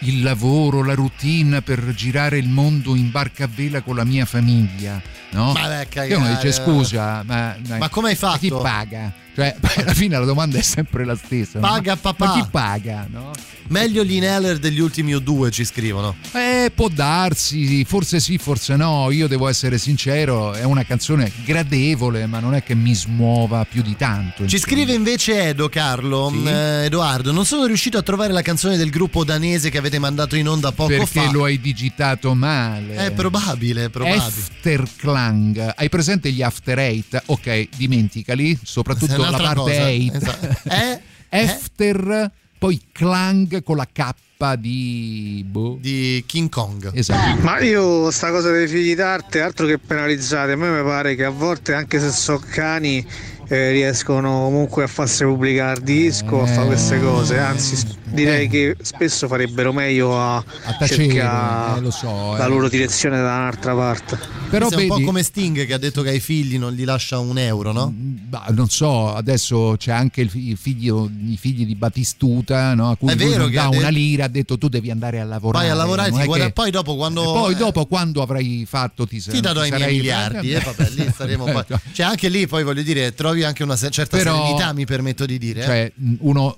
il 0.00 0.22
lavoro, 0.22 0.84
la 0.84 0.94
routine 0.94 1.62
per 1.62 1.92
girare 1.94 2.38
il 2.38 2.48
mondo 2.48 2.94
in 2.94 3.10
barca 3.10 3.44
a 3.44 3.48
vela 3.52 3.80
con 3.82 3.96
la 3.96 4.04
mia 4.04 4.24
famiglia. 4.26 5.00
No? 5.30 5.52
Ma 5.52 5.62
a 5.64 5.84
Che 5.84 6.00
uno 6.14 6.24
cagare. 6.24 6.34
dice 6.34 6.52
scusa, 6.52 7.22
ma, 7.24 7.56
Ma 7.78 7.88
come 7.88 8.10
hai 8.10 8.14
fatto? 8.16 8.38
Chi 8.38 8.48
paga? 8.50 9.12
Cioè, 9.36 9.54
alla 9.76 9.92
fine 9.92 10.18
la 10.18 10.24
domanda 10.24 10.56
è 10.56 10.62
sempre 10.62 11.04
la 11.04 11.14
stessa. 11.14 11.58
no? 11.60 11.66
Paga 11.68 11.92
Ma- 11.92 12.00
papà. 12.00 12.26
Ma 12.26 12.32
chi 12.32 12.44
paga? 12.50 13.06
No? 13.10 13.30
Meglio 13.68 14.02
gli 14.04 14.18
Neller 14.20 14.58
degli 14.58 14.78
ultimi 14.78 15.12
U2 15.12 15.50
ci 15.50 15.64
scrivono. 15.64 16.14
Eh, 16.32 16.70
può 16.74 16.88
darsi, 16.88 17.84
forse 17.84 18.18
sì, 18.20 18.38
forse 18.38 18.76
no. 18.76 19.10
Io 19.10 19.26
devo 19.26 19.48
essere 19.48 19.76
sincero, 19.76 20.54
è 20.54 20.62
una 20.62 20.84
canzone 20.84 21.30
gradevole, 21.44 22.26
ma 22.26 22.38
non 22.38 22.54
è 22.54 22.62
che 22.62 22.74
mi 22.76 22.94
smuova 22.94 23.66
più 23.68 23.82
di 23.82 23.94
tanto. 23.96 24.46
Ci 24.46 24.58
scrive 24.58 24.92
invece 24.94 25.48
Edo 25.48 25.68
Carlo, 25.68 26.30
Sì. 26.32 26.44
eh, 26.48 26.84
Edoardo, 26.84 27.32
non 27.32 27.44
sono 27.44 27.66
riuscito 27.66 27.98
a 27.98 28.02
trovare 28.02 28.32
la 28.32 28.42
canzone 28.42 28.76
del 28.76 28.88
gruppo 28.88 29.24
danese 29.24 29.68
che 29.68 29.78
avete 29.78 29.98
mandato 29.98 30.36
in 30.36 30.48
onda 30.48 30.70
poco 30.72 30.90
Perché 30.90 31.22
fa. 31.24 31.30
lo 31.32 31.44
hai 31.44 31.60
digitato 31.60 32.32
male. 32.34 32.94
È 32.94 33.10
probabile, 33.10 33.86
è 33.86 33.90
probabile. 33.90 34.22
Afterklang. 34.22 35.72
Hai 35.76 35.88
presente 35.88 36.30
gli 36.30 36.40
After 36.42 36.78
Eight? 36.78 37.20
Ok, 37.26 37.68
dimenticali, 37.76 38.56
soprattutto 38.62 39.24
la 39.30 39.38
parte 39.38 39.54
cosa. 39.54 39.82
8. 39.82 40.16
Esatto. 40.16 40.56
Eh? 41.28 41.40
After, 41.42 42.30
poi 42.58 42.80
Clang 42.92 43.62
con 43.62 43.76
la 43.76 43.86
K 43.90 44.14
di... 44.58 45.44
boh. 45.46 45.78
Di 45.80 46.22
King 46.26 46.50
Kong. 46.50 46.90
Esatto. 46.94 47.40
Ma 47.42 47.58
io 47.60 48.10
sta 48.10 48.30
cosa 48.30 48.50
dei 48.50 48.68
figli 48.68 48.94
d'arte, 48.94 49.40
altro 49.40 49.66
che 49.66 49.78
penalizzate, 49.78 50.52
a 50.52 50.56
me 50.56 50.68
mi 50.70 50.82
pare 50.84 51.14
che 51.14 51.24
a 51.24 51.30
volte 51.30 51.72
anche 51.74 51.98
se 51.98 52.10
so 52.10 52.38
cani 52.38 53.04
eh, 53.48 53.70
riescono 53.70 54.42
comunque 54.44 54.84
a 54.84 54.86
farsi 54.86 55.24
pubblicare 55.24 55.80
disco, 55.82 56.42
a 56.42 56.46
fare 56.46 56.66
queste 56.66 57.00
cose, 57.00 57.38
anzi 57.38 57.94
direi 58.04 58.48
che 58.48 58.76
spesso 58.80 59.26
farebbero 59.28 59.72
meglio 59.72 60.18
a, 60.18 60.42
tacere, 60.78 61.06
cercare 61.08 61.78
eh, 61.78 61.80
lo 61.82 61.90
so, 61.90 62.34
la 62.36 62.46
eh. 62.46 62.48
loro 62.48 62.68
direzione 62.68 63.16
da 63.16 63.22
un'altra 63.36 63.74
parte. 63.74 64.18
Però 64.48 64.66
Questo 64.66 64.78
è 64.78 64.82
un 64.82 64.88
po' 64.88 64.94
vedi- 64.94 65.06
come 65.06 65.22
Sting 65.22 65.66
che 65.66 65.72
ha 65.72 65.78
detto 65.78 66.02
che 66.02 66.10
ai 66.10 66.20
figli 66.20 66.56
non 66.58 66.72
gli 66.72 66.84
lascia 66.84 67.18
un 67.18 67.36
euro, 67.38 67.72
no? 67.72 67.92
Bah, 67.94 68.46
non 68.50 68.68
so, 68.68 69.12
adesso 69.14 69.74
c'è 69.76 69.92
anche 69.92 70.20
il, 70.20 70.30
fi- 70.30 70.48
il 70.50 70.56
figlio, 70.56 71.10
i 71.26 71.36
figli 71.36 71.66
di 71.66 71.74
Battistuta, 71.74 72.74
no? 72.74 72.90
a 72.90 72.96
cui 72.96 73.10
È 73.10 73.16
vero 73.16 73.38
non 73.42 73.48
che 73.50 73.56
dà 73.56 73.64
ha 73.64 73.68
una 73.68 73.78
detto- 73.78 73.90
lira, 73.90 74.24
ha 74.24 74.28
detto 74.28 74.56
tu 74.58 74.68
devi 74.68 74.90
andare 74.90 75.20
a 75.20 75.24
lavorare. 75.24 75.66
Vai 75.66 75.72
a 75.74 75.76
lavorare, 75.78 76.08
non 76.10 76.18
ti 76.18 76.24
è 76.24 76.26
guarda- 76.28 76.46
che- 76.46 76.52
poi 76.52 76.70
dopo 76.70 76.96
quando... 76.96 77.22
E 77.22 77.24
poi 77.24 77.52
eh, 77.52 77.56
dopo 77.56 77.86
quando 77.86 78.22
avrai 78.22 78.64
fatto 78.68 79.06
ti, 79.06 79.20
Ti 79.20 79.40
darò 79.40 79.64
i 79.64 79.70
miei 79.70 79.96
miliardi, 79.96 80.52
e 80.52 80.60
vabbè, 80.64 80.90
lì 80.90 81.10
staremo 81.12 81.44
poi. 81.44 81.64
Cioè, 81.92 82.06
anche 82.06 82.28
lì 82.28 82.46
poi 82.46 82.62
voglio 82.64 82.82
dire, 82.82 83.14
trovi 83.14 83.35
anche 83.44 83.62
una 83.62 83.76
certa 83.76 84.16
Però- 84.16 84.36
serenità, 84.36 84.72
mi 84.72 84.84
permetto 84.86 85.26
di 85.26 85.38
dire. 85.38 85.60
eh. 85.60 85.64
Cioè, 85.64 85.92
uno 86.18 86.56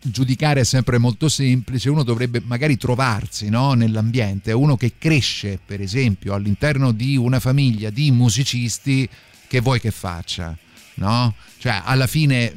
giudicare 0.00 0.60
è 0.60 0.64
sempre 0.64 0.98
molto 0.98 1.28
semplice, 1.28 1.90
uno 1.90 2.02
dovrebbe 2.02 2.42
magari 2.44 2.76
trovarsi 2.76 3.48
no, 3.48 3.74
nell'ambiente, 3.74 4.52
uno 4.52 4.76
che 4.76 4.94
cresce, 4.98 5.58
per 5.64 5.80
esempio, 5.80 6.34
all'interno 6.34 6.92
di 6.92 7.16
una 7.16 7.40
famiglia 7.40 7.90
di 7.90 8.10
musicisti, 8.10 9.08
che 9.46 9.60
vuoi 9.60 9.80
che 9.80 9.90
faccia? 9.90 10.56
No? 10.94 11.34
Cioè, 11.58 11.82
alla 11.84 12.06
fine 12.06 12.52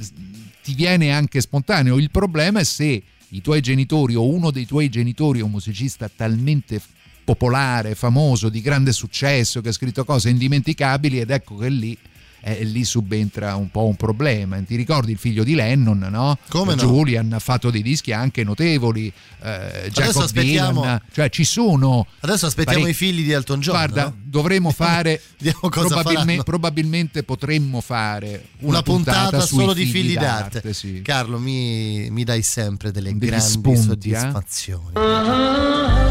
ti 0.64 0.74
viene 0.74 1.12
anche 1.12 1.42
spontaneo. 1.42 1.98
Il 1.98 2.12
problema 2.12 2.60
è 2.60 2.64
se 2.64 3.02
i 3.30 3.42
tuoi 3.42 3.62
genitori 3.62 4.16
o 4.16 4.28
uno 4.28 4.52
dei 4.52 4.66
tuoi 4.66 4.90
genitori 4.90 5.40
è 5.40 5.44
un 5.44 5.52
musicista 5.52 6.10
talmente 6.14 6.82
popolare, 7.24 7.94
famoso, 7.94 8.48
di 8.48 8.62
grande 8.62 8.94
successo, 8.94 9.60
che 9.60 9.70
ha 9.70 9.74
scritto 9.74 10.06
cose 10.06 10.30
indimenticabili 10.30 11.20
ed 11.20 11.30
ecco 11.30 11.58
che 11.58 11.68
lì 11.68 11.98
eh, 12.56 12.64
lì 12.64 12.84
subentra 12.86 13.56
un 13.56 13.70
po' 13.70 13.86
un 13.86 13.96
problema. 13.96 14.58
Ti 14.62 14.76
ricordi 14.76 15.12
il 15.12 15.18
figlio 15.18 15.44
di 15.44 15.54
Lennon, 15.56 16.08
no? 16.10 16.38
Come 16.50 16.76
no? 16.76 16.82
Julian 16.82 17.34
ha 17.34 17.40
fatto 17.40 17.70
dei 17.70 17.82
dischi 17.82 18.12
anche 18.14 18.44
notevoli, 18.44 19.12
eh, 19.44 19.90
Jacob 19.92 20.24
aspettiamo- 20.24 20.82
Dylan, 20.82 21.02
cioè 21.14 21.30
ci 21.30 21.44
sono 21.44 22.06
Adesso 22.22 22.46
aspettiamo 22.46 22.80
parecchi- 22.82 23.04
i 23.04 23.08
figli 23.08 23.24
di 23.24 23.32
Elton 23.32 23.60
John. 23.60 23.76
Guarda, 23.76 24.04
no? 24.06 24.16
dovremmo 24.24 24.72
fare 24.72 25.22
vediamo 25.38 25.70
cosa 25.70 25.88
probabilme- 25.88 26.24
faranno. 26.24 26.44
probabilmente 26.44 27.24
potremmo 27.24 27.82
fare 27.82 28.46
una, 28.60 28.70
Una, 28.70 28.82
puntata, 28.82 29.40
sui 29.42 29.60
solo 29.60 29.74
di 29.74 29.86
figli 29.86 30.14
d'arte. 30.14 30.60
d'arte, 30.62 30.74
sì. 30.74 31.02
Carlo, 31.02 31.40
mi, 31.40 32.10
mi 32.12 32.24
dai 32.24 32.42
sempre 32.42 32.92
delle 32.92 33.16
Degli 33.16 33.30
grandi 33.30 33.46
spunti, 33.50 33.80
eh? 33.80 33.84
soddisfazioni. 34.20 34.92
Pockets 34.94 36.07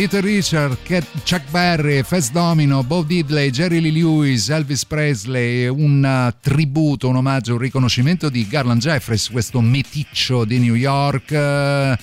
Little 0.00 0.22
Richard, 0.22 0.78
Chuck 1.24 1.50
Berry, 1.50 2.02
Fast 2.02 2.32
Domino, 2.32 2.82
Bob 2.82 3.04
Diddley, 3.04 3.50
Jerry 3.50 3.80
Lee 3.80 3.92
Lewis, 3.92 4.48
Elvis 4.48 4.86
Presley. 4.86 5.66
Un 5.66 6.02
uh, 6.02 6.34
tributo, 6.40 7.06
un 7.06 7.16
omaggio, 7.16 7.52
un 7.52 7.58
riconoscimento 7.58 8.30
di 8.30 8.48
Garland 8.48 8.80
Jeffries, 8.80 9.28
questo 9.28 9.60
meticcio 9.60 10.46
di 10.46 10.58
New 10.58 10.72
York. 10.74 11.30
eh, 11.32 11.98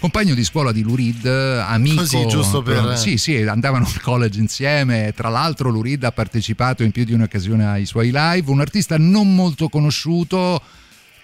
Compagno 0.00 0.34
di 0.34 0.42
scuola 0.42 0.72
di 0.72 0.82
Lurid, 0.82 1.24
amico. 1.24 2.00
Così, 2.00 2.26
giusto 2.26 2.62
per- 2.62 2.98
Sì, 2.98 3.16
sì, 3.16 3.36
andavano 3.36 3.86
al 3.86 4.00
college 4.00 4.40
insieme. 4.40 5.12
Tra 5.14 5.28
l'altro, 5.28 5.70
Lurid 5.70 6.02
ha 6.02 6.10
partecipato 6.10 6.82
in 6.82 6.90
più 6.90 7.04
di 7.04 7.12
un'occasione 7.12 7.64
ai 7.64 7.86
suoi 7.86 8.10
live. 8.12 8.50
Un 8.50 8.60
artista 8.60 8.98
non 8.98 9.36
molto 9.36 9.68
conosciuto, 9.68 10.60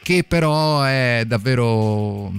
che 0.04 0.22
però 0.22 0.84
è 0.84 1.24
davvero 1.26 2.32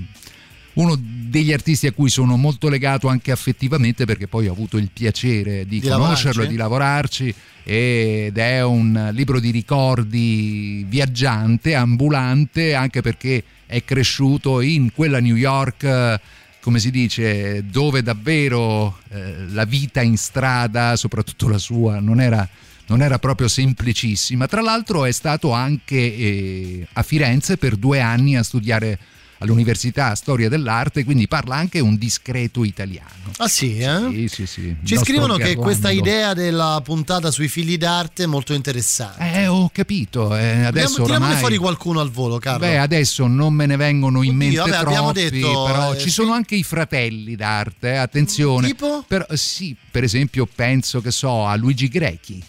uno 0.76 0.96
degli 1.34 1.52
artisti 1.52 1.88
a 1.88 1.92
cui 1.92 2.12
sono 2.12 2.38
molto 2.38 2.70
legato 2.70 3.08
anche 3.08 3.32
affettivamente 3.32 4.06
perché 4.06 4.28
poi 4.28 4.48
ho 4.48 4.52
avuto 4.52 4.78
il 4.78 4.92
piacere 4.94 5.66
di, 5.66 5.80
Di 5.80 5.88
conoscerlo 5.88 6.44
e 6.44 6.48
di 6.48 6.56
lavorarci 6.56 7.34
ed 7.64 8.38
è 8.38 8.64
un 8.64 9.10
libro 9.14 9.40
di 9.40 9.50
ricordi 9.50 10.86
viaggiante, 10.88 11.74
ambulante, 11.74 12.76
anche 12.76 13.02
perché 13.02 13.44
è 13.66 13.84
cresciuto 13.84 14.62
in 14.62 14.92
quella 14.94 15.20
New 15.20 15.36
York 15.36 16.20
come 16.60 16.80
si 16.80 16.92
dice, 16.92 17.66
dove 17.66 18.04
davvero 18.04 19.00
eh, 19.10 19.48
la 19.50 19.66
vita 19.66 20.02
in 20.02 20.18
strada, 20.18 20.96
soprattutto 20.96 21.50
la 21.50 21.58
sua, 21.58 22.00
non 22.00 22.22
era, 22.22 22.48
non 22.88 23.02
era 23.02 23.20
proprio 23.20 23.50
semplicissima. 23.50 24.48
Tra 24.48 24.62
l'altro 24.62 25.04
è 25.04 25.12
stato 25.12 25.52
anche 25.52 25.98
eh, 25.98 26.88
a 26.94 27.02
Firenze 27.04 27.58
per 27.58 27.76
due 27.76 28.00
anni 28.00 28.38
a 28.38 28.44
studiare 28.44 28.98
all'Università 29.44 30.16
Storia 30.16 30.50
dell'Arte, 30.50 31.04
quindi 31.04 31.28
parla 31.28 31.56
anche 31.56 31.80
un 31.80 31.98
discreto 31.98 32.64
italiano. 32.64 33.10
Ah 33.38 33.48
sì, 33.48 33.78
eh? 33.78 34.00
Sì, 34.10 34.28
sì, 34.28 34.46
sì. 34.46 34.62
Ci 34.84 34.96
nostro 34.96 35.04
scrivono 35.04 35.36
che 35.36 35.56
questa 35.56 35.92
idea 35.92 36.34
della 36.34 36.82
puntata 36.84 37.30
sui 37.30 37.50
figli 37.50 37.78
d'arte 37.78 38.24
è 38.24 38.26
molto 38.26 38.54
interessante. 38.54 39.42
Eh, 39.42 39.48
ho 39.48 39.70
capito. 39.72 40.36
eh, 40.36 40.64
adesso 40.64 40.72
Tiriamo- 40.72 40.94
tiramone 40.96 41.16
oramai... 41.16 41.40
fuori 41.40 41.58
qualcuno 41.58 42.00
al 42.00 42.10
volo, 42.10 42.40
Carlo. 42.40 42.60
Beh, 42.66 42.78
adesso 42.78 43.28
non 43.28 43.54
me 43.54 43.66
ne 43.66 43.76
vengono 43.76 44.24
in 44.24 44.36
mente 44.36 44.58
vabbè, 44.58 44.76
abbiamo 44.76 45.12
troppi, 45.12 45.30
detto, 45.30 45.64
però 45.66 45.94
eh, 45.94 46.00
ci 46.00 46.10
sono 46.10 46.32
anche 46.34 46.56
i 46.56 46.64
fratelli 46.64 47.36
d'arte, 47.36 47.98
attenzione. 47.98 48.68
Tipo? 48.68 49.04
Però, 49.08 49.26
sì, 49.34 49.76
per 49.92 50.04
esempio 50.04 50.48
penso 50.54 51.02
che 51.02 51.12
so 51.12 51.46
a 51.46 51.56
Luigi 51.56 51.90
Grechi, 51.90 52.42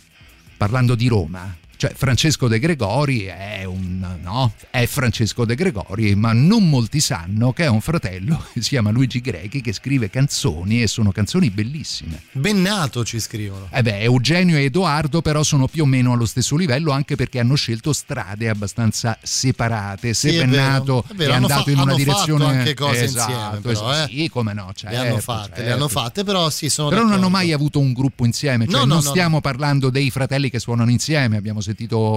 parlando 0.56 0.94
di 0.94 1.08
Roma. 1.08 1.62
Cioè 1.84 1.92
Francesco 1.94 2.48
De 2.48 2.58
Gregori 2.58 3.24
è 3.24 3.64
un 3.64 4.02
no, 4.22 4.52
è 4.70 4.86
Francesco 4.86 5.44
De 5.44 5.54
Gregori, 5.54 6.14
ma 6.14 6.32
non 6.32 6.68
molti 6.70 6.98
sanno 6.98 7.52
che 7.52 7.64
è 7.64 7.68
un 7.68 7.82
fratello 7.82 8.42
che 8.54 8.62
si 8.62 8.70
chiama 8.70 8.88
Luigi 8.90 9.20
Grechi 9.20 9.60
che 9.60 9.74
scrive 9.74 10.08
canzoni 10.08 10.80
e 10.82 10.86
sono 10.86 11.12
canzoni 11.12 11.50
bellissime. 11.50 12.22
Ben 12.32 12.62
nato 12.62 13.04
ci 13.04 13.20
scrivono. 13.20 13.68
Eh 13.70 13.82
beh, 13.82 14.00
Eugenio 14.00 14.56
e 14.56 14.64
Edoardo 14.64 15.20
però 15.20 15.42
sono 15.42 15.66
più 15.68 15.82
o 15.82 15.86
meno 15.86 16.12
allo 16.12 16.24
stesso 16.24 16.56
livello 16.56 16.90
anche 16.90 17.16
perché 17.16 17.38
hanno 17.38 17.54
scelto 17.54 17.92
strade 17.92 18.48
abbastanza 18.48 19.18
separate. 19.22 20.14
Se 20.14 20.30
Sì, 20.30 20.36
è 20.36 20.46
Bennato 20.46 21.02
vero, 21.02 21.12
è 21.12 21.14
vero, 21.16 21.32
è 21.32 21.34
andato 21.34 21.62
fa- 21.64 21.70
in 21.70 21.78
una 21.78 21.92
hanno 21.92 21.98
fatto 21.98 22.02
direzione 22.24 22.44
anche 22.58 22.74
cose 22.74 23.04
esatto, 23.04 23.30
insieme, 23.30 23.60
però, 23.60 23.92
esatto, 23.92 24.10
eh. 24.10 24.16
Sì, 24.16 24.28
come 24.30 24.52
no, 24.54 24.66
le 24.68 24.72
certo, 24.74 24.96
hanno 25.00 25.18
fatte, 25.18 25.50
le 25.50 25.56
certo. 25.56 25.72
hanno 25.74 25.88
fatte, 25.88 26.24
però 26.24 26.48
sì, 26.48 26.70
sono 26.70 26.88
Però 26.88 27.00
non 27.02 27.10
hanno 27.10 27.20
d'accordo. 27.20 27.36
mai 27.36 27.52
avuto 27.52 27.78
un 27.78 27.92
gruppo 27.92 28.24
insieme, 28.24 28.64
cioè 28.64 28.72
No, 28.74 28.86
no, 28.86 28.94
non 28.94 29.04
no, 29.04 29.10
stiamo 29.10 29.40
parlando 29.42 29.90
dei 29.90 30.10
fratelli 30.10 30.48
che 30.48 30.58
suonano 30.58 30.90
insieme, 30.90 31.36
abbiamo 31.36 31.60
sentito 31.60 31.72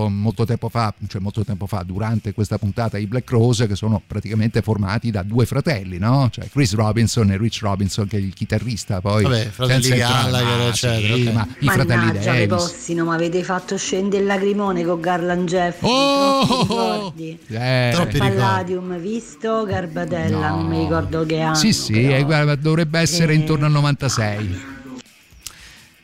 molto 0.09 0.45
tempo 0.45 0.69
fa, 0.69 0.93
cioè 1.07 1.21
molto 1.21 1.43
tempo 1.43 1.65
fa, 1.67 1.83
durante 1.83 2.33
questa 2.33 2.57
puntata 2.57 2.97
i 2.97 3.07
Black 3.07 3.29
Rose 3.29 3.67
che 3.67 3.75
sono 3.75 4.01
praticamente 4.05 4.61
formati 4.61 5.11
da 5.11 5.23
due 5.23 5.45
fratelli, 5.45 5.97
no? 5.97 6.29
Cioè 6.31 6.47
Chris 6.49 6.73
Robinson 6.75 7.31
e 7.31 7.37
Rich 7.37 7.59
Robinson 7.61 8.07
che 8.07 8.17
è 8.17 8.19
il 8.19 8.33
chitarrista 8.33 9.01
poi. 9.01 9.23
Vabbè, 9.23 9.49
fratelli 9.49 9.89
Gallagher, 9.89 10.59
Ah, 10.59 10.63
eccetera, 10.63 11.15
sì, 11.15 11.27
ok. 11.27 11.33
ma 11.33 11.47
i 11.59 11.65
fratelli 11.67 12.05
Mannaggia, 12.05 12.33
le 12.33 12.47
Davis. 12.47 12.63
Possino, 12.63 13.05
ma 13.05 13.13
avete 13.15 13.43
fatto 13.43 13.77
scendere 13.77 14.21
il 14.21 14.27
lagrimone 14.27 14.83
con 14.83 14.99
Garland 14.99 15.47
Jeff. 15.47 15.83
Oh! 15.83 16.45
troppi 16.45 17.17
ricordi. 17.17 17.39
Eh. 17.47 17.91
Troppi 17.93 18.17
Palladium 18.17 18.97
visto, 18.99 19.63
Garbatella, 19.65 20.49
non 20.49 20.67
mi 20.67 20.79
ricordo 20.79 21.25
che 21.25 21.39
anno. 21.39 21.55
Sì, 21.55 21.73
sì, 21.73 22.07
eh, 22.11 22.23
guarda, 22.23 22.55
dovrebbe 22.55 22.99
essere 22.99 23.33
intorno 23.33 23.65
al 23.65 23.71
96. 23.71 24.75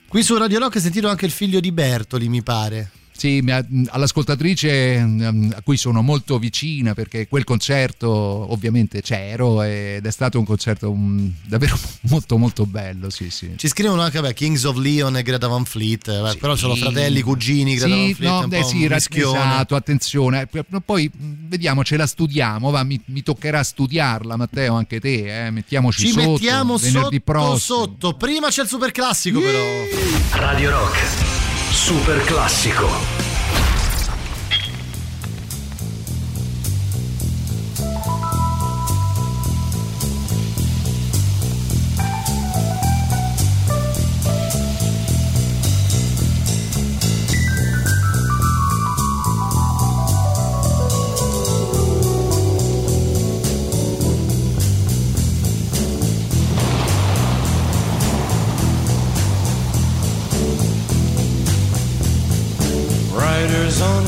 Qui 0.07 0.21
su 0.21 0.37
Radio 0.37 0.59
Rock 0.59 0.79
sentito 0.79 1.07
anche 1.07 1.25
il 1.25 1.31
figlio 1.31 1.59
di 1.59 1.71
Bertoli, 1.71 2.29
mi 2.29 2.43
pare. 2.43 2.91
Sì, 3.15 3.43
all'ascoltatrice 3.89 4.99
mm, 4.99 5.51
a 5.55 5.61
cui 5.61 5.77
sono 5.77 6.01
molto 6.01 6.39
vicina 6.39 6.93
perché 6.93 7.27
quel 7.27 7.43
concerto 7.43 8.09
ovviamente 8.09 9.01
c'ero 9.01 9.61
ed 9.61 10.05
è 10.05 10.11
stato 10.11 10.39
un 10.39 10.45
concerto 10.45 10.93
davvero 11.45 11.77
molto 12.09 12.37
molto 12.37 12.65
bello, 12.65 13.09
sì 13.09 13.29
sì. 13.29 13.53
Ci 13.55 13.67
scrivono 13.67 14.01
anche 14.01 14.19
beh, 14.19 14.33
Kings 14.33 14.63
of 14.63 14.77
Leon 14.77 15.17
e 15.17 15.21
Greta 15.23 15.47
Van 15.47 15.63
Fleet, 15.65 16.07
eh, 16.07 16.37
però 16.39 16.55
sono 16.55 16.75
fratelli, 16.75 17.21
cugini, 17.21 17.75
Greta 17.75 17.95
Van 17.95 18.07
Sì, 18.07 18.13
Fleet, 18.15 18.31
no, 18.31 18.39
un 18.39 18.49
beh, 18.49 18.59
po' 18.61 18.67
sì, 18.67 18.85
un 18.85 18.91
esatto, 18.93 19.75
attenzione. 19.75 20.47
P- 20.47 20.65
Poi 20.83 21.09
vediamo, 21.13 21.83
ce 21.83 21.97
la 21.97 22.07
studiamo, 22.07 22.71
va, 22.71 22.83
mi, 22.83 22.99
mi 23.05 23.23
toccherà 23.23 23.63
studiarla, 23.63 24.35
Matteo, 24.35 24.75
anche 24.75 24.99
te, 24.99 25.45
eh, 25.45 25.51
mettiamoci 25.51 26.07
Ci 26.07 26.11
sotto 26.11 26.31
mettiamo 26.31 26.77
venerdì 26.77 27.17
sotto, 27.17 27.31
prossimo. 27.31 27.57
sotto. 27.57 28.13
Prima 28.15 28.49
c'è 28.49 28.63
il 28.63 28.67
super 28.67 28.91
classico, 28.91 29.39
però. 29.39 29.59
Radio 30.31 30.71
Rock, 30.71 31.42
super 31.73 32.21
classico. 32.25 33.12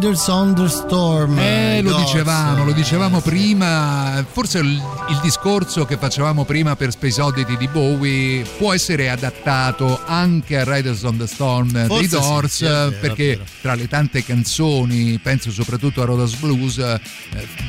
Riders 0.00 0.28
on 0.28 0.54
the 0.54 0.66
Storm. 0.66 1.38
Eh, 1.38 1.82
lo 1.82 1.94
dicevamo, 1.94 2.64
lo 2.64 2.72
dicevamo 2.72 3.20
prima. 3.20 4.24
Forse 4.26 4.60
il, 4.60 4.68
il 4.68 5.20
discorso 5.20 5.84
che 5.84 5.98
facevamo 5.98 6.46
prima 6.46 6.74
per 6.74 6.90
Space 6.90 7.20
Oddity 7.20 7.54
di 7.58 7.68
Bowie 7.68 8.42
può 8.56 8.72
essere 8.72 9.10
adattato 9.10 10.00
anche 10.06 10.58
a 10.58 10.64
Riders 10.64 11.02
on 11.02 11.18
the 11.18 11.26
Storm 11.26 11.70
dei 11.70 11.86
Forse 11.86 12.02
sì, 12.04 12.08
Doors, 12.08 12.54
sì, 12.54 12.64
è 12.64 12.68
vero, 12.68 12.98
perché 12.98 13.40
tra 13.60 13.74
le 13.74 13.88
tante 13.88 14.24
canzoni, 14.24 15.18
penso 15.18 15.50
soprattutto 15.50 16.00
a 16.00 16.06
Rodas 16.06 16.34
Blues, 16.36 16.78
eh, 16.78 16.98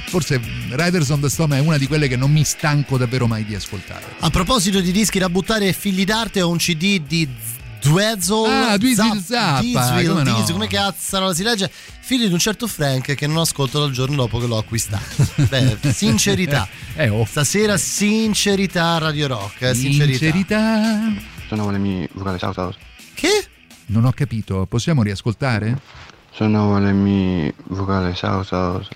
forse 0.06 0.40
Riders 0.70 1.10
on 1.10 1.20
the 1.20 1.30
Storm 1.30 1.56
è 1.56 1.60
una 1.60 1.78
di 1.78 1.86
quelle 1.86 2.08
che 2.08 2.16
non 2.16 2.32
mi 2.32 2.46
stanco 2.46 2.98
davvero 2.98 3.28
mai 3.28 3.44
di 3.44 3.56
ascoltare. 3.56 4.06
A 4.20 4.30
proposito 4.30 4.80
di 4.80 4.94
dischi 4.94 5.20
da 5.20 5.28
buttare 5.28 5.68
e 5.68 5.74
figli 5.74 6.06
d'arte, 6.06 6.42
ho 6.42 6.50
un 6.50 6.60
CD 6.60 7.02
di 7.06 7.28
Dwezzle 7.82 8.48
Ah, 8.48 8.78
Dweezil 8.78 9.22
Zappa, 9.24 9.62
Diesel, 9.62 10.08
come 10.08 10.24
no? 10.24 10.36
Diesel, 10.36 10.54
come 10.54 10.68
cazzo 10.68 11.34
si 11.34 11.44
legge? 11.44 11.72
Figlio 12.02 12.28
di 12.28 12.34
un 12.34 12.40
certo 12.40 12.68
Frank 12.68 13.16
che 13.16 13.28
non 13.28 13.38
ascolto 13.38 13.80
dal 13.80 13.92
giorno 13.92 14.16
dopo 14.16 14.40
che 14.40 14.48
l'ho 14.48 14.58
acquistato. 14.58 15.04
Beh, 15.50 15.78
sincerità. 15.92 16.68
Eh, 16.96 17.10
oh. 17.10 17.26
Stasera 17.26 17.78
sincerità 17.78 18.98
Radio 18.98 19.28
Rock, 19.28 19.62
eh, 19.62 19.74
sincerità. 19.74 20.18
Sincerità. 20.18 21.00
Sono 21.48 21.70
le 21.72 21.78
mie 21.78 22.10
vocali 22.14 22.38
shout 22.38 22.58
out. 22.58 22.78
Che? 23.14 23.46
Non 23.88 24.06
ho 24.06 24.12
capito, 24.12 24.66
possiamo 24.68 25.04
riascoltare? 25.04 25.80
Sono 26.34 26.80
le 26.80 26.92
mie 26.94 27.54
vocali 27.68 28.14
shout 28.16 28.52
out. 28.52 28.88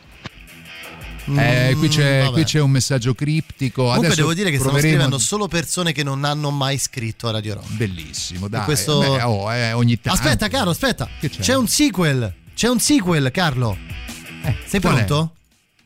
Eh, 1.28 1.76
qui 1.78 1.88
c'è, 1.88 2.28
Mm, 2.30 2.34
qui 2.34 2.44
c'è 2.44 2.60
un 2.62 2.72
messaggio 2.72 3.14
criptico. 3.16 3.84
Comunque 3.84 4.06
Adesso 4.08 4.22
devo 4.22 4.34
dire 4.34 4.50
che 4.52 4.58
stanno 4.58 4.72
proveremo- 4.72 4.94
scrivendo 4.96 5.18
solo 5.24 5.48
persone 5.48 5.92
che 5.92 6.04
non 6.04 6.24
hanno 6.24 6.52
mai 6.52 6.78
scritto 6.78 7.28
a 7.28 7.32
Radio 7.32 7.56
Rock. 7.56 7.72
Bellissimo, 7.72 8.48
dai. 8.48 8.64
questo- 8.66 9.00
Beh, 9.00 9.22
oh, 9.24 9.54
eh, 9.54 9.72
ogni 9.74 10.00
tanto. 10.00 10.20
Aspetta, 10.20 10.48
caro, 10.48 10.70
aspetta. 10.70 11.10
C'è? 11.20 11.30
C'è 11.30 11.56
un 11.56 11.68
sequel. 11.68 12.34
C'è 12.56 12.70
un 12.70 12.80
sequel, 12.80 13.32
Carlo. 13.32 13.78
Sei 14.68 14.80
qual 14.80 14.98
è? 14.98 15.06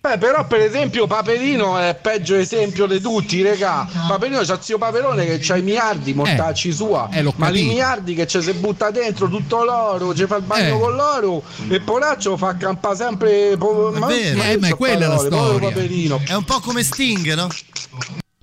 Beh, 0.02 0.18
però 0.18 0.48
per 0.48 0.62
esempio 0.62 1.08
Paperino 1.08 1.78
è 1.78 1.94
peggio 1.94 2.36
esempio 2.36 2.86
di 2.86 3.02
tutti, 3.02 3.42
regà. 3.42 3.86
Paperino 4.08 4.40
c'ha 4.44 4.62
zio 4.62 4.78
Paperone 4.78 5.26
che 5.26 5.40
c'ha 5.42 5.58
i 5.58 5.62
miliardi 5.62 6.14
mortacci 6.14 6.72
sua. 6.72 7.10
eh, 7.12 7.22
l'ho 7.22 7.34
ma 7.36 7.50
i 7.50 7.64
miliardi 7.64 8.16
che 8.16 8.26
ci 8.26 8.42
si 8.42 8.54
butta 8.54 8.92
dentro 8.92 9.28
tutto 9.28 9.62
l'oro, 9.66 10.16
ci 10.16 10.26
fa 10.26 10.38
il 10.38 10.44
bagno 10.44 10.78
Eh. 10.78 10.80
con 10.80 10.96
l'oro 10.96 11.44
e 11.68 11.82
Poraccio 11.82 12.38
fa 12.38 12.56
campare 12.56 12.96
sempre. 12.96 13.58
po- 13.58 13.92
È 13.94 14.00
ma, 14.00 14.08
vero. 14.08 14.42
Eh, 14.42 14.58
ma 14.58 14.68
è 14.68 14.76
quella 14.76 15.08
la 15.10 15.16
parole, 15.16 15.30
povero 15.30 15.50
storia. 15.58 15.68
Paperino. 15.70 16.22
È 16.26 16.34
un 16.34 16.44
po' 16.46 16.60
come 16.62 16.82
Sting, 16.84 17.34
no? 17.34 17.48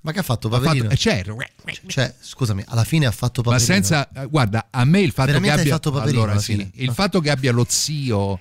Ma 0.03 0.13
che 0.13 0.19
ha 0.19 0.23
fatto 0.23 0.51
Paperino? 0.51 0.91
Eh, 0.91 0.97
certo. 0.97 1.37
Cioè, 1.87 2.15
scusami, 2.21 2.65
alla 2.69 2.85
fine 2.85 3.07
ha 3.07 3.11
fatto 3.11 3.41
Ma 3.43 3.53
Paperino. 3.53 3.75
senza, 3.75 4.07
eh, 4.15 4.27
guarda, 4.27 4.67
a 4.71 4.85
me 4.85 5.01
il 5.01 5.11
fatto 5.11 5.29
Veramente 5.29 5.55
che 5.57 5.61
abbia 5.63 5.73
fatto 5.73 5.91
Paperino 5.91 6.23
allora, 6.23 6.39
sì, 6.39 6.71
il 6.75 6.93
fatto 6.93 7.21
che 7.21 7.31
abbia 7.31 7.51
lo 7.51 7.65
zio 7.67 8.39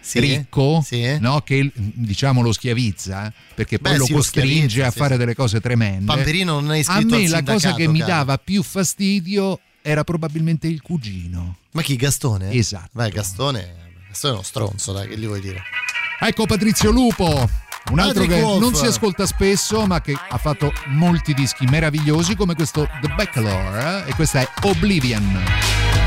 Sì, 0.00 0.20
ricco, 0.20 0.82
sì. 0.84 1.18
no, 1.18 1.40
che 1.42 1.70
diciamo 1.74 2.40
lo 2.40 2.52
schiavizza, 2.52 3.32
perché 3.54 3.78
poi 3.78 3.92
Beh, 3.92 3.98
lo 3.98 4.04
sì, 4.04 4.12
lo 4.12 4.18
costringe 4.18 4.68
schiavizza, 4.68 4.86
a 4.86 4.90
fare 4.90 5.16
delle 5.16 5.34
cose 5.34 5.60
tremende. 5.60 6.04
Pamperino 6.06 6.60
non 6.60 6.72
è 6.72 6.76
a 6.76 6.78
iscritto 6.78 7.16
me 7.16 7.24
al 7.24 7.30
la 7.30 7.42
cosa 7.42 7.74
che 7.74 7.88
mi 7.88 7.98
caro. 7.98 8.10
dava 8.12 8.38
più 8.38 8.62
fastidio 8.62 9.60
era 9.82 10.04
probabilmente 10.04 10.66
il 10.66 10.80
cugino. 10.80 11.56
Ma 11.72 11.82
chi, 11.82 11.96
Gastone? 11.96 12.50
Esatto. 12.52 12.90
Beh, 12.92 13.10
Gastone, 13.10 13.74
Gastone 14.08 14.32
è 14.32 14.36
uno 14.36 14.42
stronzo, 14.44 14.92
dai, 14.92 15.08
che 15.08 15.18
gli 15.18 15.26
vuoi 15.26 15.40
dire? 15.40 15.62
Ecco 16.20 16.46
Patrizio 16.46 16.90
Lupo, 16.90 17.26
un 17.90 17.98
altro 17.98 18.22
Patrick 18.22 18.34
che 18.34 18.40
Wolf. 18.42 18.60
non 18.60 18.74
si 18.74 18.86
ascolta 18.86 19.24
spesso 19.26 19.86
ma 19.86 20.00
che 20.00 20.14
ha 20.14 20.38
fatto 20.38 20.72
molti 20.86 21.32
dischi 21.34 21.64
meravigliosi 21.66 22.34
come 22.34 22.54
questo 22.54 22.88
The 23.00 23.08
Bachelor 23.14 24.04
eh, 24.06 24.10
e 24.10 24.14
questa 24.14 24.40
è 24.40 24.48
Oblivion. 24.62 25.97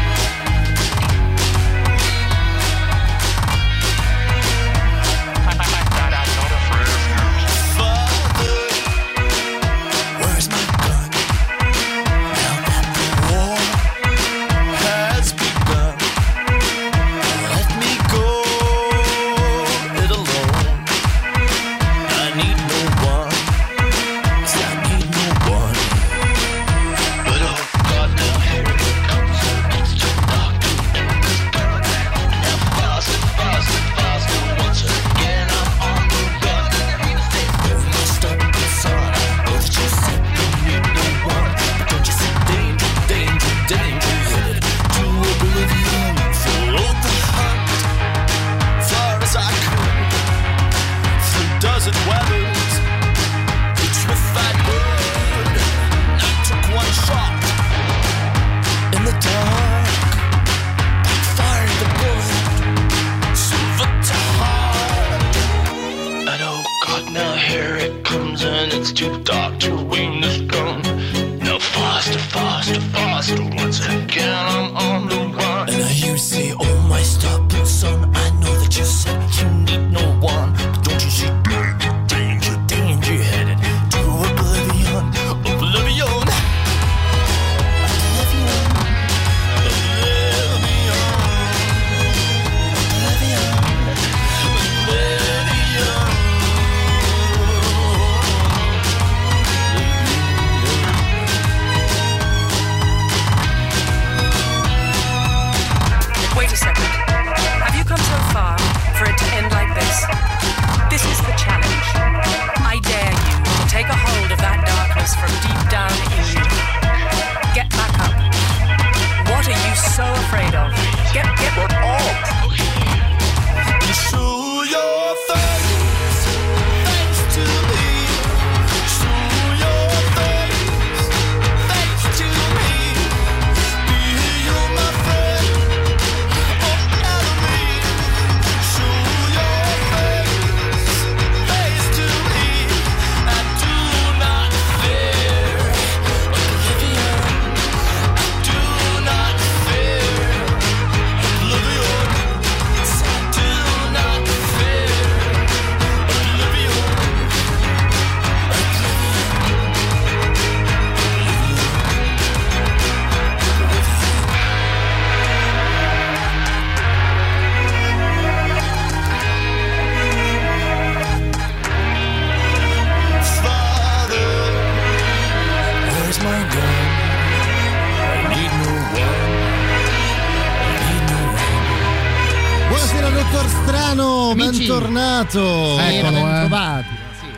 Bentornato. 184.71 185.77
Eccolo, 185.79 186.27
eh. 186.29 186.85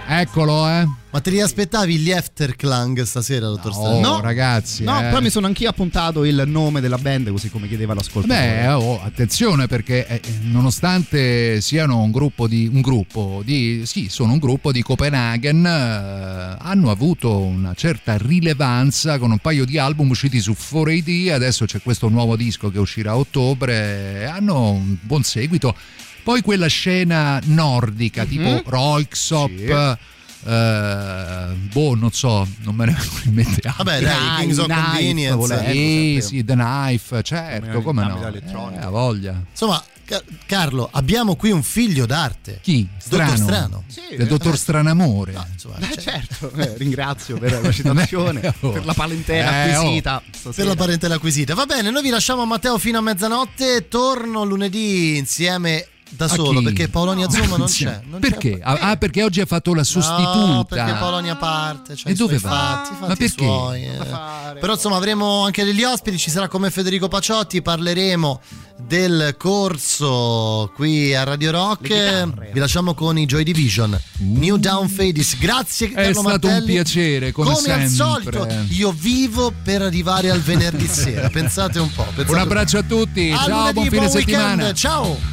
Eccolo, 0.05 0.69
eh. 0.69 0.87
Ma 1.09 1.19
te 1.19 1.31
li 1.31 1.41
aspettavi 1.41 1.97
gli 1.97 2.11
Afterclang 2.11 3.01
stasera, 3.01 3.47
dottor 3.47 3.71
No, 3.71 3.81
Strano? 3.81 4.21
ragazzi. 4.21 4.83
No, 4.83 4.99
eh. 4.99 5.05
però 5.05 5.19
mi 5.19 5.31
sono 5.31 5.47
anch'io 5.47 5.67
appuntato 5.67 6.25
il 6.25 6.43
nome 6.45 6.79
della 6.79 6.99
band, 6.99 7.31
così 7.31 7.49
come 7.49 7.67
chiedeva 7.67 7.95
l'ascoltatore. 7.95 8.39
Beh, 8.39 8.67
oh, 8.73 9.01
attenzione 9.03 9.65
perché 9.65 10.05
eh, 10.05 10.21
nonostante 10.41 11.59
siano 11.59 12.01
un 12.01 12.11
gruppo 12.11 12.47
di 12.47 12.69
un 12.71 12.81
gruppo 12.81 13.41
di 13.43 13.81
sì, 13.85 14.09
sono 14.09 14.33
un 14.33 14.39
gruppo 14.39 14.71
di 14.71 14.83
Copenaghen, 14.83 15.65
eh, 15.65 16.55
hanno 16.59 16.91
avuto 16.91 17.35
una 17.39 17.73
certa 17.73 18.15
rilevanza 18.15 19.17
con 19.17 19.31
un 19.31 19.39
paio 19.39 19.65
di 19.65 19.79
album 19.79 20.11
usciti 20.11 20.39
su 20.39 20.55
4AD, 20.55 21.31
adesso 21.31 21.65
c'è 21.65 21.81
questo 21.81 22.09
nuovo 22.09 22.35
disco 22.35 22.69
che 22.69 22.77
uscirà 22.77 23.11
a 23.11 23.17
ottobre, 23.17 24.27
hanno 24.27 24.69
un 24.69 24.97
buon 25.01 25.23
seguito. 25.23 25.75
Poi 26.23 26.41
quella 26.41 26.67
scena 26.67 27.39
nordica 27.43 28.23
tipo 28.25 28.61
Roixop 28.65 29.97
eh, 30.45 31.53
boh, 31.71 31.95
non 31.95 32.11
so, 32.11 32.47
non 32.63 32.75
me 32.75 32.85
ne 32.85 32.91
vengono 32.99 33.21
in 33.25 33.33
mente 33.33 33.67
altri. 33.67 33.83
Vabbè, 33.83 34.01
dai, 34.01 34.39
Kings 34.39 34.57
of 34.57 34.67
Convenience. 34.67 35.71
Sì, 35.71 36.19
sì, 36.21 36.43
The 36.45 36.53
Knife, 36.53 37.21
certo, 37.23 37.81
come 37.81 38.03
no. 38.05 38.27
Eh, 38.27 38.77
ha 38.79 38.89
voglia. 38.89 39.41
Insomma, 39.49 39.81
Ca- 40.05 40.21
Carlo, 40.45 40.89
abbiamo 40.91 41.37
qui 41.37 41.51
un 41.51 41.63
figlio 41.63 42.05
d'arte. 42.05 42.59
Chi? 42.61 42.85
Dottor 43.07 43.37
Strano. 43.37 43.83
Strano. 43.87 44.17
Del 44.17 44.27
dottor 44.27 44.57
Stranamore. 44.57 45.31
Eh, 45.31 45.97
certo, 46.01 46.51
eh, 46.57 46.73
ringrazio 46.77 47.37
per 47.37 47.61
la 47.61 47.71
citazione, 47.71 48.53
Oh. 48.59 48.71
per 48.71 48.83
la 48.85 48.93
parentela 48.93 49.65
Eh, 49.65 49.75
oh. 49.77 49.79
acquisita. 49.79 50.21
Per 50.29 50.35
stasera. 50.39 50.67
la 50.67 50.75
parentela 50.75 51.15
acquisita. 51.15 51.53
Va 51.55 51.65
bene, 51.65 51.89
noi 51.89 52.01
vi 52.01 52.09
lasciamo 52.09 52.45
Matteo 52.45 52.77
fino 52.77 52.97
a 52.97 53.01
mezzanotte. 53.01 53.87
Torno 53.87 54.43
lunedì 54.43 55.15
insieme 55.15 55.87
da 56.15 56.27
solo 56.27 56.61
perché 56.61 56.87
Polonia 56.87 57.29
Zuma 57.29 57.57
non 57.57 57.67
c'è. 57.67 58.01
Non 58.05 58.19
perché? 58.19 58.59
Ah, 58.61 58.77
ah, 58.91 58.97
perché 58.97 59.23
oggi 59.23 59.41
ha 59.41 59.45
fatto 59.45 59.73
la 59.73 59.83
sostituta. 59.83 60.45
No, 60.45 60.63
perché 60.65 60.93
Polonia 60.93 61.35
parte. 61.35 61.95
Cioè 61.95 62.11
E 62.11 62.15
dove 62.15 62.37
va? 62.37 62.49
Fatti, 62.49 62.93
i 62.93 62.97
Ma 62.99 63.07
fatti 63.07 63.19
perché? 63.19 63.43
suoi, 63.43 63.83
eh. 63.83 64.57
Però 64.59 64.73
insomma 64.73 64.95
avremo 64.97 65.43
anche 65.43 65.63
degli 65.63 65.83
ospiti. 65.83 66.17
Ci 66.17 66.29
sarà 66.29 66.47
come 66.47 66.69
Federico 66.69 67.07
Paciotti. 67.07 67.61
Parleremo 67.61 68.41
del 68.87 69.35
corso 69.37 70.71
qui 70.75 71.13
a 71.15 71.23
Radio 71.23 71.51
Rock. 71.51 72.51
Vi 72.51 72.59
lasciamo 72.59 72.93
con 72.93 73.17
i 73.17 73.25
Joy 73.25 73.43
Division. 73.43 73.99
New 74.19 74.57
Down 74.57 74.87
Fadis. 74.89 75.37
Grazie 75.37 75.87
È 75.89 75.91
Carlo 75.93 76.13
stato 76.21 76.47
un 76.47 76.51
Martelli. 76.53 76.73
piacere, 76.73 77.31
come 77.31 77.51
al 77.51 77.57
sempre. 77.57 77.87
solito, 77.89 78.47
io 78.69 78.91
vivo 78.91 79.51
per 79.63 79.81
arrivare 79.81 80.29
al 80.29 80.41
venerdì 80.41 80.87
sera. 80.87 81.29
Pensate 81.29 81.79
un 81.79 81.91
po'. 81.91 82.03
pensate 82.03 82.31
Un 82.31 82.37
abbraccio 82.37 82.77
a 82.77 82.83
tutti, 82.83 83.31
A 83.31 83.37
ciao, 83.37 83.47
lunedì, 83.49 83.73
buon 83.73 83.87
fine 83.87 83.99
buon 84.01 84.11
weekend, 84.15 84.39
settimana. 84.41 84.73
Ciao. 84.73 85.32